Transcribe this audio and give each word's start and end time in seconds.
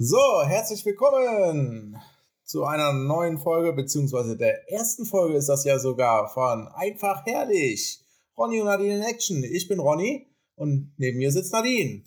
So, 0.00 0.44
herzlich 0.44 0.86
willkommen 0.86 2.00
zu 2.44 2.62
einer 2.64 2.92
neuen 2.92 3.36
Folge, 3.36 3.72
beziehungsweise 3.72 4.36
der 4.36 4.70
ersten 4.70 5.04
Folge 5.04 5.34
ist 5.34 5.48
das 5.48 5.64
ja 5.64 5.76
sogar 5.80 6.28
von 6.28 6.68
Einfach 6.68 7.26
Herrlich. 7.26 8.00
Ronny 8.36 8.60
und 8.60 8.66
Nadine 8.66 8.98
in 8.98 9.02
Action. 9.02 9.42
Ich 9.42 9.66
bin 9.66 9.80
Ronny 9.80 10.28
und 10.54 10.92
neben 10.98 11.18
mir 11.18 11.32
sitzt 11.32 11.52
Nadine. 11.52 12.04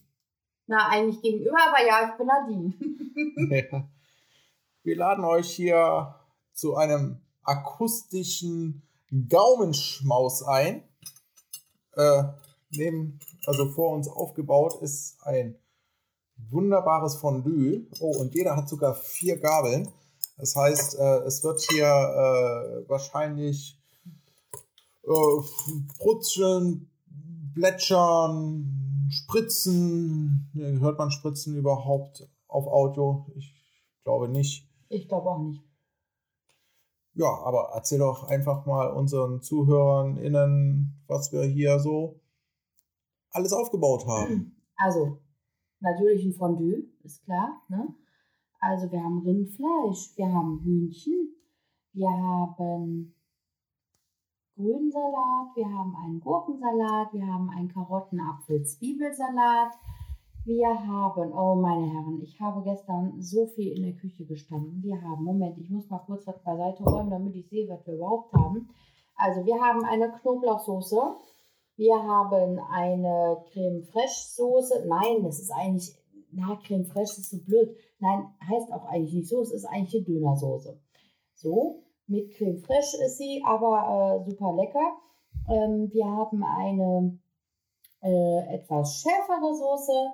Na, 0.68 0.88
eigentlich 0.88 1.22
gegenüber, 1.22 1.58
aber 1.68 1.86
ja, 1.86 2.10
ich 2.10 2.18
bin 2.18 2.28
Nadine. 2.28 3.68
ja. 3.74 3.90
Wir 4.84 4.96
laden 4.96 5.26
euch 5.26 5.52
hier 5.52 6.16
zu 6.54 6.78
einem 6.78 7.20
akustischen 7.44 8.84
Gaumenschmaus 9.28 10.44
ein. 10.44 10.82
Äh, 11.98 12.24
neben, 12.70 13.20
also 13.46 13.70
vor 13.70 13.92
uns 13.92 14.08
aufgebaut 14.08 14.82
ist 14.82 15.18
ein 15.24 15.61
wunderbares 16.50 17.16
Fondue. 17.16 17.88
Oh, 18.00 18.18
und 18.18 18.34
jeder 18.34 18.56
hat 18.56 18.70
sogar 18.70 18.96
vier 18.96 19.38
Gabeln. 19.38 19.88
Das 20.38 20.56
heißt, 20.56 20.98
äh, 21.00 21.20
es 21.26 21.44
wird 21.44 21.62
hier 21.70 21.86
äh, 21.86 22.90
wahrscheinlich 22.90 23.80
äh, 25.04 25.08
Brutzeln, 25.98 26.90
Plätschern, 27.54 29.08
Spritzen. 29.10 30.50
Hört 30.80 30.98
man 30.98 31.12
Spritzen 31.12 31.56
überhaupt 31.56 32.28
auf 32.48 32.66
Audio? 32.68 33.28
Ich 33.36 33.54
glaube 34.04 34.30
nicht. 34.30 34.68
Ich 34.90 35.08
glaube 35.08 35.30
auch 35.30 35.40
nicht. 35.40 35.64
Ja, 37.14 37.28
aber 37.44 37.72
erzähl 37.74 38.00
doch 38.00 38.24
einfach 38.30 38.66
mal 38.66 38.88
unseren 38.88 39.42
Zuhörern 39.42 40.18
innen, 40.18 41.04
was 41.08 41.32
wir 41.34 41.44
hier 41.44 41.80
so 41.80 42.22
alles 43.32 43.54
aufgebaut 43.54 44.08
haben. 44.08 44.56
Also, 44.78 45.20
natürlich 45.82 46.26
ein 46.26 46.34
Fondue, 46.34 46.84
ist 47.04 47.24
klar. 47.24 47.62
Ne? 47.70 47.94
Also 48.60 48.92
wir 48.92 49.04
haben 49.04 49.20
Rindfleisch, 49.20 50.16
wir 50.16 50.32
haben 50.32 50.60
Hühnchen, 50.64 51.36
wir 51.94 52.10
haben 52.10 53.14
Grünsalat, 54.56 55.56
wir 55.56 55.68
haben 55.68 55.96
einen 55.96 56.20
Gurkensalat, 56.20 57.14
wir 57.14 57.26
haben 57.26 57.50
einen 57.50 57.70
Karotten-Apfel-Zwiebelsalat, 57.70 59.74
wir 60.46 60.88
haben, 60.88 61.34
oh 61.34 61.56
meine 61.56 61.92
Herren, 61.92 62.22
ich 62.22 62.40
habe 62.40 62.62
gestern 62.64 63.22
so 63.22 63.48
viel 63.48 63.78
in 63.78 63.84
der 63.84 63.94
Küche 63.94 64.26
gestanden. 64.26 64.82
Wir 64.82 65.02
haben, 65.02 65.24
Moment, 65.24 65.58
ich 65.58 65.70
muss 65.70 65.90
mal 65.90 66.00
kurz 66.00 66.26
was 66.26 66.42
beiseite 66.44 66.84
räumen, 66.84 67.12
damit 67.12 67.36
ich 67.36 67.48
sehe, 67.48 67.70
was 67.70 67.86
wir 67.86 67.96
überhaupt 67.96 68.34
haben. 68.34 68.70
Also 69.16 69.46
wir 69.46 69.62
haben 69.62 69.86
eine 69.86 70.12
Knoblauchsoße, 70.12 71.16
wir 71.82 71.96
haben 71.96 72.60
eine 72.60 73.44
Creme 73.52 73.82
Fraiche 73.82 74.36
Soße. 74.36 74.86
Nein, 74.88 75.24
das 75.24 75.40
ist 75.40 75.52
eigentlich, 75.52 75.92
na, 76.32 76.56
Creme 76.64 76.86
Fraiche 76.86 77.22
ist 77.22 77.32
so 77.32 77.40
blöd. 77.40 77.76
Nein, 77.98 78.28
heißt 78.48 78.72
auch 78.72 78.86
eigentlich 78.86 79.14
nicht 79.16 79.30
so, 79.30 79.42
es 79.42 79.52
ist 79.52 79.66
eigentlich 79.66 79.96
eine 79.96 80.20
Dönersoße. 80.20 80.80
So, 81.34 81.84
mit 82.06 82.36
Creme 82.36 82.60
Fraiche 82.60 83.04
ist 83.04 83.18
sie, 83.18 83.42
aber 83.44 84.22
äh, 84.22 84.30
super 84.30 84.54
lecker. 84.54 84.96
Ähm, 85.50 85.90
wir 85.92 86.06
haben 86.06 86.44
eine 86.44 87.20
äh, 88.04 88.56
etwas 88.58 89.02
schärfere 89.02 89.56
Soße 89.56 90.12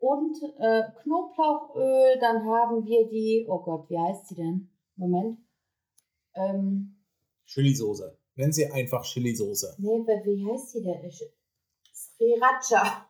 und 0.00 0.36
äh, 0.58 0.82
Knoblauchöl. 1.00 2.18
Dann 2.18 2.44
haben 2.44 2.84
wir 2.84 3.06
die, 3.06 3.46
oh 3.48 3.60
Gott, 3.60 3.88
wie 3.88 3.98
heißt 4.00 4.26
sie 4.26 4.34
denn? 4.34 4.68
Moment. 4.96 5.38
Ähm, 6.34 6.96
Chili-Soße. 7.46 8.18
Nennen 8.36 8.52
Sie 8.52 8.66
einfach 8.66 9.04
Chili-Soße. 9.04 9.76
Nee, 9.78 10.04
wie 10.24 10.44
heißt 10.44 10.70
sie 10.72 10.82
denn? 10.82 11.10
Sriracha. 11.92 13.06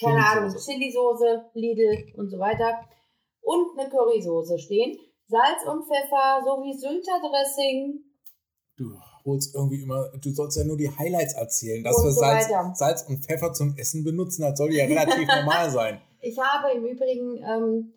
Keine 0.00 0.26
Ahnung. 0.26 0.56
Chili-Soße, 0.56 1.50
Lidl 1.54 2.12
und 2.16 2.30
so 2.30 2.38
weiter. 2.38 2.88
Und 3.42 3.78
eine 3.78 3.90
Currysoße 3.90 4.58
stehen. 4.58 4.98
Salz 5.26 5.64
und 5.66 5.84
Pfeffer 5.84 6.42
sowie 6.44 6.72
Sylter-Dressing. 6.72 8.00
Du 8.76 8.98
holst 9.24 9.54
irgendwie 9.54 9.82
immer, 9.82 10.10
du 10.20 10.30
sollst 10.30 10.56
ja 10.56 10.64
nur 10.64 10.76
die 10.76 10.90
Highlights 10.90 11.34
erzählen, 11.34 11.82
dass 11.84 11.96
und 11.96 12.04
wir 12.04 12.12
so 12.12 12.20
Salz, 12.20 12.48
Salz, 12.74 13.02
und 13.02 13.24
Pfeffer 13.24 13.52
zum 13.52 13.76
Essen 13.76 14.04
benutzen. 14.04 14.42
Das 14.42 14.58
soll 14.58 14.72
ja 14.72 14.84
relativ 14.84 15.28
normal 15.36 15.70
sein. 15.70 16.00
Ich 16.20 16.38
habe 16.38 16.76
im 16.76 16.84
Übrigen 16.84 17.36
ähm, 17.42 17.92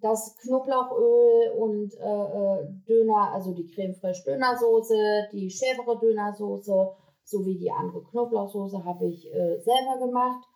das 0.00 0.36
Knoblauchöl 0.38 1.52
und 1.56 1.94
äh, 1.94 2.00
äh, 2.00 2.68
Döner, 2.88 3.32
also 3.32 3.52
die 3.52 3.66
Creme 3.66 3.94
Fraiche 3.94 4.24
Dönersoße, 4.24 5.28
die 5.32 5.50
schärfere 5.50 5.98
Dönersoße 5.98 6.92
sowie 7.24 7.58
die 7.58 7.70
andere 7.70 8.02
Knoblauchsoße 8.02 8.84
habe 8.84 9.06
ich 9.06 9.26
äh, 9.32 9.60
selber 9.60 10.06
gemacht. 10.06 10.46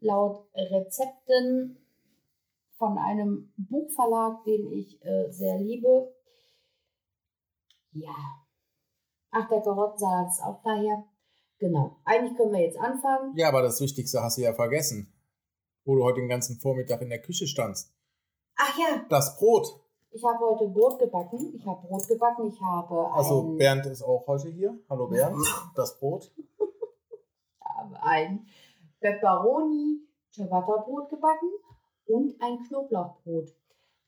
Laut 0.00 0.46
Rezepten 0.54 1.78
von 2.78 2.96
einem 2.98 3.52
Buchverlag, 3.56 4.42
den 4.44 4.72
ich 4.72 5.04
äh, 5.04 5.30
sehr 5.30 5.58
liebe. 5.58 6.14
Ja. 7.92 8.14
Ach, 9.30 9.48
der 9.48 9.60
Karottsalat 9.60 10.28
ist 10.28 10.42
auch 10.42 10.62
daher. 10.62 11.04
Genau. 11.58 11.98
Eigentlich 12.04 12.36
können 12.36 12.52
wir 12.52 12.62
jetzt 12.62 12.78
anfangen. 12.78 13.36
Ja, 13.36 13.48
aber 13.48 13.62
das 13.62 13.80
Wichtigste 13.80 14.22
hast 14.22 14.38
du 14.38 14.42
ja 14.42 14.54
vergessen, 14.54 15.12
wo 15.84 15.94
du 15.94 16.02
heute 16.02 16.20
den 16.20 16.28
ganzen 16.28 16.58
Vormittag 16.58 17.02
in 17.02 17.10
der 17.10 17.20
Küche 17.20 17.46
standst. 17.46 17.92
Ach 18.62 18.78
ja. 18.78 19.06
Das 19.08 19.38
Brot. 19.38 19.80
Ich 20.10 20.22
habe 20.22 20.38
heute 20.40 20.68
Brot 20.68 20.98
gebacken. 20.98 21.54
Ich 21.54 21.64
habe 21.64 21.86
Brot 21.86 22.06
gebacken. 22.06 22.46
Ich 22.46 22.60
habe 22.60 23.10
Also 23.10 23.54
Bernd 23.56 23.86
ist 23.86 24.02
auch 24.02 24.26
heute 24.26 24.48
hier. 24.50 24.78
Hallo 24.90 25.06
Bernd. 25.06 25.38
Das 25.74 25.98
Brot. 25.98 26.30
ich 26.36 27.64
habe 27.64 28.02
ein 28.02 28.46
Pepperoni 29.00 30.00
Ciabatta 30.30 30.76
Brot 30.82 31.08
gebacken 31.08 31.48
und 32.06 32.34
ein 32.42 32.62
Knoblauchbrot. 32.64 33.48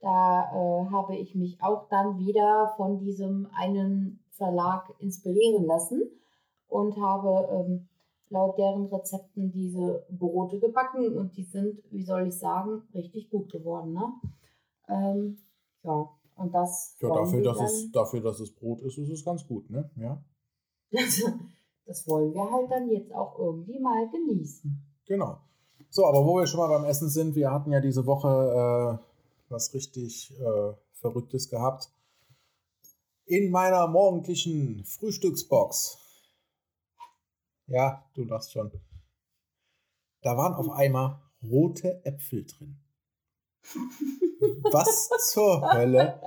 Da 0.01 0.51
äh, 0.53 0.91
habe 0.91 1.17
ich 1.17 1.35
mich 1.35 1.63
auch 1.63 1.89
dann 1.89 2.19
wieder 2.19 2.75
von 2.77 2.99
diesem 2.99 3.49
einen 3.55 4.23
Verlag 4.33 4.93
inspirieren 4.99 5.65
lassen 5.65 6.03
und 6.69 6.95
habe 6.99 7.49
ähm, 7.53 7.89
laut 8.29 8.59
deren 8.59 8.87
Rezepten 8.87 9.51
diese 9.51 10.05
Brote 10.11 10.59
gebacken 10.59 11.17
und 11.17 11.37
die 11.39 11.45
sind, 11.45 11.83
wie 11.91 12.05
soll 12.05 12.27
ich 12.27 12.39
sagen, 12.39 12.83
richtig 12.93 13.31
gut 13.31 13.51
geworden. 13.51 13.95
Ne? 13.95 14.13
Ähm, 14.93 15.39
ja, 15.83 16.09
und 16.37 16.53
das. 16.53 16.97
Ja, 17.01 17.09
dafür 17.09 17.43
dass, 17.43 17.61
es, 17.61 17.91
dafür, 17.93 18.21
dass 18.21 18.41
es 18.41 18.55
Brot 18.55 18.81
ist, 18.83 18.99
ist 18.99 19.11
es 19.11 19.25
ganz 19.25 19.47
gut, 19.47 19.71
ne? 19.71 19.91
Ja. 19.97 20.23
das 21.87 22.07
wollen 22.07 22.35
wir 22.35 22.51
halt 22.51 22.71
dann 22.71 22.91
jetzt 22.91 23.13
auch 23.15 23.39
irgendwie 23.39 23.79
mal 23.79 24.09
genießen. 24.11 24.85
Genau. 25.07 25.39
So, 25.89 26.07
aber 26.07 26.25
wo 26.25 26.37
wir 26.37 26.47
schon 26.47 26.61
mal 26.61 26.69
beim 26.69 26.85
Essen 26.85 27.09
sind, 27.09 27.35
wir 27.35 27.51
hatten 27.51 27.71
ja 27.71 27.81
diese 27.81 28.07
Woche 28.07 28.99
äh, 28.99 29.05
was 29.51 29.75
richtig 29.75 30.33
äh, 30.39 30.73
Verrücktes 30.95 31.49
gehabt. 31.49 31.91
In 33.25 33.51
meiner 33.51 33.87
morgendlichen 33.87 34.85
Frühstücksbox. 34.85 35.99
Ja, 37.67 38.05
du 38.15 38.25
lachst 38.25 38.53
schon. 38.53 38.71
Da 40.23 40.37
waren 40.37 40.55
auf 40.55 40.71
einmal 40.71 41.21
rote 41.43 42.05
Äpfel 42.05 42.45
drin. 42.45 42.79
Was 44.71 45.09
zur 45.31 45.73
Hölle 45.73 46.21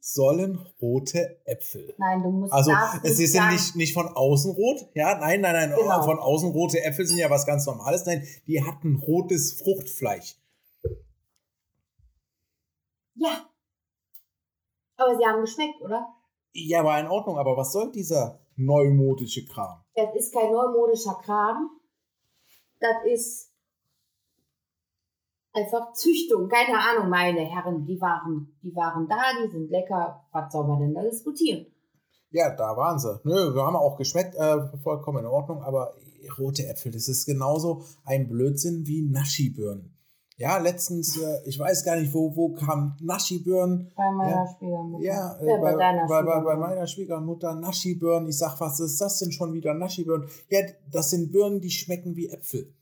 sollen 0.00 0.58
rote 0.80 1.40
Äpfel? 1.44 1.94
Nein, 1.98 2.22
du 2.22 2.30
musst 2.30 2.52
Also, 2.52 2.72
sie 3.02 3.26
sind 3.26 3.50
nicht, 3.50 3.76
nicht 3.76 3.92
von 3.92 4.08
außen 4.08 4.52
rot. 4.52 4.88
Ja, 4.94 5.18
nein, 5.18 5.40
nein, 5.40 5.52
nein. 5.52 5.74
Genau. 5.76 6.02
Von 6.02 6.18
außen 6.18 6.50
rote 6.50 6.82
Äpfel 6.82 7.06
sind 7.06 7.18
ja 7.18 7.30
was 7.30 7.46
ganz 7.46 7.66
Normales. 7.66 8.06
Nein, 8.06 8.26
die 8.46 8.62
hatten 8.62 8.96
rotes 8.96 9.60
Fruchtfleisch. 9.60 10.36
Ja. 13.14 13.50
Aber 14.96 15.16
sie 15.16 15.26
haben 15.26 15.40
geschmeckt, 15.40 15.80
oder? 15.82 16.06
Ja, 16.52 16.84
war 16.84 17.00
in 17.00 17.08
Ordnung. 17.08 17.38
Aber 17.38 17.56
was 17.56 17.72
soll 17.72 17.90
dieser 17.90 18.40
neumodische 18.56 19.44
Kram? 19.46 19.82
Das 19.94 20.14
ist 20.14 20.32
kein 20.32 20.52
neumodischer 20.52 21.18
Kram. 21.22 21.70
Das 22.80 22.96
ist 23.06 23.45
einfach 25.56 25.92
Züchtung, 25.92 26.48
keine 26.48 26.78
Ahnung, 26.78 27.08
meine 27.08 27.40
Herren, 27.40 27.84
die 27.86 28.00
waren, 28.00 28.56
die 28.62 28.74
waren 28.74 29.08
da, 29.08 29.16
die 29.42 29.50
sind 29.50 29.70
lecker, 29.70 30.24
was 30.32 30.52
soll 30.52 30.66
man 30.66 30.80
denn 30.80 30.94
da 30.94 31.02
diskutieren? 31.02 31.66
Ja, 32.30 32.54
da 32.54 32.76
waren 32.76 32.98
sie. 32.98 33.18
Nö, 33.24 33.54
wir 33.54 33.62
haben 33.62 33.76
auch 33.76 33.96
geschmeckt, 33.96 34.34
äh, 34.34 34.76
vollkommen 34.82 35.20
in 35.20 35.26
Ordnung, 35.26 35.62
aber 35.62 35.94
rote 36.38 36.66
Äpfel, 36.66 36.92
das 36.92 37.08
ist 37.08 37.24
genauso 37.24 37.84
ein 38.04 38.28
Blödsinn 38.28 38.86
wie 38.86 39.02
Naschi-Birnen. 39.02 39.96
Ja, 40.38 40.58
letztens, 40.58 41.16
äh, 41.16 41.38
ich 41.46 41.58
weiß 41.58 41.82
gar 41.84 41.96
nicht, 41.96 42.12
wo, 42.12 42.36
wo 42.36 42.52
kam 42.52 42.94
Naschi-Birnen. 43.00 43.90
Bei 43.96 44.10
meiner 44.10 44.44
ja, 44.44 44.46
Schwiegermutter. 44.58 45.04
Ja, 45.04 45.36
äh, 45.38 45.46
ja 45.46 45.56
bei, 45.56 45.76
bei, 45.76 46.06
bei, 46.06 46.22
bei, 46.22 46.40
bei 46.40 46.56
meiner 46.56 46.86
Schwiegermutter 46.86 47.54
Naschi-Birnen. 47.54 48.28
Ich 48.28 48.36
sag, 48.36 48.60
was 48.60 48.78
ist 48.80 49.00
das 49.00 49.18
denn 49.20 49.32
schon 49.32 49.54
wieder 49.54 49.72
Naschi-Birnen? 49.72 50.28
Ja, 50.50 50.60
das 50.90 51.10
sind 51.10 51.32
Birnen, 51.32 51.62
die 51.62 51.70
schmecken 51.70 52.16
wie 52.16 52.28
Äpfel. 52.28 52.74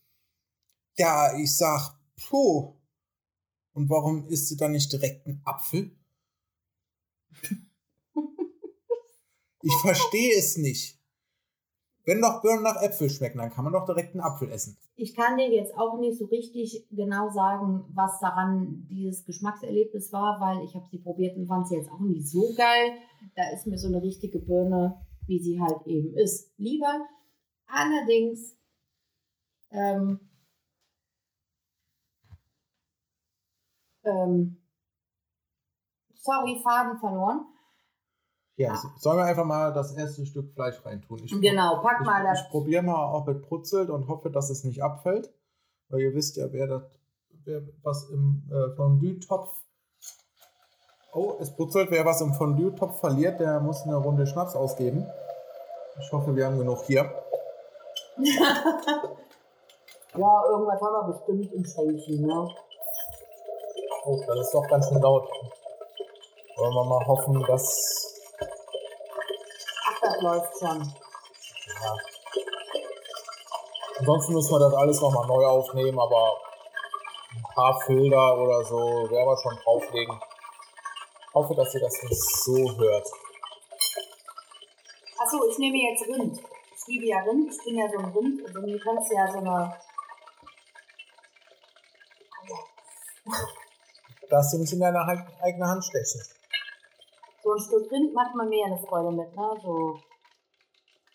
Ja, 0.97 1.37
ich 1.37 1.57
sag, 1.57 1.95
Puh. 2.17 2.75
Und 3.73 3.91
warum 3.91 4.27
isst 4.29 4.51
du 4.51 4.57
dann 4.57 4.73
nicht 4.73 4.93
direkt 4.93 5.27
einen 5.27 5.43
Apfel? 5.45 5.97
Ich 9.67 9.73
verstehe 9.81 10.37
es 10.37 10.59
nicht. 10.59 11.01
Wenn 12.05 12.21
doch 12.21 12.43
Birnen 12.43 12.65
nach 12.65 12.83
Äpfel 12.83 13.09
schmecken, 13.09 13.39
dann 13.39 13.51
kann 13.51 13.65
man 13.65 13.73
doch 13.73 13.87
direkt 13.87 14.13
einen 14.13 14.21
Apfel 14.21 14.51
essen. 14.51 14.77
Ich 14.95 15.15
kann 15.17 15.39
dir 15.39 15.49
jetzt 15.51 15.75
auch 15.75 15.99
nicht 15.99 16.19
so 16.19 16.27
richtig 16.27 16.87
genau 16.91 17.31
sagen, 17.31 17.83
was 17.95 18.21
daran 18.21 18.87
dieses 18.91 19.25
Geschmackserlebnis 19.25 20.13
war, 20.13 20.39
weil 20.39 20.65
ich 20.65 20.75
habe 20.75 20.87
sie 20.91 20.99
probiert 20.99 21.39
und 21.39 21.47
fand 21.47 21.67
sie 21.67 21.77
jetzt 21.77 21.91
auch 21.91 22.01
nicht 22.01 22.29
so 22.29 22.53
geil. 22.55 22.93
Da 23.37 23.51
ist 23.55 23.67
mir 23.67 23.79
so 23.79 23.89
eine 23.89 24.03
richtige 24.03 24.39
Birne, 24.39 25.01
wie 25.27 25.43
sie 25.43 25.59
halt 25.59 25.87
eben 25.87 26.15
ist, 26.15 26.53
lieber. 26.59 27.07
Allerdings 27.67 28.59
ähm, 29.71 30.21
ähm, 34.05 34.57
sorry, 36.15 36.61
Faden 36.63 36.99
verloren. 36.99 37.47
Ja, 38.57 38.73
Ah. 38.73 38.93
sollen 38.99 39.19
wir 39.19 39.25
einfach 39.25 39.45
mal 39.45 39.73
das 39.73 39.93
erste 39.97 40.25
Stück 40.27 40.53
Fleisch 40.55 40.85
reintun? 40.85 41.19
Ich, 41.25 41.33
Genau, 41.41 41.81
pack 41.83 41.99
ich, 42.01 42.07
mal 42.07 42.23
das. 42.23 42.43
ich 42.43 42.49
probiere 42.51 42.83
mal, 42.83 43.13
ob 43.15 43.27
es 43.29 43.41
brutzelt 43.43 43.91
und 43.91 44.07
hoffe, 44.09 44.31
dass 44.31 44.49
es 44.51 44.63
nicht 44.65 44.83
abfällt. 44.83 45.33
Weil 45.89 46.01
ihr 46.01 46.15
wisst 46.15 46.37
ja, 46.37 46.47
wer, 46.53 46.67
das, 46.69 46.83
wer 47.45 47.63
was 47.83 48.09
im 48.11 48.49
äh, 48.51 48.75
Fondue-Topf. 48.77 49.51
Oh, 51.13 51.35
es 51.41 51.55
brutzelt. 51.55 51.91
Wer 51.91 52.05
was 52.05 52.21
im 52.21 52.33
Fondue-Topf 52.33 53.01
verliert, 53.01 53.39
der 53.41 53.61
muss 53.61 53.83
eine 53.83 53.97
Runde 53.97 54.27
Schnaps 54.27 54.55
ausgeben. 54.57 55.07
Ich 56.01 56.11
hoffe, 56.13 56.35
wir 56.35 56.47
haben 56.47 56.59
genug 56.59 56.83
hier. 56.85 57.11
Ja, 60.17 60.43
irgendwas 60.49 60.81
haben 60.81 60.93
wir 61.09 61.13
bestimmt 61.13 61.53
im 61.53 61.65
Schränkchen, 61.65 62.23
ne? 62.25 62.49
Oh, 64.07 64.23
das 64.27 64.39
ist 64.39 64.55
doch 64.55 64.67
ganz 64.69 64.87
schön 64.87 65.01
laut. 65.01 65.27
Wollen 66.57 66.75
wir 66.75 66.85
mal 66.85 67.07
hoffen, 67.07 67.43
dass. 67.45 68.21
Ach, 69.87 70.01
das 70.03 70.21
läuft 70.21 70.59
schon. 70.59 70.95
Ja. 71.83 71.97
Ansonsten 73.99 74.35
müssen 74.35 74.53
wir 74.53 74.59
das 74.59 74.75
alles 74.75 75.01
nochmal 75.01 75.27
neu 75.27 75.47
aufnehmen, 75.47 75.99
aber 75.99 76.37
ein 77.35 77.55
paar 77.55 77.81
Filter 77.81 78.39
oder 78.39 78.63
so 78.65 78.77
werden 78.77 79.27
wir 79.27 79.37
schon 79.39 79.57
drauflegen. 79.65 80.21
Ich 81.27 81.35
hoffe, 81.35 81.55
dass 81.55 81.75
ihr 81.75 81.81
das 81.81 82.03
nicht 82.03 82.23
so 82.45 82.77
hört. 82.77 83.09
Achso, 85.19 85.49
ich 85.49 85.57
nehme 85.59 85.79
jetzt 85.79 86.07
Rind. 86.07 86.41
Ich 86.77 86.87
liebe 86.89 87.07
ja 87.07 87.21
Rind. 87.21 87.51
Ich 87.51 87.65
bin 87.65 87.79
ja 87.79 87.89
so 87.91 87.99
ein 87.99 88.13
Rind. 88.13 88.47
Also 88.47 88.61
mir 88.61 88.79
kannst 88.81 89.11
du 89.11 89.15
ja 89.15 89.33
so 89.33 89.39
eine. 89.39 89.75
Darfst 94.35 94.53
du 94.53 94.59
nicht 94.59 94.73
in 94.73 94.81
deine 94.81 94.99
eigene 94.99 95.65
Hand 95.65 95.85
stechen. 95.85 96.21
So 97.45 97.53
ein 97.53 97.61
Stück 97.61 97.89
Rind 97.93 98.13
macht 98.15 98.35
man 98.35 98.49
mir 98.49 98.67
ja 98.67 98.67
eine 98.67 98.79
Freude 98.79 99.13
mit, 99.13 99.31
ne? 99.37 99.49
So 99.63 99.97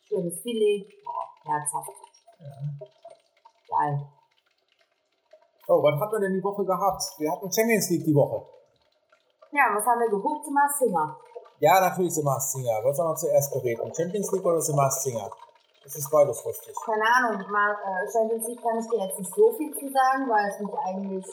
schönes 0.08 0.40
Filet. 0.40 0.88
Boah, 1.04 1.52
herzhaft. 1.52 1.92
Geil. 3.68 4.08
Oh, 5.68 5.84
was 5.84 6.00
hat 6.00 6.12
man 6.14 6.22
denn 6.22 6.34
die 6.34 6.44
Woche 6.44 6.64
gehabt? 6.64 7.04
Wir 7.18 7.30
hatten 7.30 7.52
Champions 7.52 7.90
League 7.90 8.06
die 8.06 8.16
Woche. 8.16 8.48
Ja, 9.52 9.76
was 9.76 9.86
haben 9.86 10.00
wir 10.00 10.10
geguckt? 10.10 10.46
Zum 10.46 10.56
Singer. 10.80 11.18
Ja, 11.60 11.82
natürlich 11.82 12.14
The 12.14 12.24
Masked 12.24 12.52
Singer. 12.54 12.80
Was 12.86 12.96
soll 12.96 13.06
man 13.06 13.18
zuerst 13.18 13.52
bereden? 13.52 13.94
Champions 13.94 14.32
League 14.32 14.46
oder 14.46 14.62
The 14.62 14.74
Masked 14.74 15.04
Singer? 15.04 15.30
Das 15.84 15.94
ist 15.94 16.10
beides 16.10 16.46
lustig. 16.46 16.74
Keine 16.86 17.04
Ahnung, 17.04 17.52
mal, 17.52 17.76
äh, 17.84 18.10
Champions 18.10 18.48
League 18.48 18.62
kann 18.62 18.80
ich 18.80 18.88
dir 18.88 19.04
jetzt 19.04 19.20
nicht 19.20 19.36
so 19.36 19.52
viel 19.58 19.74
zu 19.74 19.92
sagen, 19.92 20.30
weil 20.30 20.50
es 20.50 20.60
mich 20.62 20.74
eigentlich. 20.88 21.26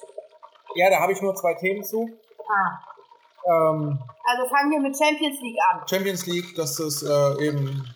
Ja, 0.76 0.90
da 0.90 1.00
habe 1.00 1.12
ich 1.12 1.22
nur 1.22 1.34
zwei 1.34 1.54
Themen 1.54 1.82
zu. 1.82 2.08
Ah, 2.48 2.78
Ähm, 3.48 3.98
also 4.24 4.48
fangen 4.48 4.70
wir 4.70 4.80
mit 4.80 4.96
Champions 4.96 5.40
League 5.40 5.58
an. 5.70 5.88
Champions 5.88 6.26
League, 6.26 6.54
das 6.54 6.78
ist 6.78 7.02
äh, 7.02 7.46
eben 7.46 7.94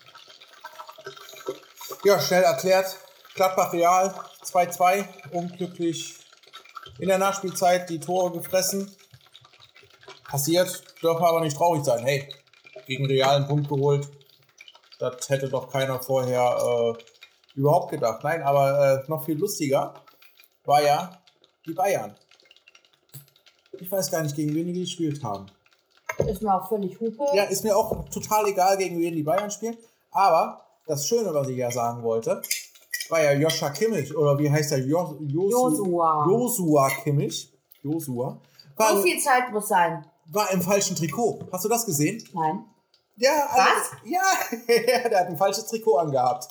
ja, 2.05 2.19
schnell 2.21 2.43
erklärt. 2.43 2.97
Gladbach 3.35 3.73
Real 3.73 4.15
2-2, 4.45 5.05
unglücklich 5.33 6.19
in 6.99 7.09
der 7.09 7.19
Nachspielzeit 7.19 7.89
die 7.91 8.01
Tore 8.01 8.33
gefressen. 8.33 8.91
Passiert, 10.29 10.85
dürfen 11.03 11.25
aber 11.25 11.41
nicht 11.41 11.57
traurig 11.57 11.85
sein. 11.85 12.05
Hey, 12.05 12.29
gegen 12.87 13.07
Real 13.07 13.37
einen 13.37 13.49
Punkt 13.49 13.69
geholt. 13.69 14.09
Das 14.99 15.29
hätte 15.29 15.49
doch 15.49 15.71
keiner 15.71 16.01
vorher 16.01 16.97
äh, 16.97 17.59
überhaupt 17.59 17.91
gedacht. 17.91 18.23
Nein, 18.23 18.43
aber 18.43 19.03
äh, 19.05 19.11
noch 19.11 19.25
viel 19.25 19.39
lustiger 19.39 19.95
war 20.65 20.83
ja 20.83 21.11
die 21.67 21.73
Bayern. 21.73 22.17
Ich 23.73 23.91
weiß 23.91 24.11
gar 24.11 24.23
nicht, 24.23 24.35
gegen 24.37 24.55
wen 24.55 24.67
die 24.73 24.81
gespielt 24.81 25.23
haben. 25.23 25.47
Ist 26.27 26.43
mir 26.43 26.55
auch 26.55 26.69
völlig 26.69 26.99
Hupe. 27.01 27.25
Ja, 27.35 27.45
ist 27.45 27.63
mir 27.65 27.77
auch 27.77 28.09
total 28.09 28.47
egal, 28.49 28.77
gegen 28.77 28.99
wen 29.01 29.15
die 29.15 29.23
Bayern 29.23 29.51
spielen. 29.51 29.77
Aber 30.11 30.61
das 30.87 31.07
Schöne, 31.07 31.33
was 31.33 31.49
ich 31.49 31.57
ja 31.57 31.71
sagen 31.71 32.03
wollte, 32.03 32.43
war 33.09 33.23
ja 33.23 33.33
Joscha 33.33 33.71
Kimmich. 33.71 34.15
Oder 34.17 34.39
wie 34.39 34.51
heißt 34.51 34.73
er? 34.73 34.79
Jo 34.79 35.17
Josu 35.21 35.85
Josua. 35.85 36.27
Josua 36.29 36.91
Kimmich. 37.03 37.53
Josua. 37.83 38.39
War, 38.77 38.97
So 38.97 39.03
viel 39.03 39.19
Zeit 39.21 39.51
muss 39.53 39.69
sein. 39.69 40.05
war 40.27 40.51
im 40.51 40.61
falschen 40.63 40.97
Trikot. 40.97 41.41
Hast 41.53 41.65
du 41.65 41.69
das 41.69 41.87
gesehen? 41.87 42.23
Nein. 42.35 42.65
Ja. 43.17 43.49
Was? 43.53 43.93
Alle, 44.03 44.11
ja, 44.11 44.23
der 44.69 45.05
hat 45.21 45.27
ein 45.29 45.37
falsches 45.37 45.67
Trikot 45.67 45.97
angehabt. 45.99 46.49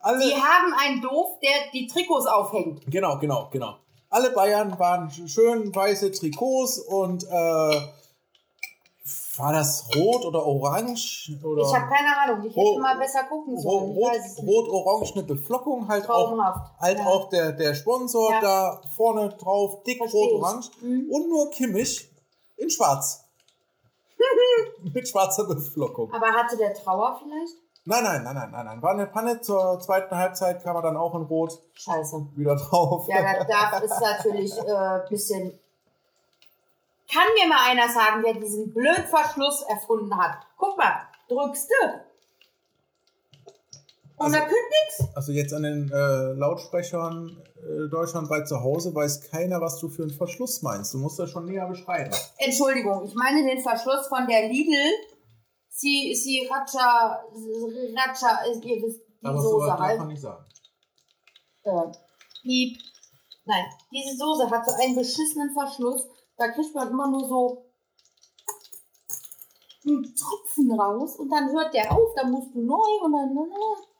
Alle, 0.00 0.18
Die 0.24 0.34
haben 0.34 0.72
einen 0.78 1.00
Doof, 1.02 1.38
der 1.42 1.70
die 1.72 1.86
Trikots 1.86 2.26
aufhängt. 2.26 2.82
Genau, 2.90 3.18
genau, 3.18 3.48
genau. 3.50 3.76
Alle 4.10 4.30
Bayern 4.30 4.78
waren 4.78 5.10
schön 5.10 5.74
weiße 5.74 6.10
Trikots 6.12 6.78
und 6.78 7.24
äh, 7.24 7.80
war 9.36 9.52
das 9.52 9.86
rot 9.94 10.24
oder 10.24 10.44
orange? 10.44 11.30
Oder 11.44 11.62
Ich 11.62 11.74
habe 11.74 11.88
keine 11.94 12.16
Ahnung. 12.16 12.44
Ich 12.46 12.56
hätte 12.56 12.80
mal 12.80 12.96
besser 12.98 13.24
gucken 13.24 13.58
sollen. 13.60 13.90
Ich 13.92 13.96
Rot, 13.96 14.12
rot-orange 14.46 15.12
eine 15.14 15.22
Beflockung, 15.24 15.86
halt 15.88 16.08
auch, 16.08 16.28
Traumhaft. 16.30 16.72
halt 16.80 16.98
Ja. 16.98 17.06
auch 17.06 17.28
der, 17.28 17.52
der 17.52 17.74
Sponsor 17.74 18.32
Ja. 18.32 18.40
da 18.40 18.82
vorne 18.96 19.28
drauf, 19.30 19.82
dick 19.84 20.00
rot-orange 20.00 20.70
Mhm. 20.80 21.08
und 21.10 21.28
nur 21.28 21.50
Kimmich 21.50 22.08
in 22.56 22.70
schwarz. 22.70 23.24
Mit 24.94 25.06
schwarzer 25.08 25.44
Beflockung. 25.44 26.12
Aber 26.12 26.26
hatte 26.32 26.56
der 26.56 26.74
Trauer 26.74 27.20
vielleicht? 27.22 27.54
Nein, 27.88 28.04
nein, 28.04 28.22
nein, 28.22 28.34
nein, 28.34 28.50
nein, 28.50 28.66
nein. 28.66 28.82
War 28.82 28.90
eine 28.90 29.06
Panne 29.06 29.40
zur 29.40 29.80
zweiten 29.80 30.14
Halbzeit, 30.14 30.62
kam 30.62 30.76
er 30.76 30.82
dann 30.82 30.98
auch 30.98 31.14
in 31.14 31.22
Rot 31.22 31.58
Scheiße. 31.72 32.26
wieder 32.36 32.54
drauf. 32.54 33.08
Ja, 33.08 33.42
das 33.44 33.82
ist 33.82 34.00
natürlich 34.00 34.52
ein 34.60 34.66
äh, 34.66 35.08
bisschen. 35.08 35.58
Kann 37.10 37.22
mir 37.34 37.48
mal 37.48 37.70
einer 37.70 37.88
sagen, 37.90 38.22
wer 38.22 38.34
diesen 38.34 38.74
blöden 38.74 39.04
Verschluss 39.06 39.62
erfunden 39.62 40.14
hat? 40.18 40.36
Guck 40.58 40.76
mal, 40.76 41.00
drückst 41.28 41.70
du. 41.70 41.86
Und 44.18 44.26
Also- 44.26 44.36
da 44.36 44.44
kühlt 44.44 44.52
nichts. 44.82 45.16
Also 45.16 45.32
jetzt 45.32 45.54
an 45.54 45.62
den 45.62 45.90
äh, 45.90 46.32
Lautsprechern 46.34 47.42
äh, 47.56 47.88
deutschlandweit 47.88 48.46
zu 48.48 48.62
Hause 48.62 48.94
weiß 48.94 49.30
keiner, 49.30 49.62
was 49.62 49.78
du 49.78 49.88
für 49.88 50.02
einen 50.02 50.10
Verschluss 50.10 50.60
meinst. 50.60 50.92
Du 50.92 50.98
musst 50.98 51.18
das 51.18 51.30
schon 51.30 51.46
näher 51.46 51.66
beschreiben. 51.66 52.10
Entschuldigung, 52.36 53.04
ich 53.06 53.14
meine 53.14 53.42
den 53.48 53.62
Verschluss 53.62 54.08
von 54.08 54.26
der 54.26 54.46
Lidl. 54.46 54.76
Sie, 55.70 56.14
sie 56.14 56.48
Racha, 56.50 57.22
Racha, 57.96 58.44
ihr 58.46 58.82
wisst, 58.82 59.00
die 59.20 59.26
Aber 59.26 59.40
so 59.40 59.50
Soße 59.50 59.66
darf 59.66 59.80
halt. 59.80 59.98
man 59.98 60.08
nicht 60.08 60.20
sagen. 60.22 60.44
äh, 61.64 61.92
Piep. 62.42 62.78
Nein, 63.44 63.64
diese 63.92 64.16
Soße 64.16 64.50
hat 64.50 64.66
so 64.66 64.72
einen 64.74 64.94
beschissenen 64.94 65.50
Verschluss. 65.52 66.06
Da 66.36 66.48
kriegt 66.48 66.74
man 66.74 66.88
immer 66.90 67.10
nur 67.10 67.26
so 67.28 67.64
einen 69.86 70.14
Tropfen 70.14 70.72
raus 70.78 71.16
und 71.16 71.30
dann 71.30 71.50
hört 71.52 71.72
der 71.72 71.90
auf, 71.92 72.14
dann 72.16 72.30
musst 72.30 72.54
du 72.54 72.60
neu 72.60 73.04
und 73.04 73.12
dann. 73.12 73.36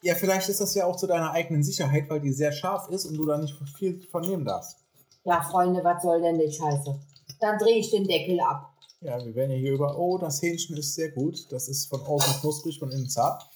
Ja, 0.03 0.15
vielleicht 0.15 0.49
ist 0.49 0.61
das 0.61 0.75
ja 0.75 0.87
auch 0.87 0.97
zu 0.97 1.07
deiner 1.07 1.33
eigenen 1.33 1.63
Sicherheit, 1.63 2.09
weil 2.11 2.21
die 2.21 2.33
sehr 2.33 2.53
scharf 2.53 2.89
ist 2.91 3.07
und 3.07 3.15
du 3.17 3.27
da 3.27 3.39
nicht 3.39 3.55
viel 3.77 4.01
von 4.11 4.23
nehmen 4.23 4.45
darfst. 4.45 4.77
Ja, 5.25 5.41
Freunde, 5.43 5.83
was 5.83 6.03
soll 6.03 6.21
denn 6.21 6.39
die 6.39 6.51
Scheiße? 6.53 7.01
Dann 7.41 7.59
drehe 7.59 7.79
ich 7.79 7.91
den 7.91 8.05
Deckel 8.05 8.39
ab. 8.41 8.68
Ja, 9.01 9.25
wir 9.25 9.35
werden 9.35 9.53
ja 9.53 9.57
hier 9.57 9.73
über, 9.73 9.97
oh, 9.97 10.19
das 10.19 10.43
Hähnchen 10.43 10.77
ist 10.77 10.95
sehr 10.95 11.11
gut. 11.13 11.51
Das 11.53 11.69
ist 11.69 11.87
von 11.87 12.01
außen 12.01 12.41
knusprig, 12.41 12.79
von 12.79 12.91
innen 12.91 13.09
zart. 13.09 13.49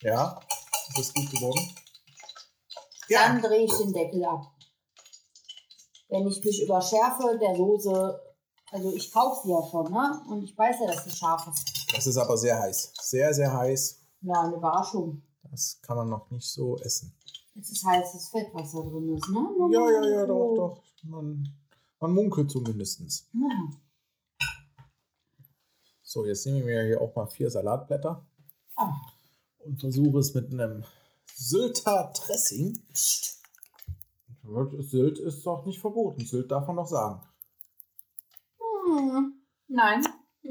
Ja, 0.00 0.40
das 0.94 1.06
ist 1.06 1.14
gut 1.14 1.30
geworden. 1.30 1.60
Dann 3.08 3.42
Ja, 3.42 3.48
drehe 3.48 3.64
ich 3.64 3.72
den 3.78 3.92
Deckel 3.92 4.24
ab. 4.24 4.52
Wenn 6.08 6.26
ich 6.28 6.44
mich 6.44 6.62
überschärfe 6.62 7.36
der 7.40 7.56
Soße, 7.56 8.20
also 8.70 8.92
ich 8.94 9.12
kaufe 9.12 9.40
sie 9.44 9.50
ja 9.50 9.60
schon, 9.68 9.90
ne? 9.92 10.22
Und 10.28 10.44
ich 10.44 10.56
weiß 10.56 10.76
ja, 10.80 10.86
dass 10.86 11.04
sie 11.04 11.10
scharf 11.10 11.48
ist. 11.48 11.92
das 11.92 12.06
ist 12.06 12.16
aber 12.16 12.36
sehr 12.36 12.58
heiß. 12.58 12.92
Sehr, 13.00 13.34
sehr 13.34 13.52
heiß. 13.52 14.00
Ja, 14.20 14.42
eine 14.42 14.56
Überraschung. 14.56 15.22
Das 15.50 15.80
kann 15.82 15.96
man 15.96 16.08
noch 16.10 16.30
nicht 16.30 16.48
so 16.48 16.78
essen. 16.78 17.12
Es 17.58 17.70
ist 17.70 17.84
heißes 17.84 18.28
Fett, 18.28 18.48
was 18.52 18.70
da 18.72 18.80
drin 18.80 19.16
ist, 19.16 19.28
ne? 19.30 19.40
Nur 19.58 19.72
Ja, 19.72 19.90
ja, 19.90 20.08
ja, 20.08 20.20
so. 20.20 20.26
doch, 20.26 20.54
doch. 20.54 20.82
Man, 21.04 21.48
man 21.98 22.12
munkelt 22.12 22.50
zumindest. 22.50 23.00
Ja. 23.32 23.68
So, 26.08 26.24
jetzt 26.24 26.46
nehme 26.46 26.60
ich 26.60 26.64
mir 26.64 26.84
hier 26.84 27.00
auch 27.00 27.16
mal 27.16 27.26
vier 27.26 27.50
Salatblätter 27.50 28.24
Ah. 28.76 28.92
und 29.58 29.80
versuche 29.80 30.20
es 30.20 30.34
mit 30.34 30.52
einem 30.52 30.84
Sylter 31.34 32.12
Dressing. 32.14 32.80
Sylt 34.78 35.18
ist 35.18 35.44
doch 35.44 35.66
nicht 35.66 35.80
verboten. 35.80 36.24
Sylt 36.24 36.52
darf 36.52 36.68
man 36.68 36.76
noch 36.76 36.86
sagen. 36.86 37.26
Hm. 38.86 39.34
Nein. 39.66 40.06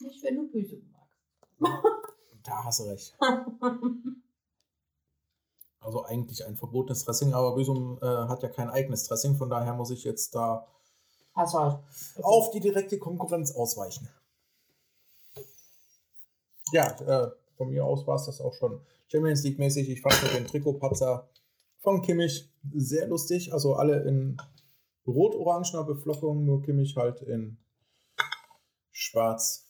Nicht, 0.00 0.24
wenn 0.24 0.34
du 0.34 0.50
Büse 0.50 0.82
magst. 1.58 1.84
Da 2.42 2.64
hast 2.64 2.80
du 2.80 2.84
recht. 2.84 3.16
also 5.80 6.04
eigentlich 6.06 6.44
ein 6.44 6.56
verbotenes 6.56 7.04
Dressing, 7.04 7.34
aber 7.34 7.54
Büsum 7.54 7.98
äh, 8.02 8.06
hat 8.06 8.42
ja 8.42 8.48
kein 8.48 8.68
eigenes 8.68 9.04
Dressing, 9.04 9.36
von 9.36 9.48
daher 9.48 9.74
muss 9.74 9.90
ich 9.90 10.02
jetzt 10.02 10.34
da 10.34 10.66
recht. 11.36 11.54
auf 12.24 12.50
die 12.50 12.60
direkte 12.60 12.98
Konkurrenz 12.98 13.54
ausweichen. 13.54 14.08
Ja, 16.72 16.90
äh, 17.00 17.30
von 17.56 17.70
mir 17.70 17.84
aus 17.84 18.06
war 18.06 18.16
es 18.16 18.26
das 18.26 18.40
auch 18.40 18.54
schon 18.54 18.80
Champions 19.08 19.42
League 19.44 19.58
mäßig. 19.58 19.88
Ich 19.88 20.02
fand 20.02 20.14
den 20.34 20.46
Trikotpatzer 20.46 21.28
von 21.78 22.02
Kimmich 22.02 22.50
sehr 22.74 23.06
lustig. 23.08 23.52
Also 23.52 23.74
alle 23.74 24.02
in 24.02 24.36
rot-orangener 25.06 25.84
Beflockung, 25.84 26.44
nur 26.44 26.62
Kimmich 26.62 26.96
halt 26.96 27.22
in 27.22 27.58
schwarz. 28.90 29.66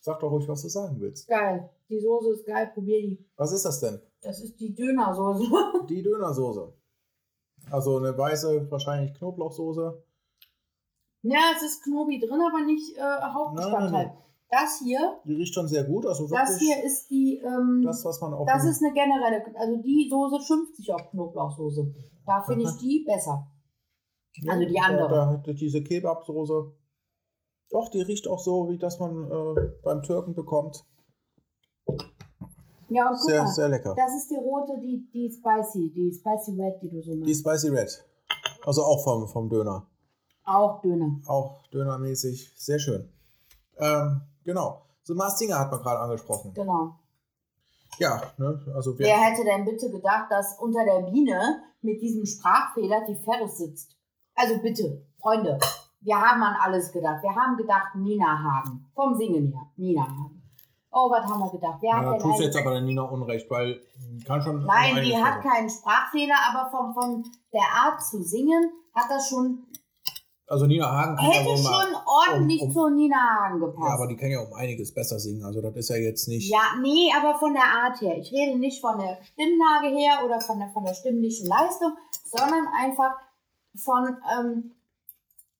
Sag 0.00 0.20
doch 0.20 0.30
ruhig, 0.30 0.46
was 0.48 0.62
du 0.62 0.68
sagen 0.68 1.00
willst. 1.00 1.26
Geil. 1.26 1.70
Die 1.88 1.98
Soße 1.98 2.32
ist 2.32 2.46
geil, 2.46 2.70
probier 2.72 3.00
die. 3.00 3.24
Was 3.36 3.52
ist 3.52 3.64
das 3.64 3.80
denn? 3.80 4.00
Das 4.20 4.40
ist 4.40 4.60
die 4.60 4.74
Dönersoße. 4.74 5.44
Die 5.88 6.02
Dönersoße. 6.02 6.72
Also 7.70 7.98
eine 7.98 8.16
weiße, 8.16 8.70
wahrscheinlich 8.70 9.14
Knoblauchsoße. 9.14 10.02
Ja, 11.24 11.40
es 11.56 11.62
ist 11.62 11.82
Knobi 11.82 12.18
drin, 12.20 12.40
aber 12.40 12.64
nicht 12.64 12.96
äh, 12.96 13.00
Hauptbestandteil. 13.02 13.90
Nein, 13.90 14.14
nein, 14.14 14.18
Das 14.50 14.80
hier, 14.82 15.20
Die 15.24 15.34
riecht 15.34 15.54
schon 15.54 15.66
sehr 15.68 15.84
gut. 15.84 16.06
Also 16.06 16.30
wirklich 16.30 16.48
das 16.48 16.58
hier 16.58 16.82
ist 16.84 17.10
die, 17.10 17.38
ähm, 17.44 17.82
das, 17.84 18.04
was 18.04 18.20
man 18.20 18.34
auch. 18.34 18.46
das 18.46 18.64
ist 18.64 18.82
eine 18.82 18.92
generelle, 18.92 19.44
also 19.56 19.76
die 19.82 20.08
Soße 20.10 20.40
schimpft 20.44 20.76
sich 20.76 20.92
auf 20.92 21.10
Knoblauchsoße. 21.10 21.92
Da 22.26 22.42
finde 22.42 22.64
ich 22.64 22.76
die 22.78 23.04
besser. 23.06 23.46
also 24.48 24.64
die 24.64 24.78
andere. 24.80 25.08
Da, 25.08 25.26
da 25.26 25.48
hat 25.48 25.60
diese 25.60 25.82
Kebabsoße. 25.82 26.72
Doch, 27.70 27.88
die 27.90 28.02
riecht 28.02 28.28
auch 28.28 28.38
so, 28.38 28.68
wie 28.68 28.78
das 28.78 29.00
man 29.00 29.24
äh, 29.30 29.70
beim 29.82 30.02
Türken 30.02 30.34
bekommt. 30.34 30.84
Ja, 32.88 33.08
und 33.10 33.18
Sehr, 33.20 33.42
mal, 33.42 33.48
sehr 33.48 33.68
lecker. 33.68 33.94
das 33.96 34.14
ist 34.14 34.30
die 34.30 34.36
rote, 34.36 34.78
die, 34.80 35.08
die 35.12 35.28
Spicy, 35.30 35.90
die 35.92 36.12
Spicy 36.12 36.60
Red, 36.60 36.80
die 36.82 36.90
du 36.90 37.00
so 37.02 37.12
Die 37.12 37.18
machst. 37.20 37.40
Spicy 37.40 37.68
Red. 37.70 38.04
Also 38.64 38.82
auch 38.82 39.02
vom, 39.02 39.26
vom 39.26 39.48
Döner. 39.48 39.86
Auch 40.44 40.80
Döner. 40.82 41.20
Auch 41.26 41.66
dönermäßig. 41.68 42.52
Sehr 42.56 42.78
schön. 42.78 43.08
Ähm, 43.78 44.22
genau. 44.44 44.82
So 45.02 45.14
Mastinger 45.14 45.58
hat 45.58 45.70
man 45.70 45.80
gerade 45.80 46.00
angesprochen. 46.00 46.52
Genau. 46.54 46.94
Ja, 47.98 48.22
ne? 48.38 48.60
Also 48.74 48.98
wir. 48.98 49.06
Wer 49.06 49.18
hätte 49.18 49.44
denn 49.44 49.64
bitte 49.64 49.90
gedacht, 49.90 50.26
dass 50.30 50.58
unter 50.58 50.84
der 50.84 51.10
Biene 51.10 51.62
mit 51.82 52.00
diesem 52.00 52.26
Sprachfehler 52.26 53.04
die 53.06 53.16
Ferris 53.16 53.58
sitzt? 53.58 53.96
Also 54.34 54.58
bitte, 54.58 55.06
Freunde, 55.20 55.58
wir 56.00 56.16
haben 56.16 56.42
an 56.42 56.56
alles 56.60 56.90
gedacht. 56.92 57.22
Wir 57.22 57.34
haben 57.34 57.56
gedacht, 57.56 57.94
Nina 57.94 58.42
Hagen. 58.42 58.86
Vom 58.94 59.14
Singen 59.16 59.52
her, 59.52 59.66
Nina 59.76 60.02
Hagen. 60.02 60.42
Oh, 60.90 61.10
was 61.10 61.24
haben 61.24 61.40
wir 61.40 61.50
gedacht? 61.50 61.78
Wer 61.80 61.90
Ja, 61.90 62.12
hat 62.12 62.20
tust 62.20 62.38
du 62.38 62.44
jetzt 62.44 62.56
aber 62.56 62.70
der 62.70 62.82
Nina 62.82 63.02
Unrecht, 63.02 63.50
weil 63.50 63.80
kann 64.24 64.40
schon. 64.42 64.64
Nein, 64.64 65.02
die 65.02 65.16
hat 65.16 65.42
keinen 65.42 65.68
Sprachfehler, 65.68 66.36
aber 66.50 66.70
von, 66.70 66.94
von 66.94 67.24
der 67.52 67.66
Art 67.74 68.00
zu 68.02 68.22
singen 68.22 68.70
hat 68.94 69.10
das 69.10 69.28
schon, 69.28 69.66
Also 70.46 70.66
Nina 70.66 70.90
Hagen 70.90 71.16
kann 71.16 71.24
ja 71.26 71.32
hätte 71.38 71.62
mal. 71.62 71.84
schon 71.86 71.94
ordentlich 72.06 72.60
um- 72.60 72.68
um- 72.68 72.74
zu 72.74 72.88
Nina 72.90 73.16
Hagen 73.16 73.60
Ja, 73.62 73.66
gepasst. 73.66 73.92
aber 73.92 74.06
die 74.08 74.16
kann 74.16 74.30
ja 74.30 74.40
um 74.40 74.52
einiges 74.52 74.92
besser 74.92 75.18
singen. 75.18 75.42
Also 75.44 75.62
das 75.62 75.74
ist 75.76 75.88
ja 75.88 75.96
jetzt 75.96 76.28
nicht. 76.28 76.50
Ja, 76.50 76.60
nee, 76.82 77.10
aber 77.16 77.38
von 77.38 77.54
der 77.54 77.64
Art 77.64 78.00
her. 78.02 78.18
Ich 78.18 78.30
rede 78.30 78.58
nicht 78.58 78.80
von 78.80 78.98
der 78.98 79.18
Stimmlage 79.22 79.88
her 79.88 80.22
oder 80.24 80.40
von 80.40 80.58
der, 80.58 80.68
von 80.70 80.84
der 80.84 80.92
stimmlichen 80.94 81.46
Leistung, 81.46 81.92
sondern 82.24 82.66
einfach 82.78 83.16
von, 83.76 84.16
ähm, 84.38 84.72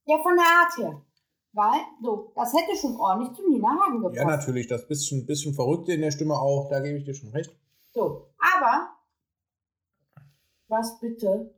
ja, 0.05 0.19
von 0.23 0.37
der 0.37 0.45
Art 0.45 0.77
her. 0.79 1.01
Weil, 1.55 1.81
so, 2.03 2.33
das 2.35 2.53
hätte 2.53 2.77
schon 2.77 2.97
ordentlich 2.97 3.33
zu 3.33 3.49
Nina 3.49 3.69
Hagen 3.69 4.01
gepasst. 4.01 4.17
Ja, 4.17 4.25
natürlich. 4.27 4.67
Das 4.67 4.87
bisschen, 4.87 5.25
bisschen 5.25 5.55
Verrückte 5.55 5.93
in 5.93 6.03
der 6.03 6.11
Stimme 6.11 6.35
auch. 6.39 6.69
Da 6.69 6.81
gebe 6.81 6.99
ich 6.99 7.05
dir 7.05 7.15
schon 7.15 7.31
recht. 7.31 7.57
So, 7.93 8.27
aber, 8.39 8.91
was 10.69 10.99
bitte 11.01 11.55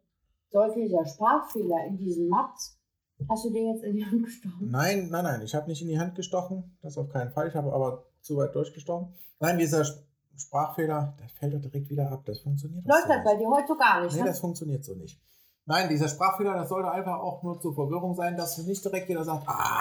sollte 0.50 0.80
dieser 0.80 1.04
Sprachfehler 1.06 1.86
in 1.86 1.96
diesen 1.98 2.28
Mats, 2.28 2.75
hast 3.28 3.44
du 3.44 3.50
dir 3.50 3.72
jetzt 3.72 3.82
in 3.84 3.96
die 3.96 4.04
Hand 4.04 4.24
gestochen? 4.24 4.70
Nein, 4.70 5.08
nein, 5.10 5.24
nein. 5.24 5.42
Ich 5.42 5.54
habe 5.54 5.66
nicht 5.68 5.82
in 5.82 5.88
die 5.88 5.98
Hand 5.98 6.14
gestochen. 6.14 6.76
Das 6.82 6.96
auf 6.98 7.08
keinen 7.08 7.30
Fall. 7.32 7.48
Ich 7.48 7.54
habe 7.54 7.72
aber 7.72 8.04
zu 8.20 8.36
weit 8.36 8.54
durchgestochen. 8.54 9.14
Nein, 9.40 9.58
dieser 9.58 9.80
Sp- 9.84 10.04
Sprachfehler, 10.36 11.14
der 11.18 11.28
fällt 11.30 11.54
doch 11.54 11.60
direkt 11.60 11.88
wieder 11.88 12.10
ab. 12.12 12.22
Das 12.26 12.40
funktioniert 12.40 12.84
Läuft 12.86 13.02
so 13.04 13.08
das 13.08 13.16
nicht. 13.18 13.24
bei 13.24 13.36
dir 13.36 13.48
heute 13.48 13.68
so 13.68 13.76
gar 13.76 14.02
nicht, 14.02 14.14
Nee, 14.14 14.20
ne? 14.22 14.26
das 14.28 14.38
funktioniert 14.40 14.84
so 14.84 14.94
nicht. 14.94 15.18
Nein, 15.64 15.88
dieser 15.88 16.08
Sprachfehler, 16.08 16.54
das 16.54 16.68
sollte 16.68 16.90
einfach 16.90 17.18
auch 17.18 17.42
nur 17.42 17.58
zur 17.60 17.74
Verwirrung 17.74 18.14
sein, 18.14 18.36
dass 18.36 18.58
nicht 18.58 18.84
direkt 18.84 19.08
jeder 19.08 19.24
sagt, 19.24 19.44
ah, 19.48 19.80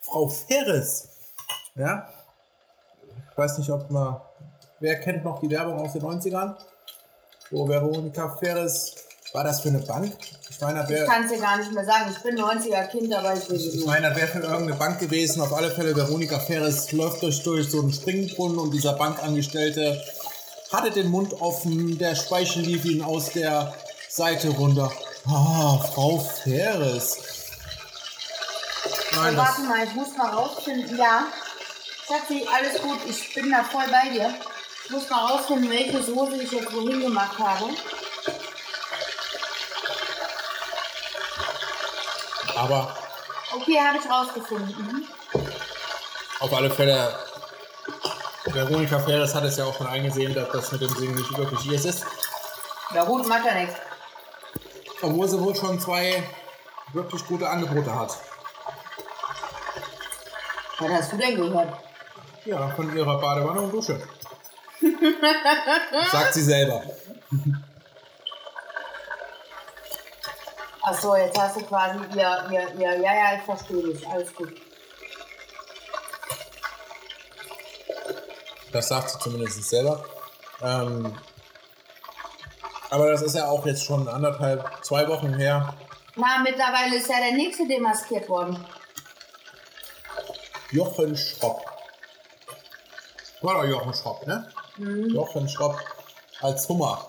Frau 0.00 0.26
Ferris. 0.28 1.08
Ja? 1.74 2.08
Ich 3.30 3.36
weiß 3.38 3.58
nicht, 3.58 3.70
ob 3.70 3.90
man, 3.90 4.20
wer 4.80 4.98
kennt 5.00 5.22
noch 5.24 5.38
die 5.40 5.50
Werbung 5.50 5.78
aus 5.78 5.92
den 5.92 6.02
90ern? 6.02 6.56
Wo 7.50 7.68
Veronika 7.68 8.36
Ferris, 8.36 8.94
war 9.32 9.44
das 9.44 9.60
für 9.60 9.68
eine 9.68 9.78
Bank? 9.78 10.12
Ich 10.50 10.60
meine, 10.60 10.80
das 10.80 10.90
Ich 10.90 11.06
kann 11.06 11.24
es 11.24 11.30
dir 11.32 11.38
gar 11.38 11.56
nicht 11.56 11.72
mehr 11.72 11.84
sagen. 11.84 12.12
Ich 12.14 12.22
bin 12.22 12.38
90er 12.38 12.86
Kind, 12.88 13.14
aber 13.14 13.34
ich 13.34 13.48
will 13.48 13.56
es 13.56 13.66
ich 13.66 13.74
nicht. 13.74 13.86
meine, 13.86 14.08
das 14.08 14.16
wäre 14.16 14.28
für 14.28 14.38
irgendeine 14.40 14.74
Bank 14.74 14.98
gewesen. 14.98 15.40
Auf 15.40 15.52
alle 15.52 15.70
Fälle, 15.70 15.94
Veronika 15.94 16.38
Ferris 16.38 16.90
läuft 16.92 17.22
durch, 17.22 17.42
durch 17.42 17.70
so 17.70 17.80
einen 17.80 17.92
Springbrunnen 17.92 18.58
und 18.58 18.72
dieser 18.72 18.94
Bankangestellte 18.94 20.02
hatte 20.72 20.90
den 20.90 21.08
Mund 21.08 21.40
offen, 21.40 21.98
der 21.98 22.14
Speichel 22.14 22.62
lief 22.62 22.84
ihm 22.84 23.02
aus 23.02 23.30
der 23.30 23.74
Seite 24.08 24.50
runter. 24.50 24.92
Ah, 25.26 25.78
Frau 25.78 26.18
Ferris. 26.18 27.18
Nein, 29.16 29.36
das, 29.36 29.46
Warte 29.46 29.60
mal, 29.62 29.84
ich 29.84 29.94
muss 29.94 30.16
mal 30.16 30.30
rausfinden. 30.30 30.96
Ja, 30.96 31.24
Schatzi, 32.06 32.46
alles 32.52 32.80
gut. 32.82 32.98
Ich 33.08 33.34
bin 33.34 33.50
da 33.50 33.62
voll 33.64 33.84
bei 33.90 34.10
dir. 34.10 34.34
Ich 34.84 34.90
muss 34.90 35.08
mal 35.08 35.26
rausfinden, 35.26 35.70
welche 35.70 36.02
Soße 36.02 36.42
ich 36.42 36.50
jetzt 36.52 36.72
wohin 36.72 37.00
gemacht 37.00 37.38
habe. 37.38 37.70
Aber 42.60 42.94
Okay, 43.52 43.78
habe 43.80 43.98
ich 43.98 44.08
rausgefunden. 44.08 44.74
Mhm. 44.78 45.08
auf 46.38 46.52
alle 46.54 46.70
Fälle, 46.70 47.12
Veronika 48.44 48.98
Ferris 49.00 49.34
hat 49.34 49.44
es 49.44 49.56
ja 49.56 49.64
auch 49.64 49.76
schon 49.76 49.86
eingesehen, 49.88 50.34
dass 50.34 50.50
das 50.50 50.72
mit 50.72 50.82
dem 50.82 50.94
Singen 50.94 51.16
nicht 51.16 51.36
wirklich 51.36 51.66
ihrs 51.66 51.84
ist. 51.84 52.06
Ja 52.94 53.04
gut, 53.04 53.26
macht 53.26 53.44
ja 53.44 53.54
nichts. 53.54 53.74
Obwohl 55.02 55.28
sie 55.28 55.40
wohl 55.40 55.54
schon 55.56 55.80
zwei 55.80 56.22
wirklich 56.92 57.26
gute 57.26 57.48
Angebote 57.48 57.92
hat. 57.94 58.16
Was 60.78 60.90
hast 60.90 61.12
du 61.12 61.16
denn 61.16 61.36
gehört? 61.36 61.72
Ja, 62.44 62.68
von 62.70 62.96
ihrer 62.96 63.20
Badewanne 63.20 63.60
und 63.62 63.72
Dusche. 63.72 64.00
Sagt 66.12 66.34
sie 66.34 66.42
selber. 66.42 66.82
Ach 70.92 71.00
so, 71.00 71.14
jetzt 71.14 71.38
hast 71.38 71.56
du 71.56 71.60
quasi 71.62 72.00
ihr, 72.16 72.48
ihr, 72.50 72.74
ihr, 72.74 73.00
ja, 73.00 73.14
ja, 73.14 73.36
ich 73.36 73.42
verstehe 73.42 73.80
dich. 73.80 74.04
Alles 74.08 74.34
gut. 74.34 74.60
Das 78.72 78.88
sagt 78.88 79.10
sie 79.10 79.18
zumindest 79.20 79.62
selber. 79.68 80.04
Ähm, 80.60 81.16
aber 82.90 83.12
das 83.12 83.22
ist 83.22 83.36
ja 83.36 83.46
auch 83.46 83.64
jetzt 83.66 83.84
schon 83.84 84.08
anderthalb, 84.08 84.84
zwei 84.84 85.06
Wochen 85.06 85.32
her. 85.34 85.74
Na, 86.16 86.38
mittlerweile 86.42 86.96
ist 86.96 87.08
ja 87.08 87.20
der 87.20 87.34
nächste 87.34 87.68
demaskiert 87.68 88.28
worden. 88.28 88.66
Jochen 90.72 91.16
Schropp. 91.16 91.64
War 93.42 93.62
doch 93.62 93.64
Jochen 93.64 93.94
Schropp, 93.94 94.26
ne? 94.26 94.52
Mhm. 94.76 95.10
Jochen 95.10 95.48
Schropp 95.48 95.78
als 96.40 96.68
Hummer. 96.68 97.06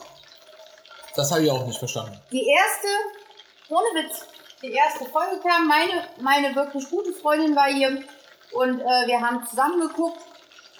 Das 1.16 1.32
habe 1.32 1.44
ich 1.44 1.50
auch 1.50 1.66
nicht 1.66 1.80
verstanden. 1.80 2.22
Die 2.32 2.46
erste, 2.48 2.88
ohne 3.72 4.04
Witz, 4.04 4.26
die 4.62 4.72
erste 4.72 5.06
Folge 5.06 5.40
kam, 5.40 5.68
meine, 5.68 6.08
meine 6.20 6.56
wirklich 6.56 6.90
gute 6.90 7.14
Freundin 7.14 7.56
war 7.56 7.68
hier 7.68 8.04
und 8.52 8.82
äh, 8.82 9.08
wir 9.08 9.22
haben 9.22 9.46
zusammen 9.48 9.82
geguckt 9.82 10.22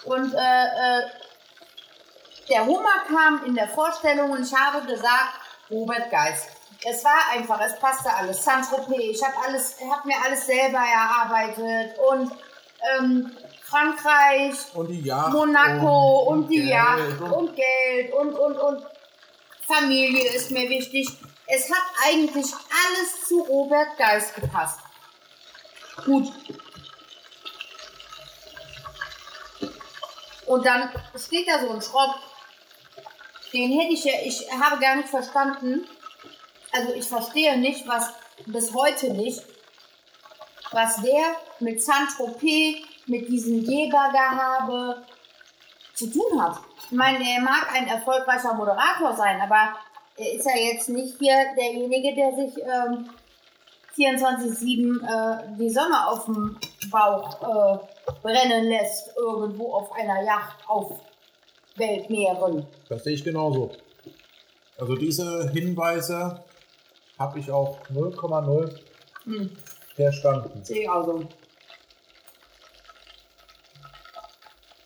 und 0.04 0.34
äh, 0.34 0.36
äh, 0.38 1.02
der 2.48 2.66
Hummer 2.66 3.04
kam 3.08 3.44
in 3.46 3.54
der 3.54 3.68
Vorstellung 3.68 4.30
und 4.30 4.44
ich 4.46 4.54
habe 4.54 4.86
gesagt, 4.86 5.40
Robert 5.70 6.10
Geist. 6.10 6.48
Es 6.84 7.04
war 7.04 7.30
einfach, 7.32 7.60
es 7.60 7.78
passte 7.78 8.12
alles. 8.12 8.44
Saint-Tropez, 8.44 9.16
ich 9.16 9.22
habe 9.22 9.34
alles, 9.46 9.76
hab 9.88 10.04
mir 10.04 10.16
alles 10.24 10.46
selber 10.46 10.78
erarbeitet 10.78 11.96
und 12.10 12.32
ähm, 12.98 13.30
Frankreich, 13.62 14.54
Und 14.74 14.88
die 14.88 15.00
Yacht. 15.00 15.32
Monaco 15.32 16.24
und, 16.28 16.48
die 16.48 16.56
Geld 16.56 16.70
Yacht 16.70 17.20
und- 17.20 17.32
und 17.32 17.56
Geld 17.56 18.12
und, 18.12 18.34
und, 18.34 18.56
und 18.56 18.86
Familie 19.66 20.28
ist 20.34 20.50
mir 20.50 20.68
wichtig. 20.68 21.08
Es 21.54 21.70
hat 21.70 21.84
eigentlich 22.06 22.46
alles 22.46 23.28
zu 23.28 23.42
Robert 23.42 23.98
Geist 23.98 24.34
gepasst. 24.34 24.80
Gut. 26.02 26.32
Und 30.46 30.64
dann 30.64 30.90
steht 31.14 31.46
da 31.46 31.60
so 31.60 31.68
ein 31.68 31.82
Schrott. 31.82 32.14
Den 33.52 33.78
hätte 33.78 33.92
ich 33.92 34.02
ja, 34.02 34.14
ich 34.24 34.50
habe 34.50 34.80
gar 34.80 34.96
nicht 34.96 35.10
verstanden. 35.10 35.86
Also 36.72 36.94
ich 36.94 37.06
verstehe 37.06 37.58
nicht, 37.58 37.86
was 37.86 38.08
bis 38.46 38.72
heute 38.72 39.12
nicht, 39.12 39.42
was 40.70 41.02
der 41.02 41.36
mit 41.60 41.84
Saint-Tropez 41.84 42.86
mit 43.04 43.28
diesem 43.28 43.62
Gebergehabe 43.62 45.06
zu 45.92 46.06
tun 46.06 46.42
hat. 46.42 46.60
Ich 46.86 46.92
meine, 46.92 47.22
er 47.30 47.42
mag 47.42 47.70
ein 47.74 47.88
erfolgreicher 47.88 48.54
Moderator 48.54 49.14
sein, 49.14 49.38
aber 49.38 49.56
er 49.56 49.91
ist 50.16 50.46
ja 50.46 50.56
jetzt 50.56 50.88
nicht 50.88 51.16
hier 51.18 51.34
derjenige, 51.58 52.14
der 52.14 52.32
sich 52.34 52.56
ähm, 52.62 53.08
24-7 53.96 55.02
äh, 55.02 55.56
die 55.58 55.70
Sonne 55.70 56.08
auf 56.08 56.24
dem 56.26 56.58
Bauch 56.90 57.42
äh, 57.42 57.78
brennen 58.22 58.68
lässt, 58.68 59.16
irgendwo 59.16 59.72
auf 59.74 59.92
einer 59.92 60.22
Yacht 60.24 60.56
auf 60.66 61.00
Weltmeeren. 61.76 62.66
Das 62.88 63.04
sehe 63.04 63.14
ich 63.14 63.24
genauso. 63.24 63.70
Also 64.78 64.94
diese 64.96 65.50
Hinweise 65.50 66.42
habe 67.18 67.38
ich 67.38 67.50
auch 67.50 67.78
0,0 67.88 68.78
Hm, 69.24 69.50
verstanden. 69.94 70.64
sehe 70.64 70.82
ich 70.82 70.90
also. 70.90 71.22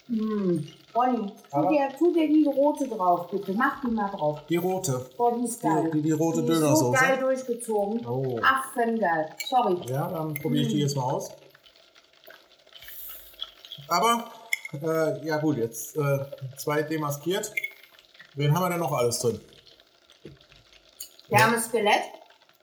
Hm. 0.09 0.69
Bonnie, 0.97 1.31
tu 1.53 1.69
dir, 1.69 1.89
tu 1.99 2.13
dir 2.15 2.27
die 2.27 2.47
rote 2.47 2.89
drauf, 2.89 3.29
bitte. 3.31 3.53
Mach 3.53 3.83
die 3.83 3.89
mal 3.89 4.09
drauf. 4.09 4.41
Die 4.49 4.57
rote. 4.57 5.11
Boah, 5.19 5.37
die 5.37 5.45
ist 5.45 5.61
geil. 5.61 5.91
Die, 5.93 5.99
die, 5.99 6.03
die 6.05 6.13
rote 6.13 6.43
Die 6.43 6.49
ist 6.51 6.59
so 6.59 6.65
Dönersoße. 6.65 6.99
geil 7.05 7.19
durchgezogen. 7.19 8.07
Oh. 8.07 8.41
Affengeil. 8.43 9.29
Sorry. 9.47 9.77
Ja, 9.91 10.09
dann 10.09 10.33
probiere 10.33 10.63
ich 10.65 10.69
die 10.73 10.81
jetzt 10.81 10.97
mal 10.97 11.03
aus. 11.03 11.31
Aber, 13.89 14.25
äh, 14.73 15.27
ja 15.27 15.37
gut, 15.37 15.59
jetzt 15.59 15.97
äh, 15.99 16.19
zwei 16.57 16.83
demaskiert. 16.83 17.53
Wen 18.35 18.55
haben 18.55 18.63
wir 18.63 18.71
denn 18.71 18.79
noch 18.81 18.93
alles 18.93 19.19
drin? 19.19 19.39
Wir 21.29 21.39
haben 21.45 21.53
ein 21.55 21.61
Skelett, 21.61 22.05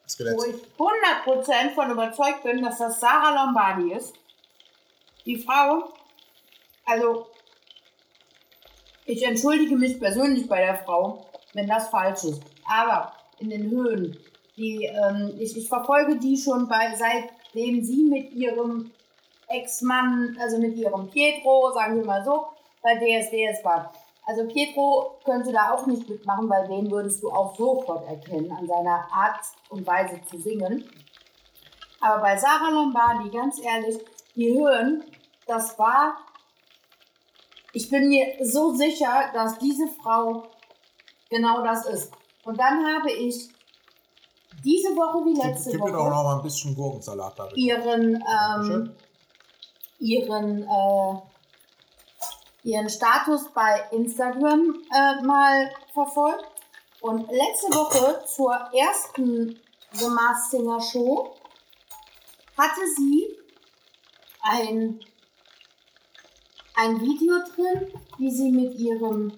Skelett. 0.07 0.35
wo 0.37 0.43
ich 0.43 0.55
100% 0.55 1.75
von 1.75 1.91
überzeugt 1.91 2.41
bin, 2.43 2.63
dass 2.63 2.79
das 2.79 2.99
Sarah 2.99 3.45
Lombardi 3.45 3.93
ist. 3.93 4.13
Die 5.25 5.37
Frau, 5.37 5.93
also 6.85 7.27
ich 9.05 9.23
entschuldige 9.25 9.75
mich 9.75 9.99
persönlich 9.99 10.47
bei 10.47 10.59
der 10.59 10.77
Frau, 10.77 11.25
wenn 11.53 11.67
das 11.67 11.89
falsch 11.89 12.23
ist. 12.23 12.41
Aber 12.65 13.13
in 13.39 13.49
den 13.49 13.69
Höhen, 13.69 14.17
die, 14.55 14.85
ähm, 14.85 15.33
ich, 15.39 15.57
ich 15.57 15.67
verfolge 15.67 16.17
die 16.17 16.37
schon 16.37 16.67
bei, 16.67 16.93
seitdem 16.95 17.83
sie 17.83 18.03
mit 18.05 18.31
ihrem 18.33 18.91
Ex-Mann, 19.47 20.37
also 20.39 20.57
mit 20.57 20.75
ihrem 20.75 21.09
Pietro, 21.09 21.71
sagen 21.73 21.97
wir 21.97 22.05
mal 22.05 22.23
so, 22.23 22.47
bei 22.81 22.95
DSDS 22.95 23.63
war. 23.63 23.93
Also 24.25 24.47
Pietro 24.47 25.19
könnte 25.25 25.51
da 25.51 25.73
auch 25.73 25.85
nicht 25.85 26.07
mitmachen, 26.07 26.49
weil 26.49 26.67
den 26.67 26.89
würdest 26.89 27.21
du 27.21 27.29
auch 27.29 27.55
sofort 27.55 28.07
erkennen 28.07 28.51
an 28.51 28.67
seiner 28.67 29.05
Art 29.11 29.39
und 29.69 29.85
Weise 29.85 30.19
zu 30.29 30.37
singen. 30.37 30.89
Aber 31.99 32.21
bei 32.21 32.37
Sarah 32.37 32.69
Lombardi, 32.69 33.29
ganz 33.29 33.61
ehrlich, 33.61 33.99
die 34.35 34.53
Höhen, 34.53 35.03
das 35.45 35.77
war, 35.77 36.17
ich 37.73 37.89
bin 37.89 38.07
mir 38.07 38.37
so 38.41 38.73
sicher, 38.73 39.31
dass 39.33 39.57
diese 39.57 39.87
Frau 40.01 40.43
genau 41.29 41.63
das 41.63 41.85
ist. 41.87 42.11
Und 42.45 42.59
dann 42.59 42.85
habe 42.85 43.11
ich 43.11 43.49
diese 44.63 44.89
Woche 44.95 45.25
wie 45.25 45.35
letzte 45.35 45.71
Gib 45.71 45.81
mir 45.81 45.91
doch 45.91 45.99
Woche 45.99 46.09
noch 46.09 46.23
mal 46.23 46.35
ein 46.37 46.43
bisschen 46.43 46.75
Gurkensalat 46.75 47.37
da. 47.37 47.45
bitte. 47.45 47.59
ihren, 47.59 48.15
ähm, 48.15 48.95
ihren, 49.99 50.63
äh, 50.63 51.15
ihren 52.63 52.89
Status 52.89 53.49
bei 53.53 53.87
Instagram 53.91 54.75
äh, 54.95 55.21
mal 55.23 55.71
verfolgt. 55.93 56.45
Und 57.01 57.29
letzte 57.29 57.67
Woche 57.75 58.23
zur 58.25 58.53
ersten 58.73 59.59
The 59.91 60.07
Masked 60.07 60.51
Singer 60.51 60.79
Show 60.79 61.35
hatte 62.57 62.81
sie 62.95 63.37
ein, 64.41 64.99
ein 66.75 66.99
Video 67.01 67.35
drin, 67.55 67.93
wie 68.17 68.31
sie 68.31 68.51
mit 68.51 68.75
ihrem, 68.79 69.37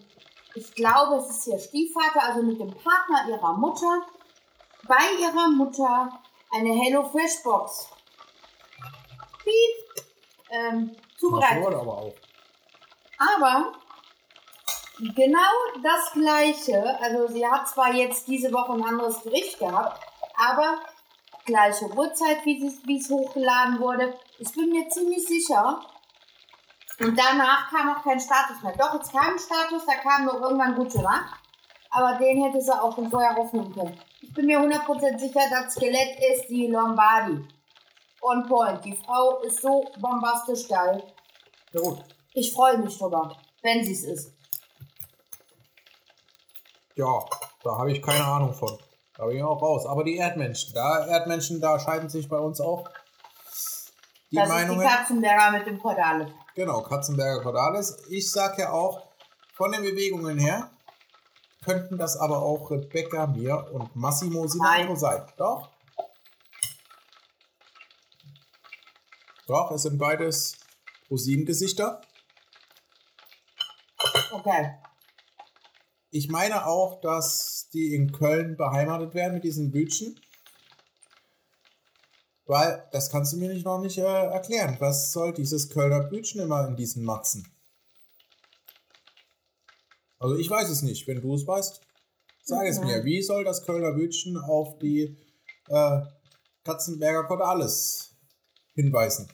ich 0.53 0.73
glaube, 0.73 1.15
es 1.17 1.29
ist 1.29 1.47
ihr 1.47 1.59
Stiefvater, 1.59 2.23
also 2.23 2.41
mit 2.41 2.59
dem 2.59 2.71
Partner 2.71 3.27
ihrer 3.29 3.53
Mutter, 3.53 4.01
bei 4.87 5.11
ihrer 5.19 5.49
Mutter 5.49 6.19
eine 6.51 6.73
Hello 6.73 7.03
Fresh 7.09 7.43
Box 7.43 7.89
piep, 9.43 10.05
ähm, 10.49 10.95
zubereitet. 11.17 11.65
aber 11.73 11.97
auch. 11.97 12.13
Aber 13.17 13.73
genau 15.15 15.39
das 15.83 16.11
gleiche, 16.13 16.99
also 17.01 17.27
sie 17.27 17.45
hat 17.45 17.67
zwar 17.67 17.93
jetzt 17.93 18.27
diese 18.27 18.51
Woche 18.53 18.73
ein 18.73 18.83
anderes 18.83 19.21
Gericht 19.23 19.59
gehabt, 19.59 19.99
aber 20.37 20.79
gleiche 21.45 21.85
Uhrzeit, 21.87 22.43
wie 22.45 22.59
sie- 22.69 22.79
wie 22.85 22.97
es 22.99 23.09
hochgeladen 23.09 23.79
wurde. 23.79 24.17
Ich 24.39 24.51
bin 24.53 24.69
mir 24.71 24.87
ziemlich 24.89 25.25
sicher. 25.27 25.81
Und 26.99 27.17
danach 27.17 27.69
kam 27.69 27.93
auch 27.93 28.03
kein 28.03 28.19
Status 28.19 28.61
mehr. 28.63 28.75
Doch, 28.77 28.93
jetzt 28.93 29.11
kam 29.11 29.33
ein 29.33 29.39
Status, 29.39 29.85
da 29.85 29.95
kam 29.95 30.25
nur 30.25 30.39
irgendwann 30.41 30.75
gute 30.75 31.01
Nacht. 31.01 31.39
Aber 31.89 32.17
den 32.17 32.43
hätte 32.43 32.61
sie 32.61 32.73
auch 32.73 32.93
schon 32.95 33.09
vorher 33.09 33.37
aufnehmen 33.37 33.73
können. 33.73 33.99
Ich 34.21 34.33
bin 34.33 34.45
mir 34.45 34.59
100% 34.59 35.19
sicher, 35.19 35.41
das 35.49 35.73
Skelett 35.73 36.17
ist 36.31 36.47
die 36.49 36.67
Lombardi. 36.67 37.45
On 38.21 38.47
point. 38.47 38.83
Die 38.83 38.95
Frau 38.95 39.39
ist 39.41 39.61
so 39.61 39.85
bombastisch 39.99 40.67
geil. 40.67 41.03
Ja 41.73 41.81
gut. 41.81 42.03
Ich 42.33 42.51
freue 42.53 42.77
mich 42.77 42.97
drüber, 42.97 43.35
wenn 43.61 43.83
sie 43.83 43.93
es 43.93 44.03
ist. 44.03 44.33
Ja, 46.95 47.25
da 47.63 47.77
habe 47.77 47.91
ich 47.91 48.01
keine 48.01 48.25
Ahnung 48.25 48.53
von. 48.53 48.77
Da 49.17 49.25
bin 49.25 49.37
ich 49.37 49.43
auch 49.43 49.61
raus. 49.61 49.85
Aber 49.85 50.03
die 50.03 50.17
Erdmenschen, 50.17 50.73
da 50.73 51.05
Erdmenschen, 51.07 51.61
da 51.61 51.79
scheiden 51.79 52.09
sich 52.09 52.27
bei 52.27 52.37
uns 52.37 52.59
auch 52.59 52.89
die 54.31 54.37
das 54.37 54.49
Meinungen. 54.49 54.81
ist 54.81 54.89
die 54.89 54.97
Katzenberger 54.97 55.51
mit 55.51 55.67
dem 55.67 55.79
Kordale. 55.79 56.33
Genau, 56.55 56.81
Katzenberger 56.81 57.43
Cordalis. 57.43 57.97
Ich 58.09 58.31
sage 58.31 58.61
ja 58.61 58.71
auch, 58.71 59.09
von 59.53 59.73
den 59.73 59.81
Bewegungen 59.81 60.37
her 60.37 60.71
könnten 61.65 61.97
das 61.97 62.15
aber 62.15 62.41
auch 62.41 62.71
Rebecca 62.71 63.27
Mir 63.27 63.67
und 63.73 63.93
Massimo 63.95 64.47
Sinato 64.47 64.95
sein. 64.95 65.25
Doch? 65.37 65.69
Doch, 69.47 69.71
es 69.71 69.81
sind 69.81 69.97
beides 69.97 70.57
Rosinengesichter. 71.11 72.01
Okay. 74.31 74.75
Ich 76.09 76.29
meine 76.29 76.65
auch, 76.65 77.01
dass 77.01 77.67
die 77.73 77.93
in 77.93 78.13
Köln 78.13 78.55
beheimatet 78.55 79.13
werden 79.13 79.33
mit 79.33 79.43
diesen 79.43 79.71
Bütchen. 79.71 80.19
Weil, 82.47 82.87
das 82.91 83.09
kannst 83.09 83.33
du 83.33 83.37
mir 83.37 83.49
nicht 83.49 83.65
noch 83.65 83.79
nicht 83.81 83.97
äh, 83.97 84.01
erklären. 84.03 84.77
Was 84.79 85.11
soll 85.11 85.33
dieses 85.33 85.69
Kölner 85.69 86.01
Bütchen 86.01 86.41
immer 86.41 86.67
in 86.67 86.75
diesen 86.75 87.03
Matzen? 87.03 87.47
Also 90.19 90.35
ich 90.37 90.49
weiß 90.49 90.69
es 90.69 90.81
nicht. 90.83 91.07
Wenn 91.07 91.21
du 91.21 91.33
es 91.33 91.45
weißt, 91.47 91.81
sag 92.43 92.67
es 92.67 92.79
Mhm. 92.79 92.85
mir. 92.85 93.03
Wie 93.05 93.21
soll 93.21 93.43
das 93.43 93.63
Kölner 93.63 93.93
Bütchen 93.93 94.37
auf 94.37 94.77
die 94.79 95.17
äh, 95.69 96.01
Katzenberger 96.63 97.23
Cordalis 97.25 98.15
hinweisen? 98.75 99.27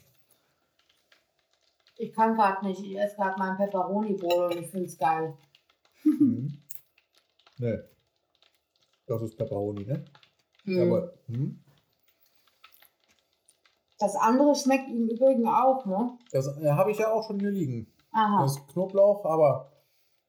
Ich 1.98 2.12
kann 2.14 2.34
gerade 2.34 2.66
nicht. 2.66 2.80
Ich 2.82 2.98
esse 2.98 3.16
gerade 3.16 3.38
mein 3.38 3.56
Pepperoni-Brot 3.58 4.54
und 4.54 4.62
ich 4.62 4.70
finde 4.70 4.86
es 4.86 4.98
geil. 4.98 5.36
Mhm. 6.04 6.58
Nee. 7.58 7.78
Das 9.06 9.22
ist 9.22 9.36
Pepperoni, 9.36 9.84
ne? 9.84 10.04
Hm. 10.64 10.76
Jawohl. 10.78 11.12
Mhm. 11.28 11.61
Das 14.02 14.16
andere 14.16 14.52
schmeckt 14.56 14.90
im 14.90 15.08
Übrigen 15.08 15.46
auch, 15.46 15.86
ne? 15.86 16.18
Das 16.32 16.48
äh, 16.58 16.72
habe 16.72 16.90
ich 16.90 16.98
ja 16.98 17.12
auch 17.12 17.24
schon 17.24 17.38
hier 17.38 17.52
liegen. 17.52 17.86
Aha. 18.10 18.42
Das 18.42 18.56
ist 18.56 18.66
Knoblauch, 18.66 19.24
aber 19.24 19.70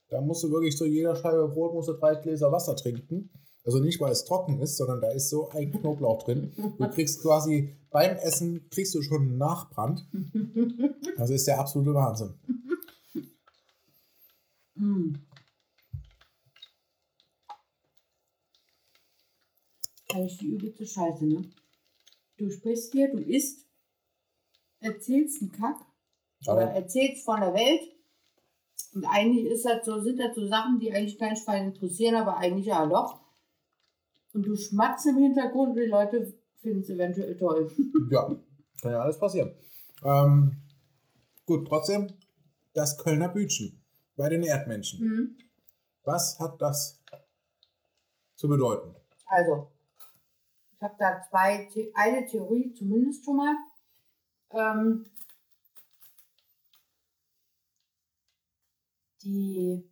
da 0.10 0.22
musst 0.22 0.44
du 0.44 0.52
wirklich 0.52 0.78
zu 0.78 0.86
jeder 0.86 1.16
Scheibe 1.16 1.48
Brot 1.48 1.74
musst 1.74 1.90
du 1.90 1.94
drei 1.94 2.14
Gläser 2.14 2.52
Wasser 2.52 2.76
trinken. 2.76 3.32
Also 3.66 3.80
nicht, 3.80 4.00
weil 4.00 4.12
es 4.12 4.26
trocken 4.26 4.60
ist, 4.60 4.78
sondern 4.78 5.02
da 5.02 5.10
ist 5.10 5.32
so 5.32 5.50
ein 5.50 5.72
Knoblauch 5.72 6.22
drin. 6.22 6.54
Du 6.78 6.88
kriegst 6.88 7.24
quasi 7.24 7.76
beim 7.90 8.16
Essen 8.18 8.70
kriegst 8.70 8.94
du 8.94 9.02
schon 9.02 9.22
einen 9.22 9.38
Nachbrand. 9.40 10.08
Das 11.18 11.32
ist 11.32 11.48
der 11.48 11.60
absolute 11.60 11.96
Wahnsinn. 11.96 12.36
mm. 14.76 15.14
Eigentlich 20.14 20.38
die 20.38 20.50
übelste 20.50 20.86
Scheiße, 20.86 21.26
ne? 21.26 21.42
Du 22.44 22.52
sprichst 22.52 22.92
hier, 22.92 23.10
du 23.10 23.20
isst, 23.20 23.66
erzählst 24.82 25.42
einen 25.42 25.54
Kack 25.54 25.78
oder 26.46 26.52
Aber 26.52 26.72
erzählst 26.72 27.24
von 27.24 27.40
der 27.40 27.54
Welt. 27.54 27.82
Und 28.94 29.06
eigentlich 29.06 29.46
ist 29.46 29.64
das 29.64 29.86
so, 29.86 30.02
sind 30.02 30.20
das 30.20 30.36
so 30.36 30.46
Sachen, 30.48 30.78
die 30.80 30.92
eigentlich 30.92 31.18
kein 31.18 31.38
Schwein 31.38 31.68
interessieren, 31.68 32.16
aber 32.16 32.36
eigentlich 32.38 32.66
ja 32.66 32.86
doch. 32.86 33.22
Und 34.34 34.46
du 34.46 34.58
schmatzt 34.58 35.06
im 35.06 35.20
Hintergrund 35.20 35.70
und 35.70 35.78
die 35.78 35.90
Leute 35.90 36.34
finden 36.58 36.82
es 36.82 36.90
eventuell 36.90 37.38
toll. 37.38 37.72
ja, 38.12 38.36
kann 38.82 38.92
ja 38.92 39.00
alles 39.00 39.18
passieren. 39.18 39.56
Ähm, 40.04 40.58
gut, 41.46 41.66
trotzdem 41.66 42.08
das 42.74 42.98
Kölner 42.98 43.30
Bütchen 43.30 43.82
bei 44.18 44.28
den 44.28 44.44
Erdmenschen. 44.44 45.00
Hm. 45.00 45.38
Was 46.04 46.38
hat 46.42 46.62
das 46.62 47.02
zu 48.36 48.50
bedeuten? 48.50 48.94
Also, 49.28 49.72
habe 50.84 50.96
da 51.00 51.22
zwei, 51.30 51.68
eine 51.96 52.26
Theorie 52.26 52.74
zumindest 52.74 53.26
schon 53.26 53.38
mal. 53.38 53.56
Ähm, 54.52 55.06
die 59.24 59.90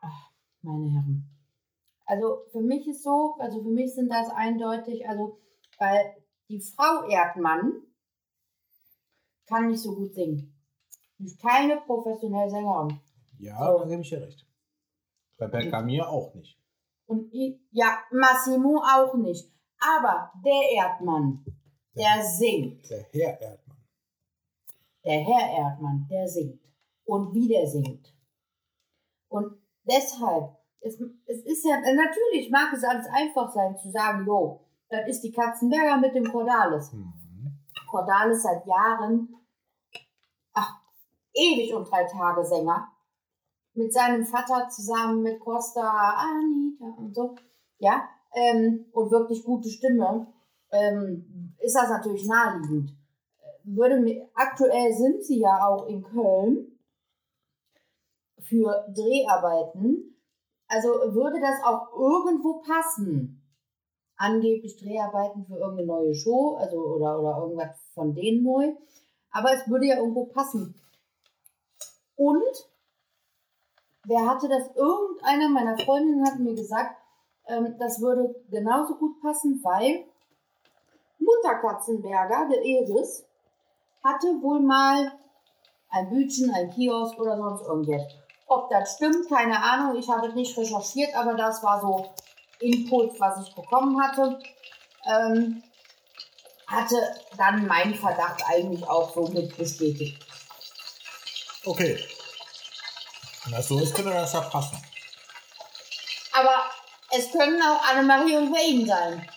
Ach, 0.00 0.30
meine 0.62 0.90
Herren. 0.90 1.24
Also 2.06 2.44
für 2.52 2.60
mich 2.62 2.86
ist 2.88 3.02
so, 3.02 3.36
also 3.38 3.62
für 3.62 3.68
mich 3.70 3.94
sind 3.94 4.10
das 4.10 4.30
eindeutig, 4.30 5.06
also 5.06 5.38
weil 5.78 6.16
die 6.48 6.60
Frau 6.60 7.06
Erdmann 7.06 7.82
kann 9.46 9.68
nicht 9.68 9.82
so 9.82 9.94
gut 9.94 10.14
singen. 10.14 10.54
Sie 11.18 11.26
ist 11.26 11.40
keine 11.40 11.80
professionelle 11.82 12.50
Sängerin. 12.50 13.00
Ja, 13.38 13.58
So. 13.58 13.78
da 13.80 13.88
gebe 13.88 14.02
ich 14.02 14.08
dir 14.08 14.22
recht. 14.22 14.47
Bei 15.38 15.46
Bergamir 15.46 16.08
auch 16.08 16.34
nicht. 16.34 16.58
Und 17.06 17.32
ich, 17.32 17.58
ja, 17.70 17.98
Massimo 18.10 18.82
auch 18.82 19.14
nicht. 19.14 19.50
Aber 19.80 20.32
der 20.44 20.70
Erdmann, 20.72 21.44
der 21.96 22.22
singt. 22.22 22.90
Der 22.90 23.06
Herr 23.12 23.40
Erdmann. 23.40 23.76
Der 25.04 25.20
Herr 25.20 25.58
Erdmann, 25.58 26.06
der 26.10 26.28
singt. 26.28 26.60
Und 27.04 27.32
wie 27.32 27.48
der 27.48 27.66
singt. 27.66 28.12
Und 29.28 29.62
deshalb, 29.84 30.56
es, 30.80 31.00
es 31.26 31.44
ist 31.44 31.64
ja, 31.64 31.80
natürlich 31.80 32.50
mag 32.50 32.72
es 32.72 32.84
alles 32.84 33.06
einfach 33.06 33.50
sein 33.52 33.76
zu 33.76 33.90
sagen, 33.90 34.26
jo, 34.26 34.60
das 34.88 35.08
ist 35.08 35.22
die 35.22 35.32
Katzenberger 35.32 35.98
mit 35.98 36.14
dem 36.14 36.30
Cordalis. 36.30 36.92
Mhm. 36.92 37.12
Cordalis 37.88 38.42
seit 38.42 38.66
Jahren, 38.66 39.34
ach, 40.52 40.80
ewig 41.32 41.72
und 41.74 41.90
drei 41.90 42.04
Tage 42.04 42.44
Sänger. 42.44 42.92
Mit 43.78 43.92
seinem 43.92 44.26
Vater 44.26 44.68
zusammen 44.68 45.22
mit 45.22 45.38
Costa, 45.38 46.16
Anita 46.16 46.96
und 46.98 47.14
so. 47.14 47.36
Ja, 47.78 48.08
ähm, 48.34 48.86
und 48.90 49.12
wirklich 49.12 49.44
gute 49.44 49.68
Stimme. 49.68 50.26
Ähm, 50.72 51.54
ist 51.60 51.76
das 51.76 51.88
natürlich 51.88 52.26
naheliegend. 52.26 52.90
Würde 53.62 54.00
mir, 54.00 54.28
aktuell 54.34 54.92
sind 54.92 55.22
sie 55.22 55.38
ja 55.38 55.64
auch 55.64 55.86
in 55.86 56.02
Köln 56.02 56.76
für 58.40 58.84
Dreharbeiten. 58.92 60.16
Also 60.66 60.88
würde 61.14 61.40
das 61.40 61.62
auch 61.62 61.92
irgendwo 61.96 62.60
passen. 62.60 63.44
Angeblich 64.16 64.76
Dreharbeiten 64.76 65.46
für 65.46 65.54
irgendeine 65.54 65.86
neue 65.86 66.14
Show, 66.16 66.56
also 66.56 66.78
oder, 66.78 67.20
oder 67.20 67.38
irgendwas 67.42 67.78
von 67.94 68.12
denen 68.12 68.42
neu. 68.42 68.74
Aber 69.30 69.52
es 69.52 69.70
würde 69.70 69.86
ja 69.86 69.98
irgendwo 69.98 70.24
passen. 70.24 70.74
Und 72.16 72.67
wer 74.08 74.26
hatte 74.26 74.48
das? 74.48 74.74
Irgendeiner 74.74 75.48
meiner 75.48 75.78
Freundinnen 75.78 76.26
hat 76.26 76.38
mir 76.38 76.54
gesagt, 76.54 76.96
ähm, 77.46 77.76
das 77.78 78.00
würde 78.00 78.34
genauso 78.50 78.96
gut 78.96 79.20
passen, 79.20 79.60
weil 79.62 80.04
Mutter 81.18 81.56
Katzenberger, 81.56 82.48
der 82.50 82.64
Iris, 82.64 83.24
hatte 84.02 84.26
wohl 84.40 84.60
mal 84.60 85.12
ein 85.90 86.10
Bütchen, 86.10 86.52
ein 86.54 86.70
Kiosk 86.70 87.18
oder 87.18 87.36
sonst 87.36 87.66
irgendwas. 87.66 88.02
Ob 88.46 88.70
das 88.70 88.94
stimmt, 88.94 89.28
keine 89.28 89.62
Ahnung. 89.62 89.96
Ich 89.96 90.08
habe 90.08 90.32
nicht 90.32 90.56
recherchiert, 90.56 91.14
aber 91.14 91.34
das 91.34 91.62
war 91.62 91.80
so 91.80 92.06
Input, 92.60 93.20
was 93.20 93.46
ich 93.46 93.54
bekommen 93.54 94.00
hatte. 94.02 94.38
Ähm, 95.06 95.62
hatte 96.66 96.96
dann 97.36 97.66
meinen 97.66 97.94
Verdacht 97.94 98.42
eigentlich 98.46 98.86
auch 98.88 99.14
so 99.14 99.28
mit 99.28 99.56
bestätigt. 99.56 100.24
Okay. 101.64 101.98
Wenn 103.48 103.56
das 103.56 103.68
so 103.68 103.80
ist, 103.80 103.94
könnte 103.94 104.10
das 104.10 104.34
ja 104.34 104.42
passen. 104.42 104.76
Aber 106.32 106.70
es 107.16 107.32
können 107.32 107.60
auch 107.62 107.82
Annemarie 107.82 108.36
und 108.36 108.52
Wayne 108.52 108.86
sein. 108.86 109.28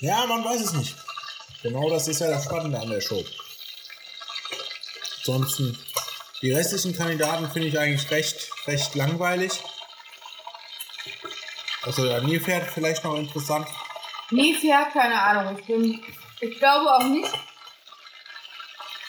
Ja, 0.00 0.26
man 0.26 0.44
weiß 0.44 0.60
es 0.62 0.72
nicht. 0.72 0.96
Genau 1.62 1.88
das 1.88 2.08
ist 2.08 2.20
ja 2.20 2.28
das 2.28 2.44
Spannende 2.44 2.80
an 2.80 2.90
der 2.90 3.00
Show. 3.00 3.24
Ansonsten, 5.18 5.78
die 6.42 6.52
restlichen 6.52 6.96
Kandidaten 6.96 7.48
finde 7.52 7.68
ich 7.68 7.78
eigentlich 7.78 8.10
recht, 8.10 8.50
recht 8.66 8.96
langweilig. 8.96 9.52
Also 11.82 12.04
der 12.04 12.22
Nilpferd 12.22 12.68
vielleicht 12.68 13.04
noch 13.04 13.14
interessant. 13.14 13.68
Nilpferd, 14.30 14.92
keine 14.92 15.22
Ahnung. 15.22 15.56
Ich, 15.56 15.66
bin, 15.66 16.02
ich 16.40 16.58
glaube 16.58 16.96
auch 16.96 17.04
nicht. 17.04 17.30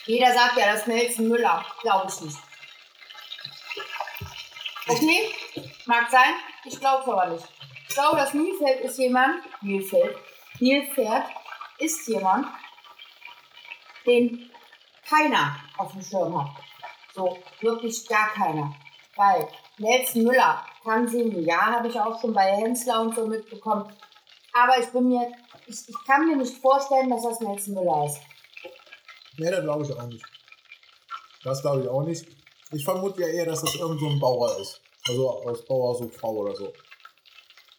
Jeder 0.06 0.32
sagt 0.32 0.58
ja, 0.58 0.74
das 0.74 0.82
ist 0.82 0.88
Nelson 0.88 1.28
Müller. 1.28 1.66
Glaube 1.82 2.08
ich 2.08 2.22
nicht. 2.22 2.38
Okay, 4.92 5.34
mag 5.86 6.10
sein. 6.10 6.34
Ich 6.66 6.80
glaube 6.80 7.04
es 7.04 7.10
aber 7.10 7.28
nicht. 7.28 7.46
Ich 7.88 7.96
glaube, 7.96 8.18
das 8.18 8.34
Nilpferd 8.34 8.82
ist 8.82 8.98
jemand. 8.98 9.36
Nilpferd. 9.62 10.16
Nilpferd 10.60 11.26
ist 11.80 12.08
jemand, 12.08 12.48
den 14.06 14.50
keiner 15.08 15.56
auf 15.78 15.92
dem 15.92 16.02
Schirm 16.02 16.40
hat. 16.40 16.56
So, 17.14 17.38
wirklich 17.62 18.08
gar 18.08 18.30
keiner. 18.30 18.74
Weil 19.16 19.48
Nelson 19.78 20.24
Müller 20.24 20.66
kann 20.84 21.08
singen, 21.08 21.44
ja, 21.46 21.62
habe 21.62 21.88
ich 21.88 22.00
auch 22.00 22.20
schon 22.20 22.34
bei 22.34 22.56
Hensler 22.56 23.02
und 23.02 23.16
so 23.16 23.28
mitbekommen. 23.28 23.92
Aber 24.54 24.78
ich 24.80 24.88
bin 24.88 25.10
mir, 25.10 25.32
ich, 25.68 25.88
ich 25.88 25.96
kann 26.06 26.28
mir 26.28 26.38
nicht 26.38 26.58
vorstellen, 26.58 27.10
dass 27.10 27.24
das 27.24 27.40
Nelson 27.40 27.74
Müller 27.74 28.06
ist. 28.06 28.20
Nee, 29.38 29.50
das 29.52 29.62
glaube 29.62 29.84
ich 29.86 29.94
auch 29.94 30.08
nicht. 30.08 30.26
Das 31.44 31.62
glaube 31.62 31.82
ich 31.82 31.90
auch 31.90 32.04
nicht. 32.04 32.41
Ich 32.72 32.86
vermute 32.86 33.22
ja 33.22 33.28
eher, 33.28 33.46
dass 33.46 33.62
das 33.62 33.76
irgend 33.76 34.00
so 34.00 34.08
ein 34.08 34.20
Bauer 34.20 34.58
ist. 34.60 34.82
Also 35.08 35.30
aus 35.30 35.66
Bauer 35.66 35.96
so 35.96 36.08
Frau 36.10 36.38
oder 36.38 36.56
so. 36.56 36.72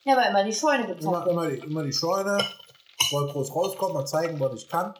Ja, 0.05 0.17
weil 0.17 0.31
immer 0.31 0.45
die 0.45 0.53
Scheune 0.53 0.87
gezeigt 0.87 1.05
Immer, 1.05 1.27
immer, 1.29 1.49
die, 1.49 1.59
immer 1.59 1.83
die 1.85 1.93
Scheune, 1.93 2.39
wollte 3.13 3.33
groß 3.33 3.55
rauskommen, 3.55 3.95
mal 3.95 4.05
zeigen, 4.05 4.39
was 4.41 4.55
ich 4.55 4.69
kann. 4.69 4.95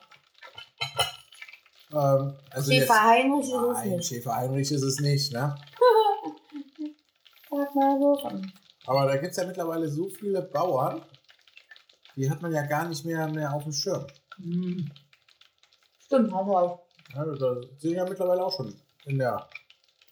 Ähm, 1.93 2.35
also 2.51 2.73
Schäfer 2.73 3.03
Heinrich 3.03 3.45
ist 3.45 3.53
es 3.53 3.73
Nein, 3.73 3.91
nicht. 3.91 4.09
Schäfer 4.09 4.37
Heinrich 4.37 4.73
ist 4.73 4.83
es 4.83 5.01
nicht, 5.01 5.33
ne? 5.33 5.55
Sag 7.51 7.75
mal 7.75 7.99
so. 8.01 8.31
Aber 8.87 9.07
da 9.07 9.17
gibt 9.17 9.33
es 9.33 9.37
ja 9.37 9.47
mittlerweile 9.47 9.89
so 9.89 10.09
viele 10.09 10.43
Bauern, 10.43 11.03
die 12.17 12.31
hat 12.31 12.41
man 12.41 12.53
ja 12.53 12.63
gar 12.63 12.89
nicht 12.89 13.05
mehr, 13.05 13.29
mehr 13.29 13.53
auf 13.53 13.65
dem 13.65 13.73
Schirm. 13.73 14.07
Hm. 14.37 14.91
Stimmt, 15.99 16.33
er. 16.33 16.81
Ja, 17.15 17.25
da 17.25 17.57
sind 17.79 17.93
ja 17.93 18.05
mittlerweile 18.05 18.45
auch 18.45 18.55
schon 18.57 18.75
in 19.05 19.19
der, 19.19 19.49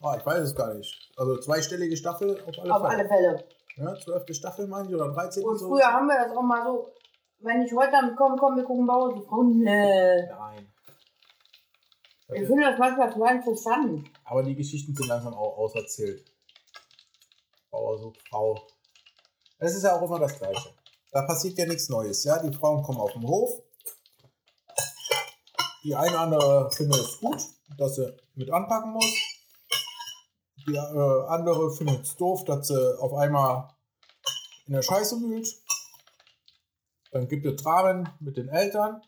ah, 0.01 0.17
ich 0.19 0.27
weiß 0.27 0.41
es 0.41 0.55
gar 0.55 0.75
nicht. 0.75 1.11
Also 1.17 1.39
zweistellige 1.39 1.97
Staffel 1.97 2.43
auf 2.47 2.59
alle 2.59 2.75
Auf 2.75 2.83
Fälle. 2.83 2.99
alle 2.99 3.09
Fälle. 3.09 3.45
Ja, 3.77 3.95
zwölfte 3.97 4.35
Staffel 4.35 4.67
meine 4.67 4.89
ich 4.89 4.95
oder 4.95 5.13
13. 5.13 5.45
Und 5.45 5.59
so. 5.59 5.69
früher 5.69 5.87
haben 5.87 6.07
wir 6.07 6.17
das 6.17 6.37
auch 6.37 6.43
mal 6.43 6.65
so, 6.65 6.93
wenn 7.39 7.63
ich 7.63 7.73
heute 7.73 7.93
damit 7.93 8.17
komme, 8.17 8.37
komm, 8.39 8.57
wir 8.57 8.65
gucken 8.65 8.87
Bauer, 8.87 9.15
die 9.15 9.23
Frau, 9.23 9.43
nee. 9.43 10.27
Nein. 10.27 10.73
Ich 12.33 12.47
finde 12.47 12.63
das 12.71 12.79
manchmal 12.79 13.13
total 13.13 13.37
interessant. 13.37 14.09
Aber 14.25 14.43
die 14.43 14.55
Geschichten 14.55 14.95
sind 14.95 15.09
langsam 15.09 15.35
auch 15.35 15.59
auserzählt. 15.59 16.25
Bauer 17.71 17.99
sucht 17.99 18.21
Frau. 18.29 18.57
Es 19.59 19.75
ist 19.75 19.83
ja 19.83 19.97
auch 19.97 20.03
immer 20.03 20.19
das 20.19 20.39
Gleiche. 20.39 20.71
Da 21.13 21.23
passiert 21.23 21.59
ja 21.59 21.67
nichts 21.67 21.89
Neues. 21.89 22.23
Ja, 22.25 22.39
die 22.41 22.55
Frauen 22.55 22.83
kommen 22.83 23.01
auf 23.01 23.13
den 23.13 23.27
Hof. 23.27 23.51
Die 25.83 25.95
eine 25.95 26.11
oder 26.11 26.21
andere 26.21 26.71
findet 26.73 27.01
es 27.01 27.19
gut, 27.19 27.43
dass 27.79 27.97
sie 27.97 28.15
mit 28.35 28.51
anpacken 28.51 28.93
muss. 28.93 29.30
Die 30.67 30.75
äh, 30.75 31.27
andere 31.29 31.71
findet 31.71 32.03
es 32.03 32.17
doof, 32.17 32.45
dass 32.45 32.69
sie 32.69 33.01
auf 33.01 33.15
einmal 33.15 33.69
in 34.67 34.75
der 34.75 34.83
Scheiße 34.83 35.17
wühlt. 35.21 35.49
Dann 37.13 37.27
gibt 37.29 37.45
es 37.47 37.63
Dramen 37.63 38.09
mit 38.21 38.37
den 38.37 38.49
Eltern, 38.49 39.03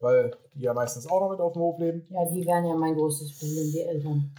weil 0.00 0.36
die 0.54 0.62
ja 0.62 0.74
meistens 0.74 1.06
auch 1.06 1.20
noch 1.20 1.30
mit 1.30 1.40
auf 1.40 1.52
dem 1.52 1.62
Hof 1.62 1.78
leben. 1.78 2.06
Ja, 2.10 2.24
die 2.24 2.44
wären 2.44 2.64
ja 2.64 2.74
mein 2.74 2.94
größtes 2.94 3.38
Problem, 3.38 3.70
die 3.70 3.80
Eltern. 3.80 4.34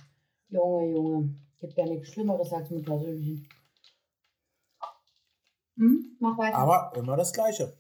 Junge, 0.49 0.91
Junge. 0.91 1.35
Gibt 1.59 1.77
ja 1.77 1.85
nichts 1.85 2.09
Schlimmeres 2.09 2.51
als 2.51 2.69
Muttersöhnchen. 2.69 3.47
Hm? 5.77 6.17
Mach 6.19 6.37
weiter. 6.37 6.57
Aber 6.57 6.91
immer 6.95 7.15
das 7.15 7.31
Gleiche. 7.31 7.77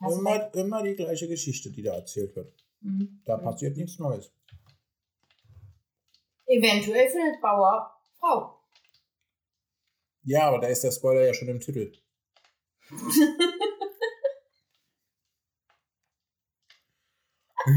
Hast 0.00 0.18
Immer, 0.18 0.54
immer 0.54 0.82
die 0.82 0.94
gleiche 0.94 1.26
Geschichte, 1.26 1.70
die 1.70 1.82
da 1.82 1.94
erzählt 1.94 2.34
wird. 2.36 2.52
Hm. 2.82 3.20
Da 3.24 3.36
passiert 3.38 3.76
nichts 3.76 3.98
Neues. 3.98 4.32
Eventuell 6.46 7.08
findet 7.08 7.40
Bauer 7.40 7.93
Frau. 8.24 8.58
Ja, 10.22 10.48
aber 10.48 10.58
da 10.58 10.68
ist 10.68 10.82
der 10.82 10.90
Spoiler 10.90 11.26
ja 11.26 11.34
schon 11.34 11.48
im 11.48 11.60
Titel. 11.60 11.92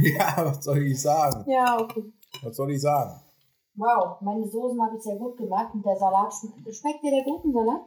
ja, 0.04 0.46
was 0.46 0.64
soll 0.64 0.84
ich 0.84 1.02
sagen? 1.02 1.50
Ja, 1.50 1.78
okay. 1.82 2.14
Was 2.44 2.56
soll 2.56 2.72
ich 2.72 2.80
sagen? 2.82 3.20
Wow, 3.76 4.22
meine 4.22 4.48
Soßen 4.48 4.82
habe 4.82 4.96
ich 4.96 5.04
sehr 5.04 5.18
gut 5.18 5.36
gemacht 5.38 5.74
und 5.74 5.86
der 5.86 5.98
Salat 5.98 6.34
schmeckt. 6.34 6.76
Schmeckt 6.76 7.04
dir 7.04 7.12
der 7.12 7.24
Gurkensalat? 7.24 7.82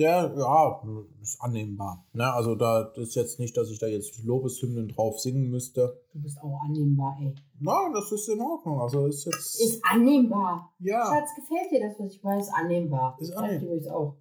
Der, 0.00 0.34
ja, 0.34 0.82
ist 1.20 1.42
annehmbar. 1.42 2.06
Ne? 2.14 2.32
Also 2.32 2.54
da 2.54 2.90
ist 2.96 3.14
jetzt 3.16 3.38
nicht, 3.38 3.54
dass 3.54 3.68
ich 3.68 3.78
da 3.78 3.86
jetzt 3.86 4.24
Lobeshymnen 4.24 4.88
drauf 4.88 5.20
singen 5.20 5.50
müsste. 5.50 6.02
Du 6.14 6.22
bist 6.22 6.40
auch 6.42 6.58
annehmbar, 6.64 7.18
ey. 7.20 7.34
Nein, 7.58 7.92
das 7.92 8.10
ist 8.10 8.26
in 8.30 8.40
Ordnung. 8.40 8.80
Also 8.80 9.06
ist 9.06 9.26
jetzt. 9.26 9.60
Ist 9.60 9.84
annehmbar. 9.84 10.72
ja, 10.78 11.04
Schatz, 11.04 11.34
gefällt 11.36 11.70
dir 11.70 11.86
das, 11.86 11.98
was 11.98 12.14
ich 12.14 12.22
meine? 12.22 12.40
Ist 12.40 12.48
annehmbar. 12.48 13.18
Ist 13.20 13.32
annehmbar. 13.32 13.62
übrigens 13.62 13.88
auch. 13.88 14.16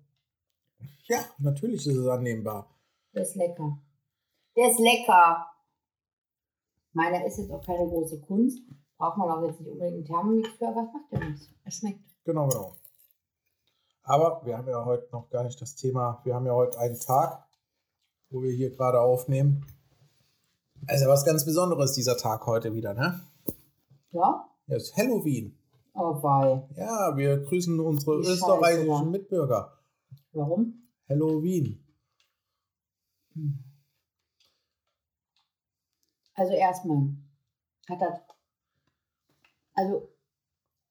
ja, 1.06 1.20
natürlich 1.38 1.88
ist 1.88 1.96
es 1.96 2.08
annehmbar. 2.08 2.70
Der 3.16 3.22
ist 3.22 3.36
lecker. 3.38 3.82
Der 4.58 4.72
ist 4.72 4.80
lecker. 4.80 5.46
Meiner 6.92 7.26
ist 7.26 7.38
jetzt 7.38 7.52
auch 7.52 7.66
keine 7.66 7.88
große 7.88 8.20
Kunst. 8.20 8.60
Braucht 8.98 9.18
man 9.18 9.30
auch 9.30 9.48
jetzt 9.48 9.62
nicht 9.62 9.72
unbedingt 9.72 9.96
einen 9.96 10.06
Thermomix 10.06 10.50
für, 10.50 10.68
aber 10.68 10.82
es 10.82 10.94
macht 10.94 11.12
ja 11.14 11.30
nichts. 11.30 11.50
Es 11.64 11.76
schmeckt. 11.78 12.04
Genau, 12.26 12.50
genau. 12.50 12.76
Aber 14.10 14.44
wir 14.44 14.58
haben 14.58 14.68
ja 14.68 14.84
heute 14.86 15.08
noch 15.12 15.30
gar 15.30 15.44
nicht 15.44 15.62
das 15.62 15.76
Thema. 15.76 16.20
Wir 16.24 16.34
haben 16.34 16.48
ja 16.48 16.54
heute 16.54 16.80
einen 16.80 17.00
Tag, 17.00 17.48
wo 18.32 18.42
wir 18.42 18.52
hier 18.52 18.72
gerade 18.72 19.00
aufnehmen. 19.00 19.68
Also 20.88 21.08
was 21.08 21.26
ganz 21.26 21.46
Besonderes 21.46 21.94
dieser 21.94 22.18
Tag 22.18 22.48
heute 22.48 22.74
wieder, 22.74 22.96
ne? 22.96 23.22
Ja? 24.10 24.50
Ja, 24.66 24.76
es 24.76 24.86
ist 24.86 24.98
Halloween. 24.98 25.56
Oh, 25.94 26.24
wei. 26.24 26.68
Ja, 26.76 27.16
wir 27.18 27.38
grüßen 27.38 27.80
unsere 27.80 28.24
Scheiße, 28.24 28.34
österreichischen 28.34 28.88
ja. 28.88 29.04
Mitbürger. 29.04 29.78
Warum? 30.32 30.90
Halloween. 31.08 31.86
Also 36.34 36.54
erstmal 36.54 37.10
hat 37.88 38.02
das 38.02 38.20
also 39.76 40.10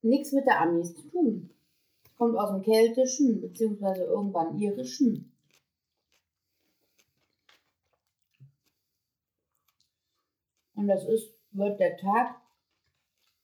nichts 0.03 0.31
mit 0.33 0.47
der 0.47 0.61
Amis 0.61 0.95
zu 0.95 1.09
tun. 1.11 1.51
Kommt 2.19 2.37
aus 2.37 2.51
dem 2.51 2.63
Keltischen, 2.63 3.41
beziehungsweise 3.41 4.03
irgendwann 4.03 4.59
Irischen. 4.59 5.33
Und 10.75 10.89
das 10.89 11.05
ist, 11.05 11.33
wird 11.53 11.81
der 11.81 11.97
Tag 11.97 12.41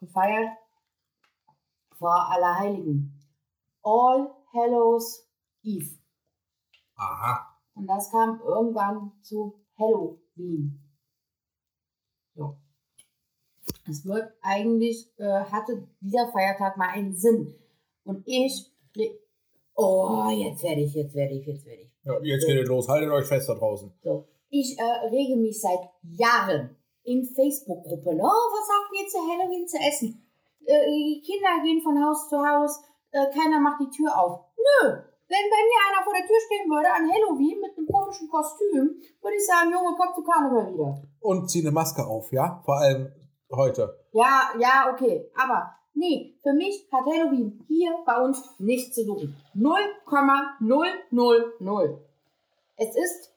gefeiert 0.01 0.57
vor 1.97 2.31
Allerheiligen. 2.31 3.21
All 3.83 4.35
Hallows 4.53 5.29
Eve. 5.63 5.99
Aha. 6.97 7.59
Und 7.75 7.87
das 7.87 8.11
kam 8.11 8.41
irgendwann 8.41 9.13
zu 9.23 9.61
Halloween. 9.79 10.81
So. 12.35 12.57
Es 13.89 14.05
wird 14.05 14.33
eigentlich, 14.43 15.13
äh, 15.19 15.45
hatte 15.45 15.89
dieser 16.01 16.31
Feiertag 16.33 16.77
mal 16.77 16.91
einen 16.91 17.15
Sinn. 17.15 17.55
Und 18.05 18.23
ich, 18.27 18.71
oh, 19.75 20.29
jetzt 20.31 20.63
werde 20.63 20.83
ich, 20.83 20.95
jetzt 20.95 21.15
werde 21.15 21.35
ich, 21.35 21.47
jetzt 21.47 21.67
werde 21.67 21.83
ich. 21.83 21.91
Ja, 22.05 22.21
jetzt 22.23 22.47
geht 22.47 22.63
es 22.63 22.69
los. 22.69 22.89
Haltet 22.89 23.11
euch 23.11 23.27
fest 23.27 23.49
da 23.49 23.55
draußen. 23.55 23.93
So. 24.03 24.29
Ich 24.51 24.79
äh, 24.79 25.09
rege 25.09 25.37
mich 25.37 25.61
seit 25.61 25.81
Jahren 26.03 26.77
in 27.03 27.25
Facebook-Gruppen. 27.25 28.21
Oh, 28.21 28.45
was 28.53 28.67
sagt 28.67 28.93
ihr 28.93 29.09
zu 29.09 29.19
Halloween 29.19 29.67
zu 29.67 29.79
essen? 29.79 30.23
Äh, 30.65 30.87
die 30.87 31.23
Kinder 31.25 31.63
gehen 31.65 31.83
von 31.83 32.03
Haus 32.03 32.29
zu 32.29 32.37
Haus, 32.37 32.83
äh, 33.11 33.27
keiner 33.33 33.61
macht 33.61 33.81
die 33.81 33.91
Tür 33.91 34.17
auf. 34.17 34.41
Nö, 34.57 34.91
wenn 35.29 35.51
bei 35.51 35.63
mir 35.69 35.81
einer 35.89 36.05
vor 36.05 36.13
der 36.13 36.27
Tür 36.27 36.37
stehen 36.47 36.69
würde 36.71 36.89
an 36.93 37.11
Halloween 37.11 37.61
mit 37.61 37.77
einem 37.77 37.87
komischen 37.87 38.29
Kostüm, 38.29 39.01
würde 39.21 39.37
ich 39.37 39.47
sagen, 39.47 39.73
Junge, 39.73 39.97
komm 39.97 40.15
zu 40.15 40.23
Karneval 40.23 40.73
wieder. 40.73 41.03
Und 41.21 41.51
zieh 41.51 41.61
eine 41.61 41.71
Maske 41.71 42.07
auf, 42.07 42.31
ja? 42.33 42.63
Vor 42.65 42.77
allem 42.77 43.13
heute. 43.51 44.07
Ja, 44.13 44.53
ja, 44.59 44.93
okay. 44.93 45.31
Aber 45.35 45.75
nee, 45.95 46.35
für 46.43 46.53
mich 46.53 46.87
hat 46.93 47.07
Halloween 47.07 47.65
hier 47.69 47.95
bei 48.05 48.21
uns 48.21 48.43
nichts 48.59 48.95
zu 48.95 49.05
suchen. 49.05 49.35
0,000. 49.55 51.99
Es 52.77 52.97
ist 52.97 53.33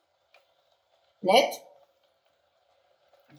nett, 1.21 1.61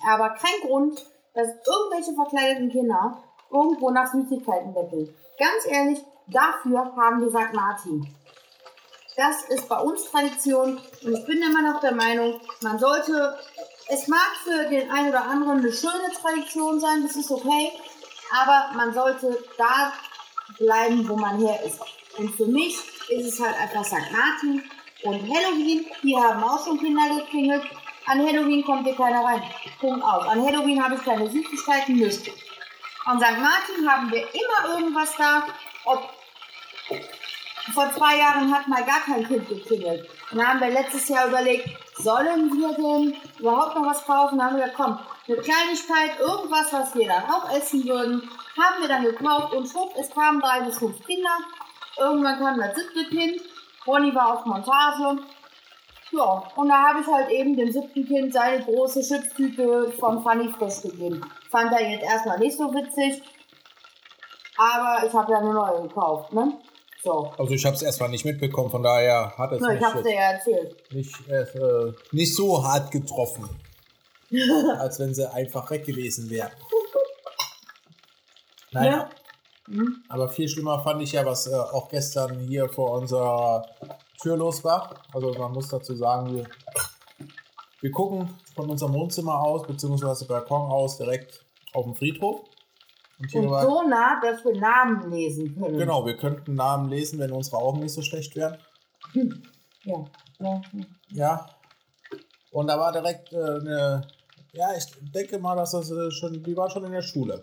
aber 0.08 0.30
kein 0.30 0.60
Grund, 0.62 1.04
dass 1.34 1.48
irgendwelche 1.48 2.14
verkleideten 2.14 2.70
Kinder 2.70 3.22
irgendwo 3.50 3.90
nach 3.90 4.12
Süßigkeiten 4.12 4.72
betteln. 4.74 5.14
Ganz 5.38 5.66
ehrlich, 5.66 5.98
dafür 6.26 6.94
haben 6.96 7.20
wir 7.20 7.30
St. 7.30 7.54
Martin. 7.54 8.12
Das 9.16 9.44
ist 9.48 9.68
bei 9.68 9.80
uns 9.80 10.10
Tradition 10.10 10.80
und 11.02 11.12
ich 11.12 11.26
bin 11.26 11.42
immer 11.42 11.72
noch 11.72 11.80
der 11.80 11.94
Meinung, 11.94 12.40
man 12.60 12.78
sollte, 12.78 13.36
es 13.88 14.06
mag 14.06 14.36
für 14.44 14.68
den 14.68 14.90
einen 14.92 15.08
oder 15.08 15.24
anderen 15.24 15.58
eine 15.58 15.72
schöne 15.72 16.12
Tradition 16.20 16.78
sein, 16.78 17.02
das 17.02 17.16
ist 17.16 17.30
okay, 17.30 17.72
aber 18.30 18.76
man 18.76 18.92
sollte 18.92 19.44
da 19.56 19.92
bleiben, 20.58 21.08
wo 21.08 21.16
man 21.16 21.38
her 21.38 21.62
ist. 21.64 21.80
Und 22.16 22.34
für 22.34 22.46
mich 22.46 22.76
ist 23.08 23.26
es 23.26 23.40
halt 23.40 23.54
einfach 23.60 23.84
St. 23.84 24.10
Martin 24.12 24.62
und 25.04 25.22
Halloween. 25.22 25.86
Hier 26.02 26.20
haben 26.20 26.42
auch 26.42 26.64
schon 26.64 26.78
Kinder 26.78 27.02
geklingelt. 27.20 27.62
An 28.06 28.26
Halloween 28.26 28.64
kommt 28.64 28.86
hier 28.86 28.96
keiner 28.96 29.24
rein. 29.24 29.42
Punkt 29.80 30.02
aus. 30.02 30.26
An 30.26 30.42
Halloween 30.44 30.82
habe 30.82 30.94
ich 30.94 31.04
keine 31.04 31.28
Süßigkeiten, 31.30 31.96
nichts. 31.96 32.30
An 33.04 33.18
St. 33.18 33.38
Martin 33.38 33.88
haben 33.88 34.10
wir 34.10 34.22
immer 34.22 34.74
irgendwas 34.74 35.14
da. 35.16 35.46
Ob 35.84 36.10
vor 37.72 37.90
zwei 37.92 38.18
Jahren 38.18 38.52
hat 38.52 38.68
mal 38.68 38.84
gar 38.84 39.00
kein 39.00 39.26
Kind 39.26 39.48
geklingelt. 39.48 40.08
Dann 40.30 40.46
haben 40.46 40.60
wir 40.60 40.70
letztes 40.70 41.08
Jahr 41.08 41.28
überlegt, 41.28 41.68
sollen 41.96 42.52
wir 42.52 42.72
denn 42.74 43.16
überhaupt 43.38 43.74
noch 43.76 43.86
was 43.86 44.04
kaufen? 44.04 44.38
Dann 44.38 44.48
haben 44.48 44.56
wir 44.56 44.66
gesagt, 44.66 44.76
komm, 44.76 44.98
eine 45.26 45.36
Kleinigkeit, 45.36 46.18
irgendwas, 46.18 46.72
was 46.72 46.94
wir 46.94 47.06
dann 47.06 47.24
auch 47.24 47.50
essen 47.50 47.84
würden, 47.84 48.30
haben 48.56 48.80
wir 48.80 48.88
dann 48.88 49.04
gekauft 49.04 49.54
und 49.54 49.68
schwupp, 49.68 49.92
es 49.98 50.10
kamen 50.10 50.40
drei 50.40 50.60
bis 50.60 50.78
fünf 50.78 51.04
Kinder. 51.04 51.38
Irgendwann 51.98 52.38
kam 52.38 52.58
das 52.58 52.76
siebte 52.76 53.04
Kind. 53.08 53.40
Ronny 53.86 54.14
war 54.14 54.34
auf 54.34 54.44
Montage. 54.44 55.22
Ja, 56.10 56.42
und 56.56 56.68
da 56.68 56.88
habe 56.88 57.00
ich 57.00 57.06
halt 57.06 57.28
eben 57.30 57.56
dem 57.56 57.70
siebten 57.70 58.06
Kind 58.06 58.32
seine 58.32 58.64
große 58.64 59.02
Chipstüte 59.02 59.92
von 59.98 60.22
Funny 60.22 60.48
Frisch 60.58 60.80
gegeben. 60.82 61.20
Fand 61.50 61.72
er 61.72 61.90
jetzt 61.90 62.04
erstmal 62.04 62.38
nicht 62.38 62.56
so 62.56 62.72
witzig, 62.72 63.22
aber 64.56 65.06
ich 65.06 65.12
habe 65.12 65.32
ja 65.32 65.38
eine 65.38 65.52
neue 65.52 65.82
gekauft, 65.82 66.32
ne? 66.32 66.58
So. 67.02 67.32
Also 67.38 67.52
ich 67.54 67.64
habe 67.64 67.76
es 67.76 67.82
erstmal 67.82 68.08
nicht 68.08 68.24
mitbekommen, 68.24 68.70
von 68.70 68.82
daher 68.82 69.32
hat 69.38 69.52
es 69.52 69.60
Na, 69.60 69.72
ich 69.74 69.80
mich 69.80 69.88
hab's 69.88 70.02
dir 70.02 70.14
ja 70.14 70.32
erzählt. 70.32 70.92
nicht, 70.92 71.28
äh, 71.28 71.92
nicht 72.12 72.34
so 72.34 72.62
hart 72.64 72.90
getroffen, 72.90 73.48
als 74.78 74.98
wenn 74.98 75.14
sie 75.14 75.30
einfach 75.32 75.70
weg 75.70 75.84
gewesen 75.84 76.28
wäre. 76.30 76.50
Naja, 78.70 78.90
Ja. 78.90 79.10
Hm? 79.74 80.02
aber 80.08 80.28
viel 80.28 80.48
schlimmer 80.48 80.82
fand 80.82 81.02
ich 81.02 81.12
ja, 81.12 81.24
was 81.24 81.46
äh, 81.46 81.54
auch 81.54 81.88
gestern 81.88 82.38
hier 82.40 82.68
vor 82.68 82.92
unserer 82.92 83.66
Tür 84.20 84.36
los 84.36 84.62
war. 84.64 85.02
Also 85.12 85.32
man 85.34 85.52
muss 85.52 85.68
dazu 85.68 85.94
sagen, 85.94 86.34
wir, 86.34 86.46
wir 87.80 87.90
gucken 87.90 88.28
von 88.54 88.68
unserem 88.70 88.92
Wohnzimmer 88.94 89.40
aus, 89.40 89.66
beziehungsweise 89.66 90.26
Balkon 90.26 90.70
aus, 90.70 90.98
direkt 90.98 91.44
auf 91.72 91.84
den 91.84 91.94
Friedhof. 91.94 92.40
Und 93.18 93.34
Und 93.34 93.50
war, 93.50 93.62
so 93.64 93.82
nah, 93.82 94.20
dass 94.20 94.44
wir 94.44 94.58
Namen 94.58 95.10
lesen 95.10 95.54
können. 95.58 95.76
genau, 95.76 96.06
wir 96.06 96.16
könnten 96.16 96.54
Namen 96.54 96.88
lesen, 96.88 97.18
wenn 97.18 97.32
unsere 97.32 97.56
Augen 97.56 97.80
nicht 97.80 97.92
so 97.92 98.02
schlecht 98.02 98.36
wären. 98.36 98.58
Ja. 99.84 100.04
ja. 100.40 100.60
Ja. 101.10 101.46
Und 102.52 102.68
da 102.68 102.78
war 102.78 102.92
direkt 102.92 103.32
äh, 103.32 103.36
eine, 103.36 104.06
ja, 104.52 104.68
ich 104.76 104.84
denke 105.14 105.38
mal, 105.38 105.56
dass 105.56 105.72
das 105.72 105.90
äh, 105.90 106.10
schon, 106.10 106.42
die 106.42 106.56
war 106.56 106.70
schon 106.70 106.84
in 106.84 106.92
der 106.92 107.02
Schule. 107.02 107.40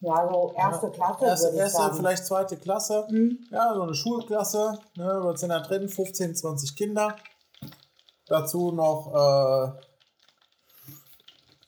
Ja, 0.00 0.26
so 0.32 0.54
erste 0.56 0.90
Klasse 0.90 1.24
Erste, 1.26 1.56
erste 1.56 1.94
vielleicht 1.94 2.24
zweite 2.24 2.56
Klasse. 2.56 3.06
Hm? 3.10 3.38
Ja, 3.50 3.74
so 3.74 3.82
eine 3.82 3.94
Schulklasse. 3.94 4.78
Ne, 4.96 5.20
was 5.22 5.40
sind 5.40 5.50
da 5.50 5.60
drin? 5.60 5.88
15, 5.88 6.34
20 6.34 6.74
Kinder. 6.74 7.16
Dazu 8.26 8.72
noch 8.72 9.12
äh, 9.12 9.89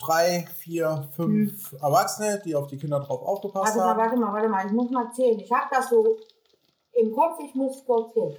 drei, 0.04 0.46
vier, 0.58 1.08
fünf 1.14 1.72
Erwachsene, 1.74 2.42
die 2.44 2.54
auf 2.54 2.66
die 2.66 2.76
Kinder 2.76 3.00
drauf 3.00 3.22
aufgepasst 3.22 3.76
Warte 3.76 3.78
mal, 3.78 3.88
haben. 3.88 3.98
warte 3.98 4.16
mal, 4.16 4.32
warte 4.32 4.48
mal. 4.48 4.66
Ich 4.66 4.72
muss 4.72 4.90
mal 4.90 5.12
zählen. 5.12 5.38
Ich 5.38 5.50
habe 5.50 5.66
das 5.70 5.88
so 5.88 6.18
im 6.92 7.12
Kopf, 7.12 7.38
ich 7.44 7.54
muss 7.54 7.84
kurz 7.84 8.12
zählen. 8.12 8.36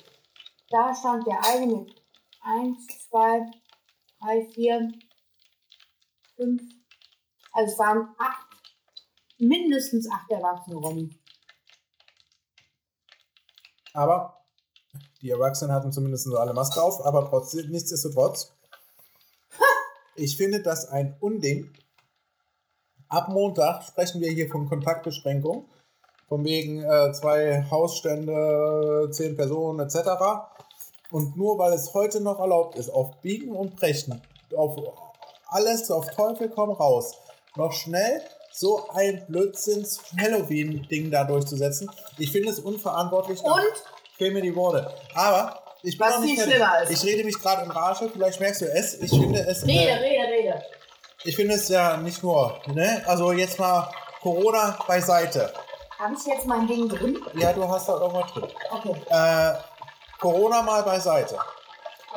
Da 0.69 0.93
stand 0.93 1.25
der 1.27 1.39
eine 1.45 1.67
mit 1.67 1.95
1, 2.41 3.07
2, 3.09 3.51
3, 4.21 4.45
4, 4.53 4.91
5. 6.37 6.61
Also 7.53 7.71
es 7.71 7.79
waren 7.79 8.15
acht, 8.17 8.47
mindestens 9.37 10.09
acht 10.11 10.29
Erwachsene, 10.31 10.75
Ronny. 10.77 11.09
Aber 13.93 14.43
die 15.21 15.29
Erwachsenen 15.29 15.71
hatten 15.71 15.91
zumindest 15.91 16.27
nur 16.27 16.39
alle 16.39 16.53
Maske 16.53 16.81
auf, 16.81 17.05
aber 17.05 17.29
trotzdem, 17.29 17.69
nichtsdestotrotz. 17.69 18.52
Ich 20.15 20.37
finde 20.37 20.61
das 20.61 20.87
ein 20.89 21.15
Unding. 21.19 21.71
Ab 23.09 23.29
Montag 23.29 23.83
sprechen 23.83 24.21
wir 24.21 24.31
hier 24.31 24.49
von 24.49 24.67
Kontaktbeschränkung. 24.67 25.65
Von 26.27 26.45
wegen 26.45 26.83
äh, 26.83 27.11
zwei 27.13 27.65
Hausstände, 27.69 29.09
zehn 29.11 29.35
Personen 29.35 29.79
etc. 29.79 29.97
Und 31.11 31.37
nur 31.37 31.59
weil 31.59 31.73
es 31.73 31.93
heute 31.93 32.21
noch 32.21 32.39
erlaubt 32.39 32.75
ist, 32.75 32.89
auf 32.89 33.21
Biegen 33.21 33.55
und 33.55 33.75
Brechen, 33.75 34.19
auf 34.55 34.77
alles 35.47 35.91
auf 35.91 36.09
Teufel 36.15 36.49
komm 36.49 36.71
raus, 36.71 37.13
noch 37.55 37.71
schnell 37.71 38.21
so 38.51 38.87
ein 38.89 39.23
Blödsinns-Halloween-Ding 39.27 41.11
da 41.11 41.23
durchzusetzen. 41.23 41.91
Ich 42.17 42.31
finde 42.31 42.49
es 42.49 42.59
unverantwortlich. 42.59 43.43
Und 43.43 43.83
fehlen 44.17 44.33
mir 44.33 44.41
die 44.41 44.55
Worte. 44.55 44.91
Aber 45.13 45.62
ich 45.83 45.97
bin 45.97 46.07
Was 46.07 46.15
noch 46.15 46.21
nicht 46.21 46.35
fertig. 46.39 46.55
schlimmer 46.55 46.81
ist. 46.81 46.91
Ich 46.91 47.03
rede 47.03 47.23
mich 47.23 47.39
gerade 47.39 47.63
in 47.65 47.71
Rage, 47.71 48.09
vielleicht 48.11 48.39
merkst 48.39 48.61
du 48.61 48.65
es. 48.65 48.95
Ich 48.95 49.11
finde 49.11 49.39
es, 49.47 49.63
Rede, 49.65 49.89
äh, 49.89 49.93
rede, 49.93 50.31
rede. 50.31 50.63
ich 51.25 51.35
finde 51.35 51.55
es 51.55 51.67
ja 51.69 51.97
nicht 51.97 52.23
nur, 52.23 52.59
ne? 52.67 53.03
Also 53.05 53.31
jetzt 53.31 53.59
mal 53.59 53.89
Corona 54.21 54.77
beiseite. 54.87 55.53
Habe 55.99 56.15
ich 56.17 56.25
jetzt 56.25 56.45
mein 56.47 56.67
Ding 56.67 56.89
drin? 56.89 57.19
Ja, 57.35 57.53
du 57.53 57.67
hast 57.67 57.87
da 57.87 57.93
irgendwas 57.99 58.31
drin. 58.33 58.47
Okay. 58.71 58.95
Äh, 59.09 59.53
Corona 60.19 60.61
mal 60.61 60.83
beiseite. 60.83 61.37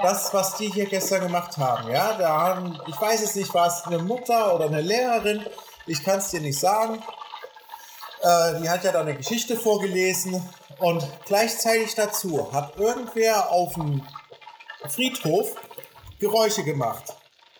das, 0.02 0.32
was 0.34 0.56
die 0.56 0.68
hier 0.70 0.86
gestern 0.86 1.22
gemacht 1.22 1.56
haben. 1.56 1.90
Ja, 1.90 2.14
da 2.18 2.28
haben, 2.28 2.78
ich 2.86 3.00
weiß 3.00 3.22
es 3.22 3.34
nicht, 3.34 3.52
war 3.54 3.66
es 3.68 3.82
eine 3.86 3.98
Mutter 3.98 4.54
oder 4.54 4.66
eine 4.66 4.80
Lehrerin, 4.82 5.44
ich 5.86 6.04
kann 6.04 6.18
es 6.18 6.30
dir 6.30 6.40
nicht 6.40 6.58
sagen. 6.58 7.02
Äh, 8.22 8.60
die 8.60 8.68
hat 8.68 8.84
ja 8.84 8.92
da 8.92 9.00
eine 9.00 9.14
Geschichte 9.16 9.56
vorgelesen 9.56 10.42
und 10.78 11.06
gleichzeitig 11.24 11.94
dazu 11.94 12.52
hat 12.52 12.76
irgendwer 12.76 13.50
auf 13.50 13.74
dem 13.74 14.02
Friedhof 14.88 15.54
Geräusche 16.18 16.64
gemacht. 16.64 17.14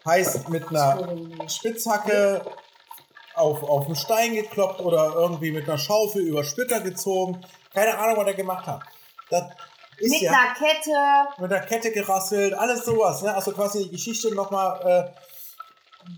Heißt 0.04 0.48
mit 0.48 0.68
einer 0.68 1.08
Spitzhacke 1.48 2.42
auf, 3.34 3.62
auf 3.62 3.86
einen 3.86 3.96
Stein 3.96 4.34
gekloppt 4.34 4.80
oder 4.80 5.14
irgendwie 5.14 5.50
mit 5.50 5.68
einer 5.68 5.78
Schaufel 5.78 6.22
über 6.22 6.44
Splitter 6.44 6.80
gezogen. 6.80 7.44
Keine 7.74 7.98
Ahnung, 7.98 8.16
was 8.18 8.26
er 8.28 8.34
gemacht 8.34 8.66
hat. 8.66 8.82
Das 9.30 9.42
ist 9.98 10.10
Mit 10.12 10.20
ja 10.22 10.32
einer 10.32 10.54
Kette. 10.54 11.40
mit 11.42 11.50
der 11.50 11.60
Kette 11.60 11.90
gerasselt, 11.90 12.54
alles 12.54 12.84
sowas. 12.84 13.22
Ne? 13.22 13.34
Also 13.34 13.52
quasi 13.52 13.84
die 13.84 13.90
Geschichte 13.90 14.34
nochmal 14.34 14.80
äh, 15.14 15.20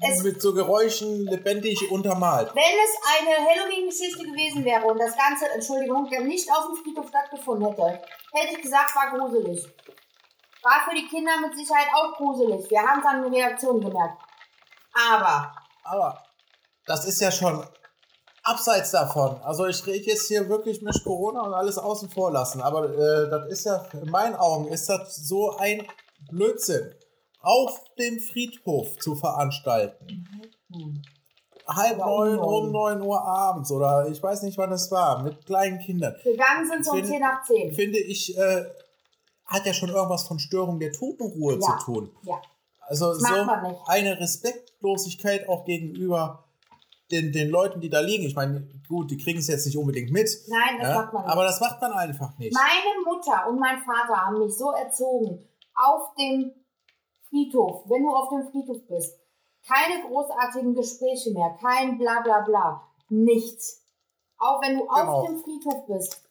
Es- 0.03 0.23
mit 0.23 0.41
so 0.43 0.53
Geräuschen 0.55 1.27
lebendig 1.27 1.91
untermalt. 1.91 2.51
Wenn 2.55 2.63
es 2.63 2.95
eine 3.19 3.37
Halloween-Geschichte 3.47 4.25
gewesen 4.25 4.65
wäre 4.65 4.85
und 4.87 4.99
das 4.99 5.17
Ganze, 5.17 5.51
Entschuldigung, 5.53 6.05
nicht 6.27 6.51
auf 6.51 6.67
dem 6.67 6.77
Friedhof 6.83 7.09
stattgefunden 7.09 7.69
hätte, 7.69 8.03
hätte 8.33 8.55
ich 8.57 8.63
gesagt, 8.63 8.95
war 8.95 9.17
gruselig. 9.17 9.65
War 10.63 10.81
für 10.89 10.95
die 10.95 11.07
Kinder 11.07 11.33
mit 11.41 11.57
Sicherheit 11.57 11.89
auch 11.95 12.17
gruselig. 12.17 12.69
Wir 12.71 12.81
haben 12.83 13.01
es 13.01 13.07
an 13.07 13.23
den 13.23 13.33
Reaktionen 13.35 13.81
gemerkt. 13.81 14.21
Aber 15.11 15.53
Aber 15.85 16.23
das 16.87 17.05
ist 17.07 17.21
ja 17.21 17.31
schon 17.31 17.65
abseits 18.43 18.91
davon. 18.91 19.41
Also 19.43 19.67
ich 19.67 19.87
rede 19.87 20.05
jetzt 20.07 20.27
hier 20.29 20.49
wirklich 20.49 20.83
mit 20.83 21.03
Corona 21.05 21.43
und 21.43 21.55
alles 21.55 21.79
außen 21.79 22.11
vor 22.11 22.31
lassen. 22.33 22.61
Aber 22.61 22.85
äh, 22.91 23.31
das 23.31 23.47
ist 23.51 23.65
ja, 23.67 23.85
in 23.93 24.11
meinen 24.11 24.35
Augen, 24.37 24.69
ist 24.69 24.89
das 24.89 25.15
so 25.17 25.57
ein 25.57 25.87
Blödsinn. 26.31 26.95
Auf 27.41 27.85
dem 27.99 28.19
Friedhof 28.19 28.97
zu 28.99 29.15
veranstalten. 29.15 30.27
hm, 30.73 31.03
Halb 31.67 31.99
neun, 31.99 32.39
um 32.39 32.73
neun 32.73 33.03
Uhr 33.03 33.21
abends 33.23 33.71
oder 33.71 34.09
ich 34.09 34.23
weiß 34.23 34.43
nicht, 34.43 34.57
wann 34.57 34.73
es 34.73 34.91
war, 34.91 35.23
mit 35.23 35.45
kleinen 35.45 35.79
Kindern. 35.79 36.15
gegangen 36.25 36.67
sind 36.67 36.83
sie 36.85 36.91
um 36.91 37.05
10 37.05 37.21
nach 37.21 37.43
10. 37.45 37.75
Finde 37.75 37.99
ich, 37.99 38.37
äh, 38.39 38.65
hat 39.45 39.67
ja 39.67 39.75
schon 39.75 39.91
irgendwas 39.91 40.23
von 40.27 40.39
Störung 40.39 40.81
der 40.81 40.93
Totenruhe 40.93 41.55
Ja. 41.55 41.61
zu 41.61 41.85
tun. 41.85 42.11
Ja. 42.23 42.41
Also 42.81 43.13
so 43.13 43.27
eine 43.87 44.19
Respektlosigkeit 44.19 45.47
auch 45.47 45.67
gegenüber 45.67 46.45
den, 47.11 47.33
den 47.33 47.51
Leuten, 47.51 47.81
die 47.83 47.91
da 47.91 48.01
liegen. 48.01 48.25
Ich 48.25 48.35
meine, 48.35 48.67
gut, 48.89 49.11
die 49.11 49.19
kriegen 49.19 49.39
es 49.39 49.47
jetzt 49.49 49.67
nicht 49.67 49.77
unbedingt 49.77 50.11
mit. 50.11 50.31
Nein, 50.49 50.79
das 50.81 50.89
ja, 50.89 50.95
macht 51.03 51.13
man 51.13 51.23
nicht. 51.25 51.33
aber 51.33 51.45
das 51.45 51.61
macht 51.61 51.81
man 51.83 51.93
einfach 51.93 52.37
nicht. 52.39 52.55
Meine 52.55 53.05
Mutter 53.05 53.47
und 53.49 53.59
mein 53.61 53.79
Vater 53.83 54.17
haben 54.27 54.39
mich 54.39 54.57
so 54.57 54.71
erzogen, 54.73 55.47
auf 55.75 56.15
dem 56.19 56.51
Friedhof, 57.29 57.83
wenn 57.89 58.03
du 58.03 58.11
auf 58.11 58.29
dem 58.29 58.49
Friedhof 58.51 58.87
bist, 58.87 59.19
keine 59.67 60.07
großartigen 60.07 60.75
Gespräche 60.75 61.33
mehr, 61.33 61.57
kein 61.61 61.99
bla 61.99 62.21
bla 62.21 62.41
bla, 62.41 62.83
nichts. 63.09 63.83
Auch 64.39 64.63
wenn 64.63 64.79
du 64.79 64.85
Genau. 64.87 65.21
auf 65.21 65.27
dem 65.27 65.39
Friedhof 65.41 65.87
bist, 65.87 66.25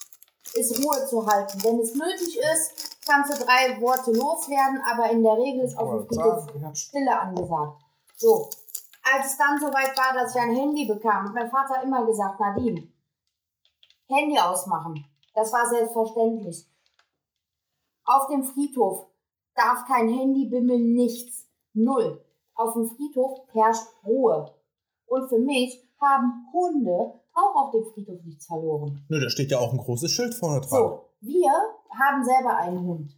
ist 0.53 0.79
Ruhe 0.83 1.05
zu 1.07 1.25
halten. 1.25 1.62
Wenn 1.63 1.79
es 1.79 1.93
nötig 1.93 2.38
ist, 2.39 3.05
kannst 3.05 3.31
du 3.33 3.45
drei 3.45 3.79
Worte 3.81 4.12
loswerden, 4.12 4.81
aber 4.91 5.10
in 5.12 5.23
der 5.23 5.38
Regel 5.38 5.65
ist 5.65 5.77
auf 5.77 5.89
dem 5.89 6.07
Friedhof. 6.07 6.47
Stille 6.75 7.19
angesagt. 7.19 7.81
So, 8.15 8.49
als 9.03 9.25
es 9.27 9.38
dann 9.38 9.60
soweit 9.60 9.95
war, 9.97 10.13
dass 10.13 10.36
ich 10.36 10.41
ein 10.41 10.55
Handy 10.55 10.86
bekam, 10.86 11.25
hat 11.27 11.33
mein 11.33 11.49
Vater 11.51 11.83
immer 11.83 12.05
gesagt, 12.05 12.39
Nadine, 12.39 12.88
Handy 14.10 14.39
ausmachen. 14.39 15.05
Das 15.33 15.51
war 15.53 15.67
selbstverständlich. 15.69 16.65
Auf 18.05 18.27
dem 18.27 18.43
Friedhof 18.43 19.07
darf 19.58 19.86
kein 19.86 20.08
Handy 20.08 20.46
bimmeln, 20.46 20.93
nichts. 20.93 21.48
Null. 21.74 22.24
Auf 22.56 22.74
dem 22.74 22.88
Friedhof 22.88 23.39
herrscht 23.54 23.88
Ruhe. 24.06 24.54
Und 25.06 25.30
für 25.30 25.39
mich 25.39 25.84
haben 26.02 26.48
Hunde 26.54 27.13
auch 27.34 27.56
auf 27.56 27.72
dem 27.72 27.86
Friedhof 27.86 28.24
nichts 28.24 28.46
verloren. 28.46 29.06
Nö, 29.10 29.20
da 29.20 29.30
steht 29.30 29.52
ja 29.52 29.60
auch 29.60 29.72
ein 29.72 29.78
großes 29.78 30.12
Schild 30.12 30.34
vorne 30.34 30.62
dran. 30.62 30.80
So, 30.80 31.10
wir 31.22 31.52
haben 31.89 32.24
selber 32.26 32.58
einen 32.58 32.86
Hund. 32.86 33.12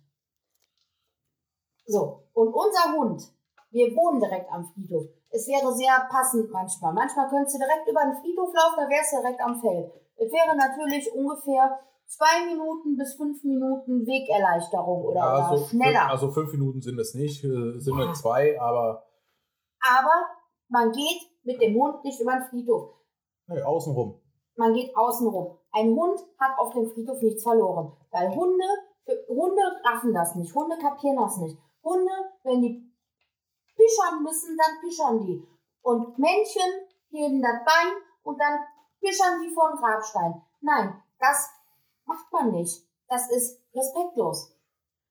So, 1.85 2.23
und 2.33 2.53
unser 2.53 2.93
Hund, 2.97 3.23
wir 3.71 3.95
wohnen 3.95 4.19
direkt 4.19 4.51
am 4.51 4.65
Friedhof. 4.65 5.05
Es 5.31 5.47
wäre 5.47 5.73
sehr 5.73 6.07
passend 6.09 6.51
manchmal. 6.51 6.93
Manchmal 6.93 7.29
könntest 7.29 7.55
du 7.55 7.59
direkt 7.59 7.87
über 7.87 8.01
den 8.01 8.21
Friedhof 8.21 8.53
laufen, 8.53 8.77
da 8.77 8.89
wärst 8.89 9.13
du 9.13 9.21
direkt 9.21 9.41
am 9.41 9.59
Feld. 9.59 9.91
Es 10.17 10.31
wäre 10.31 10.55
natürlich 10.55 11.11
ungefähr 11.13 11.79
zwei 12.09 12.45
Minuten 12.47 12.97
bis 12.97 13.13
fünf 13.15 13.43
Minuten 13.43 14.05
Wegerleichterung 14.05 15.05
oder, 15.05 15.19
Ja, 15.19 15.49
oder 15.49 15.57
so 15.57 15.65
schneller. 15.67 15.99
Fünf, 16.01 16.11
also 16.11 16.31
fünf 16.31 16.51
Minuten 16.51 16.81
sind 16.81 16.99
es 16.99 17.13
nicht, 17.13 17.43
äh, 17.43 17.77
sind 17.79 17.97
Ja. 17.97 18.05
nur 18.05 18.13
zwei, 18.13 18.59
aber 18.59 19.05
Aber 19.81 20.25
man 20.67 20.91
geht 20.91 21.21
mit 21.43 21.61
dem 21.61 21.75
Hund 21.81 22.03
nicht 22.03 22.19
über 22.19 22.33
den 22.33 22.43
Friedhof. 22.49 22.93
nö, 23.47 23.61
außenrum. 23.63 24.19
man 24.57 24.73
geht 24.73 24.95
außenrum. 24.95 25.57
Ein 25.71 25.95
Hund 25.95 26.19
hat 26.39 26.57
auf 26.59 26.73
dem 26.73 26.89
Friedhof 26.91 27.21
nichts 27.21 27.43
verloren. 27.43 27.93
Weil 28.11 28.29
Hunde, 28.35 28.65
Hunde 29.29 29.61
raffen 29.85 30.13
das 30.13 30.35
nicht. 30.35 30.53
Hunde 30.53 30.77
kapieren 30.77 31.17
das 31.17 31.37
nicht. 31.37 31.57
Hunde, 31.83 32.11
wenn 32.43 32.61
die 32.61 32.91
pischern 33.77 34.21
müssen, 34.23 34.57
dann 34.57 34.81
pischern 34.81 35.19
die. 35.25 35.47
Und 35.81 36.17
Männchen 36.19 36.71
heben 37.11 37.41
das 37.41 37.59
Bein 37.65 37.93
und 38.23 38.37
dann 38.41 38.59
pischern 38.99 39.41
die 39.41 39.53
vor 39.53 39.69
den 39.71 39.77
Grabstein. 39.79 40.41
Nein, 40.61 41.01
das 41.19 41.49
macht 42.09 42.33
man 42.33 42.51
nicht. 42.51 42.85
Das 43.07 43.31
ist 43.31 43.61
respektlos. 43.73 44.53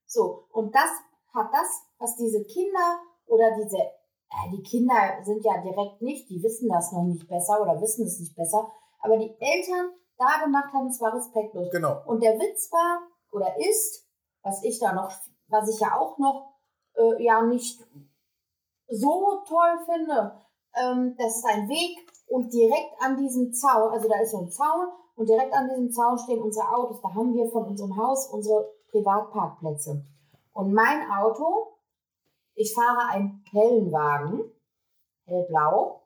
So, 0.07 0.45
und 0.53 0.75
das 0.75 0.91
hat 1.33 1.49
das, 1.53 1.83
was 1.99 2.17
diese 2.17 2.45
Kinder 2.45 3.01
oder 3.27 3.57
diese, 3.57 3.79
äh, 3.79 4.51
die 4.53 4.63
Kinder 4.63 5.23
sind 5.23 5.45
ja 5.45 5.59
direkt 5.63 6.03
nicht, 6.03 6.29
die 6.29 6.43
wissen 6.43 6.69
das 6.69 6.93
noch 6.93 7.05
nicht 7.05 7.29
besser 7.29 7.61
oder 7.63 7.81
wissen 7.81 8.07
es 8.07 8.21
nicht 8.21 8.37
besser, 8.37 8.71
aber 9.01 9.17
die 9.17 9.35
Eltern 9.39 9.93
da 10.17 10.45
gemacht 10.45 10.73
haben, 10.73 10.89
es 10.89 11.01
war 11.01 11.15
respektlos. 11.15 11.71
Genau. 11.71 12.03
Und 12.07 12.23
der 12.23 12.39
Witz 12.39 12.71
war 12.73 13.01
oder 13.31 13.55
ist, 13.59 14.07
was 14.43 14.63
ich 14.65 14.79
da 14.81 14.93
noch, 14.93 15.13
was 15.49 15.69
ich 15.69 15.81
ja 15.81 15.99
auch 15.99 16.19
noch 16.19 16.55
äh, 16.95 17.23
ja 17.23 17.43
nicht 17.43 17.81
so 18.89 19.43
toll 19.47 19.79
finde, 19.85 20.41
ähm, 20.75 21.15
das 21.19 21.37
ist 21.37 21.47
ein 21.47 21.69
Weg 21.69 22.11
und 22.27 22.53
direkt 22.53 22.93
an 23.01 23.17
diesem 23.17 23.53
Zaun, 23.53 23.93
also 23.93 24.09
da 24.09 24.21
ist 24.21 24.33
so 24.33 24.39
ein 24.39 24.51
Zaun 24.51 24.89
und 25.18 25.28
direkt 25.28 25.52
an 25.52 25.68
diesem 25.68 25.90
Zaun 25.90 26.16
stehen 26.16 26.40
unsere 26.40 26.68
Autos. 26.68 27.00
Da 27.00 27.12
haben 27.12 27.35
wir 27.35 27.50
von 27.50 27.66
unserem 27.66 27.96
Haus 27.96 28.28
unsere 28.28 28.72
Privatparkplätze. 28.92 30.04
Und 30.52 30.72
mein 30.72 31.11
Auto, 31.11 31.74
ich 32.54 32.72
fahre 32.72 33.09
einen 33.11 33.44
hellen 33.50 33.90
Wagen, 33.90 34.44
hellblau, 35.24 36.02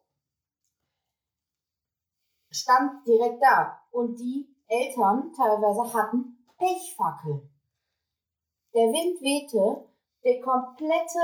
stand 2.50 3.06
direkt 3.06 3.42
da. 3.42 3.80
Und 3.90 4.18
die 4.18 4.48
Eltern 4.66 5.30
teilweise 5.36 5.92
hatten 5.92 6.38
Pechfackeln. 6.56 7.50
Der 8.74 8.86
Wind 8.92 9.20
wehte 9.20 9.86
der 10.24 10.40
komplette, 10.40 11.18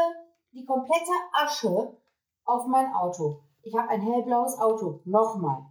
die 0.53 0.67
komplette 0.67 1.13
Asche 1.33 1.97
auf 2.45 2.67
mein 2.67 2.93
Auto. 2.93 3.41
Ich 3.63 3.75
habe 3.75 3.89
ein 3.89 4.03
hellblaues 4.03 4.59
Auto. 4.59 5.01
Nochmal. 5.07 5.65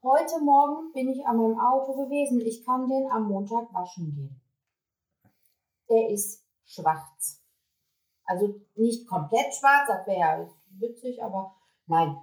Heute 0.00 0.38
Morgen 0.44 0.92
bin 0.92 1.08
ich 1.08 1.26
an 1.26 1.38
meinem 1.38 1.58
Auto 1.58 1.92
gewesen. 1.92 2.40
Ich 2.40 2.64
kann 2.64 2.86
den 2.86 3.10
am 3.10 3.26
Montag 3.26 3.74
waschen 3.74 4.14
gehen. 4.14 4.40
Der 5.90 6.08
ist 6.10 6.46
schwarz. 6.64 7.42
Also 8.24 8.54
nicht 8.76 9.08
komplett 9.08 9.52
schwarz, 9.52 9.88
das 9.88 10.06
wäre 10.06 10.18
ja 10.20 10.48
witzig, 10.78 11.20
aber 11.20 11.52
nein, 11.88 12.16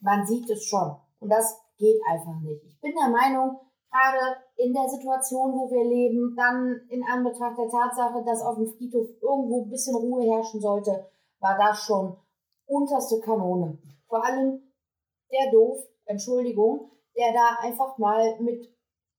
man 0.00 0.26
sieht 0.26 0.48
es 0.48 0.64
schon. 0.64 0.96
Und 1.20 1.28
das 1.28 1.60
geht 1.76 2.00
einfach 2.08 2.40
nicht. 2.40 2.64
Ich 2.64 2.80
bin 2.80 2.94
der 2.94 3.10
Meinung, 3.10 3.60
gerade 3.90 4.38
in 4.56 4.72
der 4.72 4.88
Situation, 4.88 5.52
wo 5.52 5.70
wir 5.70 5.84
leben, 5.84 6.34
dann 6.34 6.80
in 6.88 7.04
Anbetracht 7.04 7.58
der 7.58 7.68
Tatsache, 7.68 8.24
dass 8.24 8.40
auf 8.40 8.56
dem 8.56 8.68
Friedhof 8.68 9.06
irgendwo 9.20 9.64
ein 9.64 9.70
bisschen 9.70 9.96
Ruhe 9.96 10.24
herrschen 10.24 10.62
sollte, 10.62 11.10
war 11.40 11.58
das 11.58 11.82
schon 11.82 12.16
unterste 12.64 13.20
Kanone. 13.20 13.76
Vor 14.06 14.24
allem 14.24 14.62
der 15.30 15.52
Doof, 15.52 15.84
Entschuldigung, 16.06 16.90
der 17.18 17.32
da 17.32 17.56
einfach 17.60 17.98
mal 17.98 18.40
mit, 18.40 18.72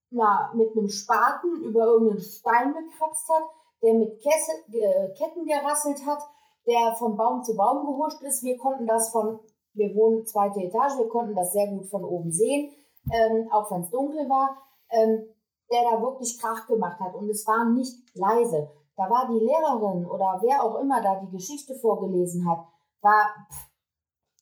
na, 0.10 0.52
mit 0.56 0.72
einem 0.72 0.88
Spaten 0.88 1.62
über 1.64 1.86
irgendeinen 1.86 2.22
Stein 2.22 2.74
gekratzt 2.74 3.30
hat, 3.30 3.44
der 3.84 3.94
mit 3.94 4.22
Kesse, 4.22 4.52
äh, 4.72 5.14
Ketten 5.14 5.46
gerasselt 5.46 6.06
hat, 6.06 6.20
der 6.66 6.94
von 6.98 7.18
Baum 7.18 7.44
zu 7.44 7.56
Baum 7.56 7.86
gehuscht 7.86 8.22
ist. 8.24 8.44
Wir 8.44 8.58
konnten 8.58 8.88
das 8.88 9.10
von, 9.10 9.40
wir 9.74 9.94
wohnen 9.96 10.26
zweite 10.26 10.62
Etage, 10.62 10.98
wir 10.98 11.10
konnten 11.10 11.36
das 11.36 11.52
sehr 11.52 11.68
gut 11.68 11.88
von 11.88 12.04
oben 12.04 12.32
sehen, 12.32 12.72
ähm, 13.12 13.50
auch 13.52 13.70
wenn 13.72 13.82
es 13.82 13.90
dunkel 13.90 14.30
war, 14.30 14.58
ähm, 14.92 15.26
der 15.72 15.84
da 15.84 16.02
wirklich 16.02 16.40
Krach 16.40 16.68
gemacht 16.68 17.00
hat. 17.00 17.16
Und 17.16 17.30
es 17.30 17.46
war 17.46 17.66
nicht 17.66 18.16
leise. 18.16 18.70
Da 18.96 19.10
war 19.10 19.28
die 19.28 19.40
Lehrerin 19.40 20.06
oder 20.06 20.40
wer 20.42 20.64
auch 20.64 20.80
immer 20.80 21.02
da 21.02 21.22
die 21.22 21.32
Geschichte 21.32 21.76
vorgelesen 21.76 22.50
hat, 22.50 22.66
war, 23.02 23.48
pff, 23.52 23.70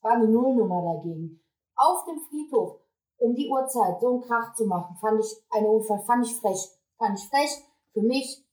war 0.01 0.13
eine 0.13 0.27
Nullnummer 0.27 0.81
dagegen. 0.81 1.43
Auf 1.75 2.05
dem 2.05 2.19
Friedhof 2.21 2.79
um 3.17 3.35
die 3.35 3.49
Uhrzeit 3.49 3.99
so 3.99 4.09
einen 4.09 4.21
Krach 4.21 4.53
zu 4.53 4.65
machen, 4.65 4.95
fand 4.97 5.19
ich 5.19 5.35
eine 5.49 5.67
Unfall, 5.67 6.03
fand 6.05 6.25
ich 6.25 6.35
frech. 6.35 6.69
Fand 6.97 7.17
ich 7.19 7.27
frech. 7.27 7.63
Für 7.93 8.01
mich 8.01 8.47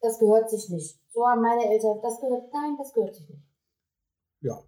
das 0.00 0.18
gehört 0.18 0.50
sich 0.50 0.68
nicht. 0.68 0.98
So 1.12 1.26
haben 1.26 1.42
meine 1.42 1.68
Eltern, 1.70 2.00
das 2.02 2.20
gehört, 2.20 2.52
nein, 2.52 2.76
das 2.78 2.92
gehört 2.92 3.14
sich 3.14 3.28
nicht. 3.28 3.42
Ja. 4.40 4.62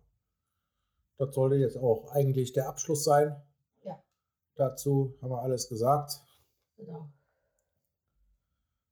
Das 1.19 1.35
sollte 1.35 1.57
jetzt 1.57 1.77
auch 1.77 2.11
eigentlich 2.11 2.53
der 2.53 2.69
Abschluss 2.69 3.05
sein. 3.05 3.41
Ja. 3.85 4.03
Dazu 4.57 5.17
haben 5.21 5.31
wir 5.31 5.43
alles 5.43 5.69
gesagt. 5.69 6.21
Genau. 6.77 7.11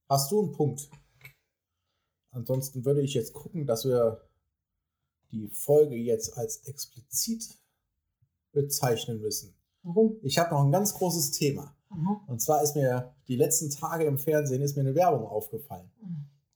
Hast 0.09 0.31
du 0.31 0.41
einen 0.41 0.53
Punkt? 0.53 0.89
Ansonsten 2.31 2.85
würde 2.85 3.03
ich 3.03 3.15
jetzt 3.15 3.33
gucken, 3.33 3.67
dass 3.67 3.85
wir 3.85 4.29
die 5.33 5.49
Folge 5.49 5.97
jetzt 5.97 6.37
als 6.37 6.59
explizit 6.67 7.59
bezeichnen 8.53 9.21
müssen. 9.21 9.58
Warum? 9.89 10.19
Ich 10.23 10.39
habe 10.39 10.55
noch 10.55 10.63
ein 10.63 10.71
ganz 10.71 10.93
großes 10.93 11.31
Thema. 11.31 11.75
Aha. 11.89 12.21
Und 12.27 12.43
zwar 12.43 12.63
ist 12.63 12.77
mir 12.77 13.15
die 13.27 13.37
letzten 13.37 13.71
Tage 13.71 14.05
im 14.05 14.19
Fernsehen 14.19 14.61
ist 14.61 14.77
mir 14.77 14.83
eine 14.83 14.95
Werbung 14.95 15.27
aufgefallen. 15.27 15.91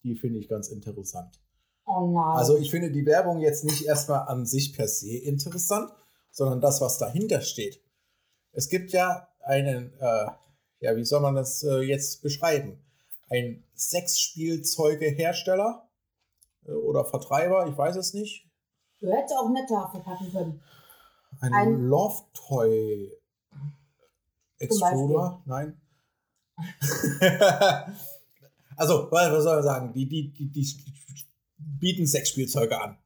Die 0.02 0.14
finde 0.16 0.38
ich 0.38 0.48
ganz 0.48 0.68
interessant. 0.68 1.40
Oh. 1.86 2.18
Also 2.18 2.58
ich 2.58 2.70
finde 2.70 2.90
die 2.90 3.06
Werbung 3.06 3.40
jetzt 3.40 3.64
nicht 3.64 3.86
erstmal 3.86 4.28
an 4.28 4.44
sich 4.44 4.74
per 4.74 4.86
se 4.86 5.16
interessant, 5.16 5.90
sondern 6.30 6.60
das, 6.60 6.82
was 6.82 6.98
dahinter 6.98 7.40
steht. 7.40 7.80
Es 8.52 8.68
gibt 8.68 8.92
ja 8.92 9.28
einen, 9.40 9.94
äh, 9.98 10.26
ja, 10.80 10.94
wie 10.96 11.04
soll 11.04 11.20
man 11.20 11.34
das 11.34 11.62
äh, 11.62 11.78
jetzt 11.80 12.20
beschreiben? 12.22 12.84
Ein 13.30 13.64
Sexspielzeugehersteller 13.74 15.88
äh, 16.66 16.72
oder 16.72 17.06
Vertreiber, 17.06 17.66
ich 17.66 17.78
weiß 17.78 17.96
es 17.96 18.12
nicht. 18.12 18.46
du 19.00 19.10
hättest 19.10 19.34
auch 19.38 19.48
netter 19.48 19.88
verpacken 19.90 20.30
können. 20.30 20.60
Ein, 21.40 21.54
Ein- 21.54 21.80
Love 21.80 22.20
Toy 22.34 23.10
Extruder? 24.62 25.42
Nein. 25.44 25.80
also, 28.76 29.08
was 29.10 29.42
soll 29.42 29.56
man 29.56 29.64
sagen? 29.64 29.92
Die, 29.92 30.08
die, 30.08 30.32
die, 30.32 30.50
die 30.50 30.66
bieten 31.56 32.06
Sexspielzeuge 32.06 32.80
an. 32.80 32.98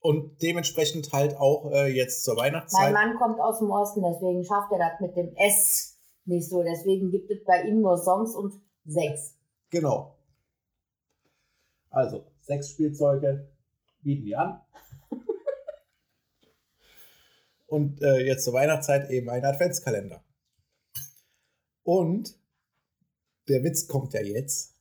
Und 0.00 0.42
dementsprechend 0.42 1.12
halt 1.12 1.36
auch 1.38 1.70
äh, 1.70 1.86
jetzt 1.86 2.24
zur 2.24 2.34
Mein 2.34 2.52
Weihnachtszeit. 2.52 2.92
Mann 2.92 3.16
kommt 3.16 3.40
aus 3.40 3.58
dem 3.58 3.70
Osten, 3.70 4.02
deswegen 4.02 4.44
schafft 4.44 4.70
er 4.72 4.78
das 4.78 5.00
mit 5.00 5.16
dem 5.16 5.34
S 5.36 5.98
nicht 6.26 6.48
so. 6.48 6.62
Deswegen 6.62 7.10
gibt 7.10 7.30
es 7.30 7.44
bei 7.44 7.62
ihm 7.62 7.80
nur 7.80 7.96
Songs 7.96 8.34
und 8.34 8.60
Sex. 8.86 9.36
Genau. 9.70 10.18
Also, 11.90 12.26
Sexspielzeuge 12.42 13.48
bieten 14.02 14.24
die 14.24 14.36
an. 14.36 14.60
Und 17.66 18.02
äh, 18.02 18.18
jetzt 18.26 18.44
zur 18.44 18.52
Weihnachtszeit 18.52 19.10
eben 19.10 19.30
ein 19.30 19.44
Adventskalender. 19.44 20.23
Und 21.84 22.36
der 23.48 23.62
Witz 23.62 23.86
kommt 23.86 24.12
ja 24.14 24.22
jetzt. 24.22 24.74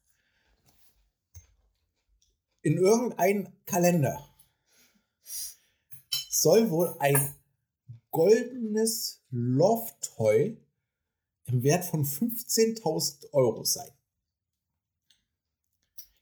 In 2.62 2.78
irgendeinem 2.78 3.50
Kalender 3.66 4.28
soll 6.30 6.72
wohl 6.72 6.96
ein 7.00 7.36
goldenes 8.10 9.22
Love-Toy 9.32 10.58
im 11.46 11.64
Wert 11.64 11.84
von 11.84 12.06
15.000 12.06 13.34
Euro 13.34 13.66
sein. 13.66 13.90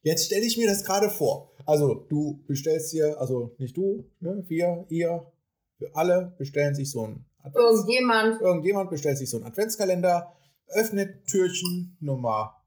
Jetzt 0.02 0.26
stelle 0.26 0.46
ich 0.46 0.58
mir 0.58 0.68
das 0.68 0.84
gerade 0.84 1.10
vor. 1.12 1.52
Also 1.66 1.94
du 1.94 2.44
bestellst 2.48 2.92
dir, 2.92 3.20
also 3.22 3.54
nicht 3.60 3.78
du, 3.78 4.10
ne, 4.20 4.44
wir, 4.48 4.86
ihr, 4.90 5.32
wir 5.78 5.96
alle 5.96 6.34
bestellen 6.40 6.74
sich 6.74 6.90
so 6.90 7.06
ein 7.06 7.26
Advents 7.44 7.60
Irgendjemand. 7.60 8.42
Irgendjemand 8.42 8.90
bestellt 8.90 9.18
sich 9.18 9.30
so 9.30 9.38
einen 9.38 9.46
Adventskalender, 9.46 10.36
öffnet 10.74 11.28
Türchen 11.28 11.96
Nummer 12.00 12.62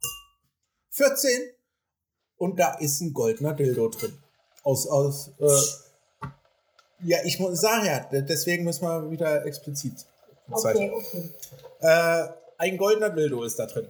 14 0.90 1.30
und 2.36 2.58
da 2.58 2.74
ist 2.74 3.00
ein 3.00 3.12
goldener 3.12 3.54
Dildo 3.54 3.88
drin. 3.88 4.16
Aus, 4.62 4.86
aus, 4.86 5.30
äh, 5.38 6.26
ja, 7.06 7.18
ich 7.24 7.38
muss 7.38 7.60
sagen, 7.60 7.86
ja, 7.86 8.00
de- 8.00 8.22
deswegen 8.22 8.64
müssen 8.64 8.82
wir 8.82 9.10
wieder 9.10 9.44
explizit 9.44 10.06
bezeichnen. 10.46 10.92
Okay, 10.92 11.04
okay. 11.06 11.30
Äh, 11.80 12.28
ein 12.58 12.76
goldener 12.78 13.10
Dildo 13.10 13.42
ist 13.44 13.58
da 13.58 13.66
drin. 13.66 13.88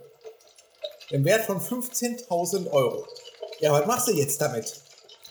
Im 1.10 1.24
Wert 1.24 1.44
von 1.44 1.60
15.000 1.60 2.70
Euro. 2.70 3.06
Ja, 3.60 3.72
was 3.72 3.86
machst 3.86 4.08
du 4.08 4.12
jetzt 4.12 4.40
damit? 4.40 4.80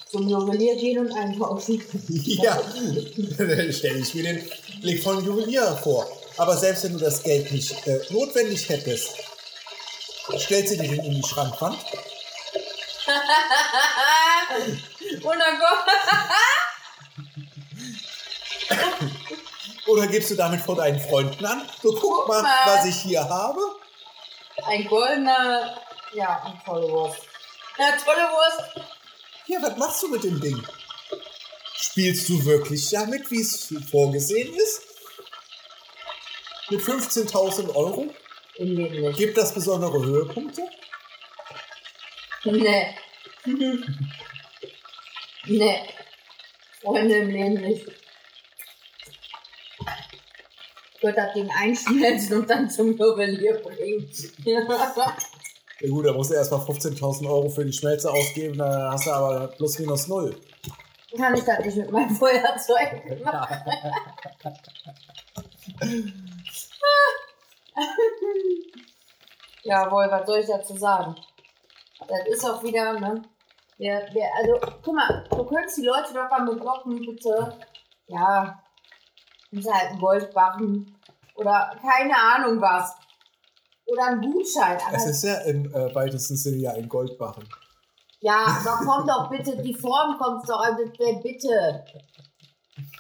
Zum 0.10 0.28
Juwelier 0.30 0.76
gehen 0.76 1.00
und 1.00 1.12
einkaufen. 1.12 1.82
Ja, 2.10 2.62
dann 3.38 3.74
stelle 3.74 4.00
ich 4.00 4.14
mir 4.14 4.24
den 4.24 4.44
Blick 4.82 5.02
von 5.04 5.24
Juwelier 5.26 5.76
vor. 5.84 6.06
Aber 6.38 6.58
selbst 6.58 6.84
wenn 6.84 6.94
du 6.94 7.00
das 7.00 7.24
Geld 7.24 7.52
nicht 7.52 7.88
äh, 7.88 8.02
notwendig 8.10 8.70
hättest, 8.70 9.12
stellst 10.38 10.74
du 10.74 10.78
dir 10.78 10.90
den 10.90 11.06
in 11.06 11.22
die 11.22 11.28
Schrankwand? 11.28 11.78
Oder 19.88 20.08
gibst 20.08 20.32
du 20.32 20.36
damit 20.36 20.62
vor 20.62 20.76
deinen 20.76 21.00
Freunden 21.00 21.46
an? 21.46 21.70
So, 21.82 21.94
guck 21.94 22.28
mal, 22.28 22.42
mal. 22.42 22.66
was 22.66 22.86
ich 22.86 23.02
hier 23.02 23.28
habe. 23.28 23.60
Ein 24.66 24.88
goldener. 24.88 25.82
Ja, 26.14 26.42
eine 26.44 26.62
tolle 26.64 26.90
Wurst. 26.90 27.22
Ja, 27.78 27.92
tolle 28.04 28.30
Wurst. 28.30 28.88
Ja, 29.48 29.62
was 29.62 29.78
machst 29.78 30.02
du 30.04 30.08
mit 30.08 30.24
dem 30.24 30.40
Ding? 30.40 30.66
Spielst 31.76 32.30
du 32.30 32.46
wirklich 32.46 32.90
damit, 32.90 33.30
wie 33.30 33.42
es 33.42 33.74
vorgesehen 33.92 34.54
ist? 34.54 34.93
Mit 36.74 36.82
15.000 36.82 37.76
Euro? 37.76 38.08
Im 38.56 38.76
Leben 38.76 39.02
nicht. 39.02 39.20
Gibt 39.20 39.38
das 39.38 39.54
besondere 39.54 40.04
Höhepunkte? 40.04 40.64
Nee. 42.46 42.96
nee. 45.46 45.80
Freunde 46.82 47.16
im 47.18 47.30
Leben 47.30 47.62
nicht. 47.62 47.86
Ich 50.96 51.04
würde 51.04 51.16
das 51.16 51.34
Ding 51.36 51.48
einschmelzen 51.56 52.40
und 52.40 52.50
dann 52.50 52.68
zum 52.68 52.98
Juwelier 52.98 53.62
bringen. 53.62 54.10
Ja 54.44 55.90
gut, 55.90 56.08
da 56.08 56.14
musst 56.14 56.32
du 56.32 56.36
erstmal 56.36 56.62
15.000 56.62 57.30
Euro 57.30 57.50
für 57.50 57.66
die 57.66 57.74
Schmelze 57.74 58.10
ausgeben, 58.10 58.58
dann 58.58 58.92
hast 58.92 59.06
du 59.06 59.12
aber 59.12 59.48
plus 59.50 59.78
minus 59.78 60.08
null. 60.08 60.36
Kann 61.16 61.36
ich 61.36 61.44
das 61.44 61.66
nicht 61.66 61.78
mit 61.78 61.92
meinem 61.92 62.16
Feuerzeug 62.16 63.22
machen? 63.24 63.58
Jawohl, 69.64 70.08
was 70.10 70.26
soll 70.26 70.40
ich 70.40 70.48
dazu 70.48 70.76
sagen? 70.78 71.16
Das 72.08 72.28
ist 72.28 72.46
auch 72.46 72.62
wieder, 72.64 73.00
ne? 73.00 73.22
Der, 73.80 74.10
der, 74.12 74.30
also, 74.38 74.60
guck 74.84 74.96
mal, 74.96 75.24
du 75.30 75.44
könntest 75.46 75.78
die 75.78 75.86
Leute 75.86 76.14
doch 76.14 76.30
mal 76.30 76.44
mit 76.44 76.64
Locken, 76.64 77.00
bitte. 77.00 77.58
Ja, 78.08 78.62
nimmst 79.52 79.72
halt 79.72 79.92
einen 79.92 80.00
Goldbarren 80.00 80.96
oder 81.36 81.76
keine 81.82 82.16
Ahnung 82.16 82.62
was. 82.62 82.96
Oder 83.86 84.08
einen 84.08 84.32
Gutschein. 84.32 84.78
Aber 84.86 84.96
Es 84.96 85.06
ist 85.06 85.24
ja 85.24 85.40
im 85.42 85.66
äh, 85.74 85.94
weitesten 85.94 86.38
Sinne 86.38 86.58
ja 86.58 86.72
ein 86.72 86.88
Goldbarren. 86.88 87.48
Ja, 88.22 88.46
aber 88.46 88.86
komm 88.86 89.06
doch 89.06 89.30
bitte, 89.30 89.62
die 89.62 89.74
Form 89.74 90.18
kommt 90.18 90.48
doch, 90.48 90.62
also 90.62 90.84
bitte. 91.22 91.84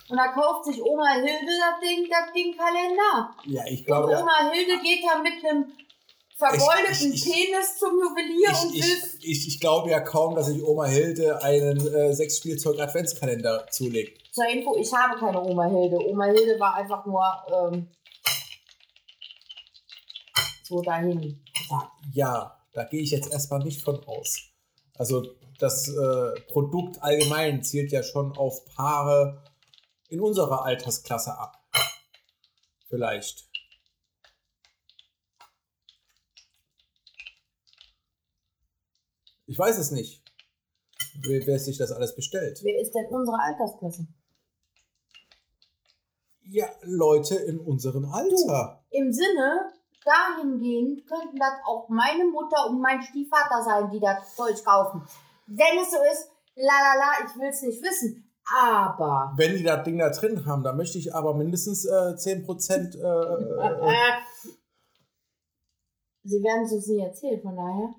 Und 0.09 0.17
da 0.17 0.27
kauft 0.29 0.65
sich 0.65 0.81
Oma 0.81 1.13
Hilde 1.13 1.29
das 1.59 1.79
Ding, 1.81 2.07
das 2.09 2.33
Ding 2.33 2.55
Kalender. 2.57 3.33
Ja, 3.45 3.63
ich 3.67 3.79
Und 3.81 3.85
glaube, 3.85 4.11
ja, 4.11 4.21
Oma 4.21 4.51
Hilde 4.51 4.81
geht 4.83 4.99
da 5.03 5.19
mit 5.19 5.33
einem 5.45 5.65
vergoldeten 6.35 7.13
Ich- 7.13 7.25
ich- 7.25 7.31
Penis 7.33 7.77
zum 7.79 7.91
Juwelier 7.99 8.49
und 8.63 8.75
ich, 8.75 8.81
will. 8.83 9.19
ich, 9.21 9.47
ich, 9.47 9.59
glaube 9.59 9.89
ja 9.91 10.01
kaum, 10.01 10.35
dass 10.35 10.47
sich 10.47 10.61
Oma 10.63 10.85
Hilde 10.85 11.41
einen 11.41 11.77
äh, 11.93 12.13
Sechsspielzeug-Adventskalender 12.13 13.67
zulegt. 13.71 14.33
Zur 14.33 14.47
Info, 14.47 14.75
ich 14.77 14.91
habe 14.91 15.17
keine 15.17 15.39
Oma 15.41 15.65
Hilde. 15.67 15.97
Oma 16.05 16.25
Hilde 16.25 16.59
war 16.59 16.75
einfach 16.75 17.05
nur 17.05 17.23
ähm, 17.71 17.87
so 20.63 20.81
dahin. 20.81 21.39
Ja, 22.13 22.59
da 22.73 22.83
gehe 22.85 23.01
ich 23.01 23.11
jetzt 23.11 23.31
erstmal 23.31 23.59
nicht 23.63 23.81
von 23.81 24.03
aus. 24.05 24.39
Also 24.97 25.23
das 25.59 25.87
äh, 25.87 26.41
Produkt 26.51 27.01
allgemein 27.01 27.63
zielt 27.63 27.91
ja 27.91 28.03
schon 28.03 28.35
auf 28.37 28.65
Paare 28.75 29.43
in 30.13 30.21
unserer 30.21 30.63
Altersklasse 30.63 31.35
ab. 31.37 31.57
Vielleicht. 32.87 33.49
Ich 39.47 39.57
weiß 39.57 39.79
es 39.79 39.89
nicht, 39.89 40.23
wer, 41.15 41.45
wer 41.47 41.57
sich 41.57 41.79
das 41.79 41.91
alles 41.91 42.15
bestellt. 42.15 42.59
Wer 42.61 42.79
ist 42.79 42.93
denn 42.93 43.07
unsere 43.07 43.37
Altersklasse? 43.39 44.05
Ja, 46.43 46.69
Leute 46.83 47.35
in 47.35 47.59
unserem 47.59 48.05
Alter. 48.05 48.83
Im 48.91 49.11
Sinne, 49.11 49.73
dahingehend 50.05 51.07
könnten 51.07 51.37
das 51.37 51.53
auch 51.65 51.89
meine 51.89 52.25
Mutter 52.25 52.67
und 52.69 52.79
mein 52.79 53.01
Stiefvater 53.01 53.63
sein, 53.63 53.89
die 53.89 53.99
das 53.99 54.35
Zeug 54.35 54.63
kaufen. 54.63 55.07
Wenn 55.47 55.79
es 55.79 55.89
so 55.89 55.97
ist, 56.11 56.29
la 56.55 56.65
la 56.65 56.93
la, 56.99 57.25
ich 57.25 57.35
will 57.35 57.49
es 57.49 57.63
nicht 57.63 57.81
wissen. 57.81 58.22
Aber. 58.45 59.33
Wenn 59.37 59.55
die 59.55 59.63
das 59.63 59.83
Ding 59.83 59.97
da 59.97 60.09
drin 60.09 60.45
haben, 60.45 60.63
dann 60.63 60.77
möchte 60.77 60.97
ich 60.97 61.13
aber 61.13 61.33
mindestens 61.33 61.85
äh, 61.85 61.89
10% 61.89 62.95
äh, 62.95 62.99
äh, 62.99 63.89
Äh, 63.89 64.13
Sie 66.25 66.41
werden 66.41 66.63
es 66.63 66.71
uns 66.71 66.87
nicht 66.87 67.03
erzählen, 67.03 67.41
von 67.41 67.55
daher. 67.55 67.89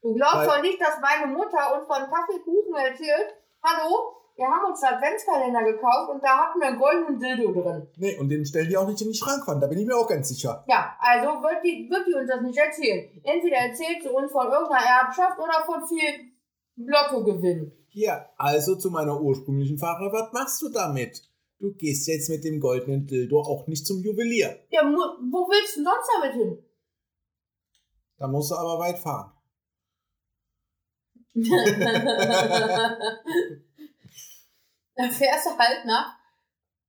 Du 0.00 0.14
glaubst 0.14 0.48
doch 0.48 0.62
nicht, 0.62 0.80
dass 0.80 1.00
meine 1.00 1.30
Mutter 1.30 1.76
uns 1.76 1.86
von 1.86 2.08
Kaffeekuchen 2.08 2.74
erzählt. 2.74 3.36
Hallo, 3.62 4.16
wir 4.36 4.46
haben 4.46 4.72
uns 4.72 4.82
einen 4.82 4.96
Adventskalender 4.96 5.64
gekauft 5.64 6.08
und 6.14 6.24
da 6.24 6.48
hatten 6.48 6.60
wir 6.60 6.68
einen 6.68 6.78
goldenen 6.78 7.20
Dildo 7.20 7.52
drin. 7.52 7.86
Nee, 7.96 8.16
und 8.18 8.30
den 8.30 8.46
stellen 8.46 8.70
die 8.70 8.76
auch 8.78 8.86
nicht 8.86 9.02
in 9.02 9.08
die 9.08 9.18
Schrankwand, 9.18 9.62
da 9.62 9.66
bin 9.66 9.78
ich 9.78 9.86
mir 9.86 9.96
auch 9.96 10.08
ganz 10.08 10.28
sicher. 10.28 10.64
Ja, 10.66 10.96
also 10.98 11.42
wird 11.42 11.62
die, 11.62 11.90
wird 11.90 12.06
die 12.06 12.14
uns 12.14 12.30
das 12.30 12.40
nicht 12.40 12.58
erzählen. 12.58 13.20
Entweder 13.22 13.56
erzählt 13.56 14.02
sie 14.02 14.08
uns 14.08 14.32
von 14.32 14.46
irgendeiner 14.50 14.86
Erbschaft 15.04 15.38
oder 15.38 15.62
von 15.66 15.86
viel 15.86 16.32
Lottogewinn. 16.76 17.79
Hier, 17.92 18.28
also 18.36 18.76
zu 18.76 18.90
meiner 18.90 19.20
ursprünglichen 19.20 19.78
Frage, 19.78 20.12
was 20.12 20.32
machst 20.32 20.62
du 20.62 20.68
damit? 20.68 21.24
Du 21.58 21.72
gehst 21.74 22.06
jetzt 22.06 22.30
mit 22.30 22.44
dem 22.44 22.60
goldenen 22.60 23.06
Dildo 23.06 23.40
auch 23.40 23.66
nicht 23.66 23.84
zum 23.84 24.00
Juwelier. 24.00 24.60
Ja, 24.70 24.82
wo 24.84 25.48
willst 25.48 25.76
du 25.76 25.80
denn 25.80 25.90
sonst 25.90 26.08
damit 26.14 26.34
hin? 26.34 26.64
Da 28.16 28.28
musst 28.28 28.52
du 28.52 28.54
aber 28.54 28.78
weit 28.78 28.98
fahren. 28.98 29.32
Dann 34.94 35.10
fährst 35.10 35.46
du 35.46 35.58
halt 35.58 35.84
nach 35.86 36.16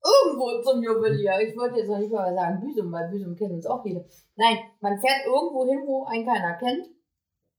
irgendwo 0.04 0.62
zum 0.62 0.84
Juwelier. 0.84 1.40
Ich 1.42 1.58
wollte 1.58 1.80
jetzt 1.80 1.90
noch 1.90 1.98
nicht 1.98 2.12
mal 2.12 2.34
sagen 2.34 2.62
Büsum, 2.62 2.92
weil 2.92 3.10
Büsum 3.10 3.36
kennen 3.36 3.56
uns 3.56 3.66
auch 3.66 3.82
viele. 3.82 4.08
Nein, 4.36 4.58
man 4.82 5.00
fährt 5.00 5.26
irgendwo 5.26 5.66
hin, 5.66 5.82
wo 5.86 6.06
einen 6.06 6.26
keiner 6.28 6.58
kennt. 6.58 6.90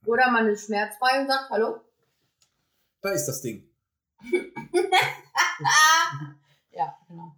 Oder 0.06 0.30
man 0.30 0.46
ist 0.48 0.66
schmerzfrei 0.66 1.20
und 1.20 1.28
sagt, 1.28 1.50
hallo? 1.50 1.80
Da 3.02 3.10
ist 3.10 3.26
das 3.26 3.42
Ding. 3.42 3.68
Ja, 6.74 6.98
genau. 7.06 7.36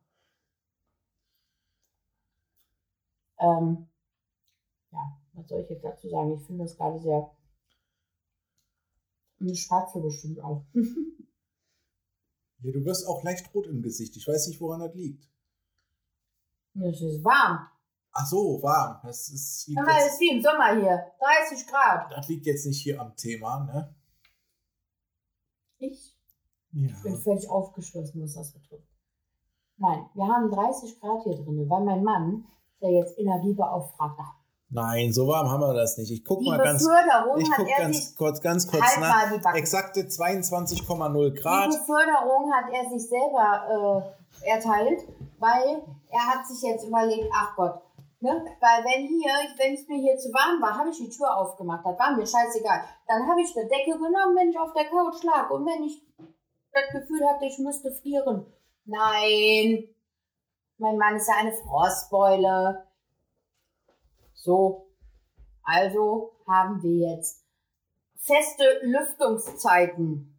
Ähm, 3.39 3.89
ja, 4.93 5.21
was 5.33 5.49
soll 5.49 5.63
ich 5.63 5.71
jetzt 5.71 5.85
dazu 5.85 6.09
sagen? 6.09 6.35
Ich 6.35 6.47
finde 6.47 6.65
das 6.65 6.77
gerade 6.77 7.01
sehr. 7.01 7.37
Eine 9.41 9.55
Schwarze 9.55 10.01
bestimmt 10.01 10.41
auch. 10.41 10.65
Ja, 12.61 12.73
du 12.73 12.85
wirst 12.85 13.07
auch 13.07 13.23
leicht 13.25 13.53
rot 13.53 13.67
im 13.67 13.83
Gesicht. 13.83 14.17
Ich 14.17 14.27
weiß 14.27 14.47
nicht, 14.47 14.61
woran 14.61 14.81
das 14.81 14.95
liegt. 14.95 15.29
Es 16.75 17.01
ist 17.03 17.23
warm. 17.23 17.69
Ach 18.13 18.27
so, 18.27 18.63
warm. 18.63 19.01
Das, 19.03 19.29
ist, 19.29 19.67
liegt 19.67 19.81
es 19.81 19.87
jetzt, 19.97 20.13
ist 20.15 20.21
wie 20.21 20.31
im 20.31 20.43
Sommer 20.43 20.75
hier. 20.75 21.13
30 21.19 21.67
Grad. 21.67 22.13
das 22.13 22.29
liegt 22.29 22.47
jetzt 22.47 22.65
nicht 22.65 22.81
hier 22.81 23.01
am 23.01 23.15
Thema, 23.17 23.65
ne? 23.65 23.95
Ich 25.93 26.15
Ja. 26.73 26.89
bin 27.03 27.17
völlig 27.19 27.49
aufgeschlossen, 27.49 28.23
was 28.23 28.35
das 28.35 28.53
betrifft. 28.53 28.89
Nein, 29.77 30.07
wir 30.15 30.27
haben 30.27 30.51
30 30.51 31.01
Grad 31.01 31.23
hier 31.25 31.35
drin, 31.37 31.67
weil 31.69 31.85
mein 31.85 32.05
Mann, 32.05 32.45
der 32.81 32.91
jetzt 32.91 33.19
Energiebeauftragter, 33.19 34.25
Nein, 34.71 35.13
so 35.13 35.29
warm 35.29 35.49
haben 35.49 35.61
wir 35.61 35.73
das 35.75 35.99
nicht. 35.99 36.11
Ich 36.11 36.25
guck 36.25 36.41
die 36.41 36.47
mal 36.49 36.59
ganz, 36.59 36.83
ich 36.83 37.49
hat 37.51 37.59
guck 37.59 37.69
ganz 37.79 38.17
kurz, 38.17 38.41
ganz 38.41 38.67
kurz 38.67 38.83
halt 38.83 39.01
nach. 39.01 39.53
die. 39.53 39.59
Exakte 39.59 40.01
22,0 40.01 41.31
Die 41.31 41.41
Grad. 41.41 41.69
Beförderung 41.71 42.53
hat 42.53 42.73
er 42.73 42.91
sich 42.91 43.09
selber 43.09 44.15
äh, 44.43 44.49
erteilt, 44.51 45.07
weil 45.39 45.81
er 46.11 46.21
hat 46.27 46.47
sich 46.49 46.61
jetzt 46.63 46.85
überlegt, 46.89 47.29
ach 47.33 47.55
Gott, 47.55 47.83
ne? 48.25 48.45
weil 48.61 48.85
wenn 48.85 49.07
hier, 49.07 49.31
wenn 49.59 49.75
es 49.75 49.87
mir 49.87 50.01
hier 50.01 50.17
zu 50.17 50.33
warm 50.33 50.61
war, 50.61 50.79
habe 50.79 50.91
ich 50.91 50.97
die 50.99 51.11
Tür 51.11 51.37
aufgemacht, 51.37 51.85
das 51.85 51.99
war 51.99 52.17
mir 52.17 52.27
scheißegal. 52.27 52.83
Dann 53.07 53.29
habe 53.29 53.43
ich 53.43 53.57
eine 53.57 53.69
Decke 53.69 53.93
genommen, 53.93 54.35
wenn 54.35 54.51
ich 54.51 54.59
auf 54.59 54.73
der 54.73 54.87
Couch 54.87 55.23
lag 55.23 55.51
und 55.51 55.67
wenn 55.67 55.85
ich 55.85 56.03
das 56.73 56.89
Gefühl 56.91 57.29
hatte, 57.29 57.45
ich 57.45 57.59
müsste 57.59 57.93
frieren. 57.93 58.47
Nein, 58.87 59.89
mein 60.79 60.97
Mann 60.97 61.17
ist 61.17 61.29
ja 61.29 61.35
eine 61.37 61.53
Frostbeule. 61.53 62.89
So, 64.33 64.89
also 65.63 66.33
haben 66.49 66.83
wir 66.83 67.15
jetzt 67.15 67.45
feste 68.17 68.81
Lüftungszeiten. 68.83 70.31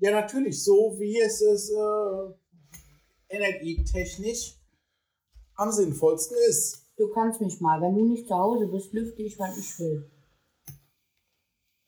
Ja, 0.00 0.12
natürlich, 0.12 0.62
so 0.62 0.94
wie 0.98 1.18
es 1.20 1.40
ist 1.40 1.72
äh, 1.72 3.34
energietechnisch 3.34 4.57
am 5.58 5.72
sinnvollsten 5.72 6.36
ist. 6.48 6.86
Du 6.96 7.08
kannst 7.12 7.40
mich 7.40 7.60
mal, 7.60 7.80
wenn 7.82 7.94
du 7.94 8.04
nicht 8.04 8.26
zu 8.26 8.34
Hause 8.34 8.66
bist, 8.68 8.92
lüfte 8.92 9.22
ich, 9.22 9.38
wann 9.38 9.52
ich 9.58 9.78
will. 9.78 10.10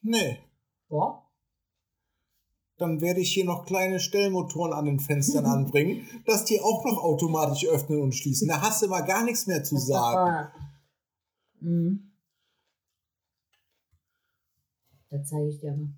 Nee, 0.02 0.38
Ja? 0.90 1.26
dann 2.78 3.02
werde 3.02 3.20
ich 3.20 3.34
hier 3.34 3.44
noch 3.44 3.66
kleine 3.66 4.00
Stellmotoren 4.00 4.72
an 4.72 4.86
den 4.86 5.00
Fenstern 5.00 5.44
anbringen, 5.56 6.08
dass 6.24 6.46
die 6.46 6.60
auch 6.60 6.82
noch 6.84 7.02
automatisch 7.02 7.66
öffnen 7.68 8.00
und 8.00 8.12
schließen. 8.14 8.48
Da 8.48 8.62
hast 8.62 8.82
du 8.82 8.88
mal 8.88 9.02
gar 9.02 9.22
nichts 9.22 9.46
mehr 9.46 9.62
zu 9.62 9.76
sagen. 9.76 10.48
Mhm. 11.60 12.10
Das 15.10 15.28
zeige 15.28 15.48
ich 15.48 15.60
dir 15.60 15.72
mal. 15.72 15.92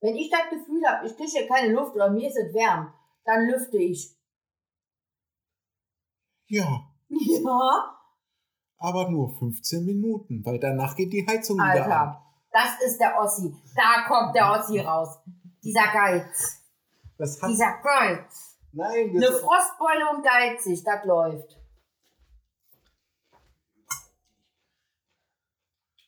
Wenn 0.00 0.16
ich 0.16 0.30
das 0.30 0.50
Gefühl 0.50 0.82
habe, 0.84 1.06
ich 1.06 1.16
kriege 1.16 1.30
hier 1.30 1.46
keine 1.46 1.72
Luft 1.72 1.94
oder 1.94 2.10
mir 2.10 2.28
ist 2.28 2.36
es 2.36 2.52
warm, 2.52 2.92
dann 3.24 3.46
lüfte 3.46 3.78
ich. 3.78 4.13
Ja, 6.54 6.88
Ja? 7.08 7.98
aber 8.78 9.10
nur 9.10 9.36
15 9.38 9.84
Minuten, 9.84 10.44
weil 10.44 10.60
danach 10.60 10.94
geht 10.94 11.12
die 11.12 11.26
Heizung 11.26 11.56
wieder 11.56 11.84
an. 11.84 11.90
Alter, 11.90 12.22
das 12.52 12.80
ist 12.86 13.00
der 13.00 13.18
Ossi. 13.18 13.52
Da 13.74 14.04
kommt 14.06 14.36
der 14.36 14.52
Ossi 14.52 14.78
raus. 14.78 15.18
Dieser 15.64 15.88
Geiz. 15.92 16.62
Das 17.18 17.40
Dieser 17.40 17.72
Geiz. 17.82 18.56
nein, 18.70 19.12
wir 19.12 19.28
Eine 19.28 19.36
Frostbeule 19.36 20.10
und 20.14 20.22
geizig, 20.22 20.84
das 20.84 21.04
läuft. 21.04 21.58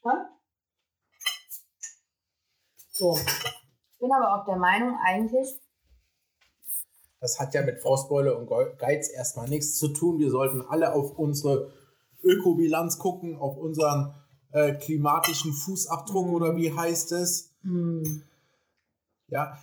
Hä? 0.04 0.10
So. 2.92 3.16
Ich 3.18 3.98
bin 3.98 4.12
aber 4.12 4.34
auch 4.40 4.44
der 4.46 4.56
Meinung, 4.56 4.96
eigentlich, 5.04 5.60
Das 7.20 7.40
hat 7.40 7.54
ja 7.54 7.62
mit 7.62 7.80
Frostbeule 7.80 8.36
und 8.36 8.48
Geiz 8.78 9.08
erstmal 9.08 9.48
nichts 9.48 9.76
zu 9.78 9.88
tun. 9.88 10.18
Wir 10.18 10.30
sollten 10.30 10.62
alle 10.62 10.92
auf 10.92 11.18
unsere 11.18 11.72
Ökobilanz 12.22 12.98
gucken, 12.98 13.36
auf 13.36 13.56
unseren 13.56 14.14
äh, 14.52 14.74
klimatischen 14.74 15.52
Fußabdruck 15.52 16.28
oder 16.28 16.56
wie 16.56 16.72
heißt 16.72 17.12
es. 17.12 17.54
hm, 17.62 18.22
Ja. 19.28 19.58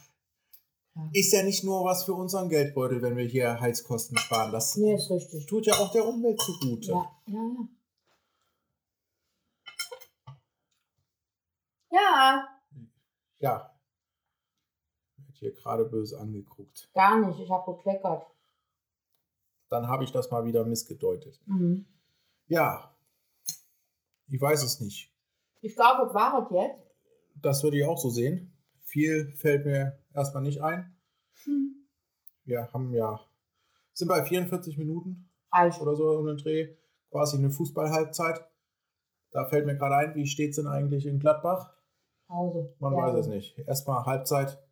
Ja. 0.95 1.09
Ist 1.11 1.33
ja 1.33 1.41
nicht 1.43 1.63
nur 1.63 1.83
was 1.85 2.03
für 2.03 2.13
unseren 2.13 2.49
Geldbeutel, 2.49 3.01
wenn 3.01 3.17
wir 3.17 3.25
hier 3.25 3.59
Heizkosten 3.59 4.15
sparen. 4.17 4.51
Das 4.51 4.75
nee, 4.75 4.93
ist 4.93 5.09
richtig. 5.09 5.47
tut 5.47 5.65
ja 5.65 5.73
auch 5.73 5.91
der 5.91 6.05
Umwelt 6.07 6.39
zugute. 6.39 6.91
Ja, 6.91 7.11
ja, 7.27 7.33
ja. 7.33 7.67
Ja, 11.91 12.47
Ja. 13.39 13.72
Hier 15.43 15.53
gerade 15.53 15.83
böse 15.83 16.17
angeguckt. 16.19 16.89
gar 16.93 17.19
nicht. 17.19 17.37
Ich 17.37 17.51
habe 17.51 17.75
gekleckert. 17.75 18.25
Dann 19.69 19.87
habe 19.89 20.05
ich 20.05 20.11
das 20.13 20.31
mal 20.31 20.45
wieder 20.45 20.63
missgedeutet. 20.63 21.41
Mhm. 21.47 21.85
Ja. 22.47 22.95
Ich 24.27 24.39
weiß 24.41 24.63
es 24.63 24.79
nicht. 24.79 25.13
Ich 25.59 25.75
glaube, 25.75 26.05
das 26.05 26.13
war 26.13 26.43
es 26.45 26.49
jetzt. 26.51 26.95
Das 27.41 27.61
würde 27.63 27.77
ich 27.77 27.85
auch 27.85 27.97
so 27.97 28.09
sehen. 28.09 28.55
Viel 28.83 29.33
fällt 29.35 29.65
mir 29.65 29.99
erstmal 30.13 30.43
nicht 30.43 30.61
ein. 30.61 30.95
Hm. 31.43 31.87
Wir 32.45 32.71
haben 32.71 32.93
ja, 32.93 33.19
sind 33.93 34.07
bei 34.07 34.23
44 34.23 34.77
Minuten 34.77 35.29
Reicht. 35.51 35.81
oder 35.81 35.95
so 35.95 36.09
um 36.11 36.25
den 36.27 36.37
Dreh, 36.37 36.75
quasi 37.09 37.37
eine 37.37 37.49
Fußballhalbzeit. 37.49 38.47
Da 39.31 39.45
fällt 39.45 39.65
mir 39.65 39.75
gerade 39.75 39.95
ein, 39.95 40.15
wie 40.15 40.27
steht 40.27 40.51
es 40.51 40.55
denn 40.57 40.67
eigentlich 40.67 41.05
in 41.05 41.19
Gladbach? 41.19 41.73
Pause. 42.27 42.73
Man 42.79 42.93
Ja. 42.93 42.99
weiß 42.99 43.15
es 43.25 43.27
nicht. 43.27 43.57
Erstmal 43.59 44.05
Halbzeit. 44.05 44.62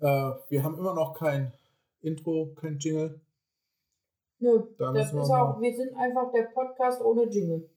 Äh, 0.00 0.32
wir 0.48 0.62
haben 0.64 0.78
immer 0.78 0.94
noch 0.94 1.14
kein 1.14 1.52
Intro, 2.00 2.54
kein 2.54 2.78
Jingle. 2.78 3.20
Nö, 4.38 4.62
Da 4.78 4.92
das 4.92 5.12
wir 5.12 5.20
ist 5.22 5.28
mal- 5.28 5.40
auch, 5.54 5.60
wir 5.60 5.76
sind 5.76 5.94
einfach 5.96 6.32
der 6.32 6.44
Podcast 6.44 7.02
ohne 7.02 7.24
Jingle. 7.24 7.68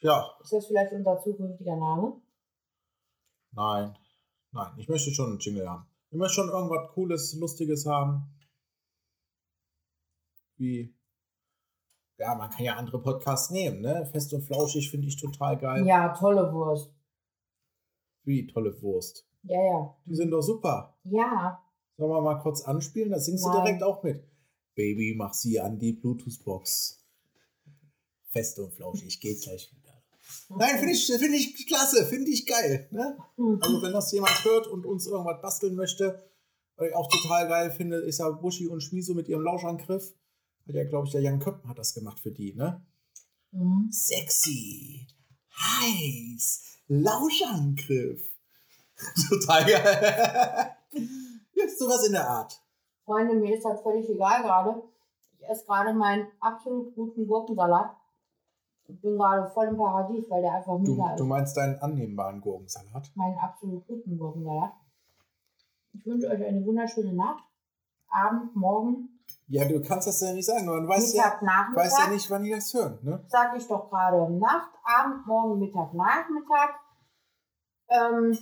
Ja, 0.00 0.26
Ist 0.42 0.52
das 0.52 0.66
vielleicht 0.66 0.92
unser 0.92 1.20
zukünftiger 1.20 1.76
Name? 1.76 2.20
nein, 3.52 3.96
nein, 4.52 4.72
ich 4.78 4.88
möchte 4.88 5.10
schon 5.12 5.30
einen 5.30 5.38
Jingle 5.38 5.68
haben. 5.68 5.86
Ich 6.10 6.16
möchte 6.18 6.34
schon 6.34 6.48
irgendwas 6.48 6.90
Cooles, 6.92 7.34
Lustiges 7.38 7.84
haben. 7.86 8.22
Wie, 10.56 10.94
ja, 12.18 12.34
man 12.34 12.50
kann 12.50 12.64
ja 12.64 12.74
andere 12.76 13.00
Podcasts 13.00 13.50
nehmen, 13.50 13.80
ne? 13.80 14.06
Fest 14.06 14.32
und 14.34 14.42
Flauschig 14.42 14.90
finde 14.90 15.06
ich 15.08 15.16
total 15.20 15.56
geil. 15.58 15.86
Ja, 15.86 16.12
tolle 16.14 16.52
Wurst. 16.52 16.92
Wie 18.24 18.46
tolle 18.46 18.80
Wurst. 18.82 19.26
Ja, 19.42 19.62
ja. 19.62 19.96
Die 20.06 20.14
sind 20.14 20.30
doch 20.30 20.42
super. 20.42 20.96
Ja. 21.04 21.62
Sollen 21.96 22.10
wir 22.10 22.20
mal 22.20 22.40
kurz 22.40 22.62
anspielen? 22.62 23.10
Da 23.10 23.18
singst 23.18 23.44
du 23.44 23.48
Nein. 23.48 23.64
direkt 23.64 23.82
auch 23.82 24.02
mit. 24.02 24.24
Baby, 24.74 25.14
mach 25.16 25.34
sie 25.34 25.60
an 25.60 25.78
die 25.78 25.92
Bluetooth-Box. 25.92 27.04
Fest 28.28 28.58
und 28.58 28.72
flauschig, 28.72 29.20
geht 29.20 29.42
gleich 29.42 29.70
wieder. 29.72 29.90
Nein, 30.56 30.78
finde 30.78 30.92
ich, 30.92 31.06
find 31.06 31.34
ich 31.34 31.66
klasse, 31.66 32.06
finde 32.06 32.30
ich 32.30 32.46
geil. 32.46 32.88
Ne? 32.92 33.18
Also 33.60 33.82
wenn 33.82 33.92
das 33.92 34.12
jemand 34.12 34.44
hört 34.44 34.66
und 34.68 34.86
uns 34.86 35.06
irgendwas 35.06 35.42
basteln 35.42 35.74
möchte, 35.74 36.22
was 36.76 36.88
ich 36.88 36.94
auch 36.94 37.08
total 37.08 37.48
geil 37.48 37.70
finde, 37.70 37.96
ist 37.98 38.18
ja 38.18 38.30
Buschi 38.30 38.68
und 38.68 38.80
Schmiso 38.80 39.14
mit 39.14 39.28
ihrem 39.28 39.42
Lauschangriff. 39.42 40.14
Hat 40.66 40.74
ja, 40.74 40.84
glaube 40.84 41.06
ich, 41.06 41.12
der 41.12 41.22
Jan 41.22 41.40
Köppen 41.40 41.68
hat 41.68 41.78
das 41.78 41.94
gemacht 41.94 42.20
für 42.20 42.30
die, 42.30 42.54
ne? 42.54 42.86
Mhm. 43.50 43.90
Sexy. 43.90 45.08
Heiß. 45.52 46.62
Lauschangriff. 46.86 48.29
Total 49.28 49.64
geil. 49.64 50.76
ja, 51.54 51.68
sowas 51.78 52.06
in 52.06 52.12
der 52.12 52.28
Art. 52.28 52.60
Freunde, 53.04 53.34
mir 53.34 53.56
ist 53.56 53.64
das 53.64 53.80
völlig 53.82 54.08
egal 54.08 54.42
gerade. 54.42 54.82
Ich 55.38 55.48
esse 55.48 55.64
gerade 55.66 55.92
meinen 55.94 56.26
absolut 56.40 56.94
guten 56.94 57.26
Gurkensalat. 57.26 57.96
Ich 58.86 59.00
bin 59.00 59.16
gerade 59.16 59.48
voll 59.50 59.66
im 59.68 59.76
Paradies, 59.76 60.28
weil 60.28 60.42
der 60.42 60.52
einfach 60.54 60.76
Du, 60.82 60.94
mega 60.94 61.14
du 61.16 61.22
ist. 61.22 61.28
meinst 61.28 61.56
deinen 61.56 61.78
annehmbaren 61.80 62.40
Gurkensalat? 62.40 63.10
Meinen 63.14 63.38
absolut 63.38 63.86
guten 63.86 64.18
Gurkensalat. 64.18 64.72
Ich 65.92 66.04
wünsche 66.06 66.28
euch 66.28 66.44
eine 66.44 66.64
wunderschöne 66.64 67.12
Nacht, 67.14 67.42
Abend, 68.08 68.54
Morgen, 68.54 69.20
Ja, 69.48 69.64
du 69.66 69.80
kannst 69.82 70.06
das 70.08 70.20
ja 70.20 70.32
nicht 70.32 70.46
sagen. 70.46 70.66
Man 70.66 70.86
weiß 70.88 71.14
ja, 71.14 71.24
Mittag, 71.24 71.42
Nachmittag. 71.42 71.84
weiß 71.84 71.98
ja 71.98 72.10
nicht, 72.10 72.30
wann 72.30 72.42
die 72.44 72.50
das 72.50 72.72
hören. 72.74 72.98
Ne? 73.02 73.24
Sag 73.28 73.56
ich 73.56 73.66
doch 73.66 73.88
gerade 73.90 74.30
Nacht, 74.32 74.70
Abend, 74.84 75.26
Morgen, 75.26 75.58
Mittag, 75.58 75.92
Nachmittag. 75.94 76.74
Ähm, 77.88 78.38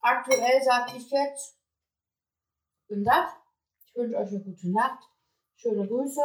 aktuell 0.00 0.62
sage 0.62 0.92
ich 0.96 1.10
jetzt, 1.10 1.56
bin 2.88 3.04
das. 3.04 3.32
Ich 3.86 3.94
wünsche 3.96 4.16
euch 4.16 4.28
eine 4.28 4.40
gute 4.44 4.70
Nacht. 4.72 5.02
Schöne 5.56 5.86
Grüße. 5.86 6.20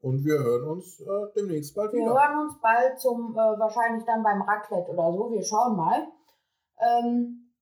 Und 0.00 0.24
wir 0.24 0.38
hören 0.38 0.68
uns 0.68 0.98
äh, 1.00 1.32
demnächst 1.36 1.74
bald 1.76 1.92
Wir 1.92 2.00
wieder. 2.00 2.12
hören 2.14 2.38
uns 2.48 2.60
bald 2.60 3.00
zum, 3.00 3.32
äh, 3.32 3.36
wahrscheinlich 3.36 4.04
dann 4.04 4.22
beim 4.22 4.42
Raclette 4.42 4.90
oder 4.90 5.12
so. 5.12 5.30
Wir 5.30 5.44
schauen 5.44 5.76
mal. 5.76 6.08
Ähm, 6.78 7.52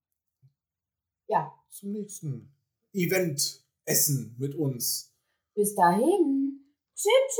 ja, 1.26 1.52
Zum 1.68 1.92
nächsten 1.92 2.54
Event-Essen 2.92 4.36
mit 4.38 4.54
uns. 4.54 5.14
bis 5.54 5.74
dahin. 5.74 6.64
Tschüss. 6.94 7.38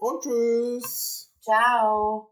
Und 0.00 0.22
tschüss. 0.22 1.34
Ciao. 1.40 2.29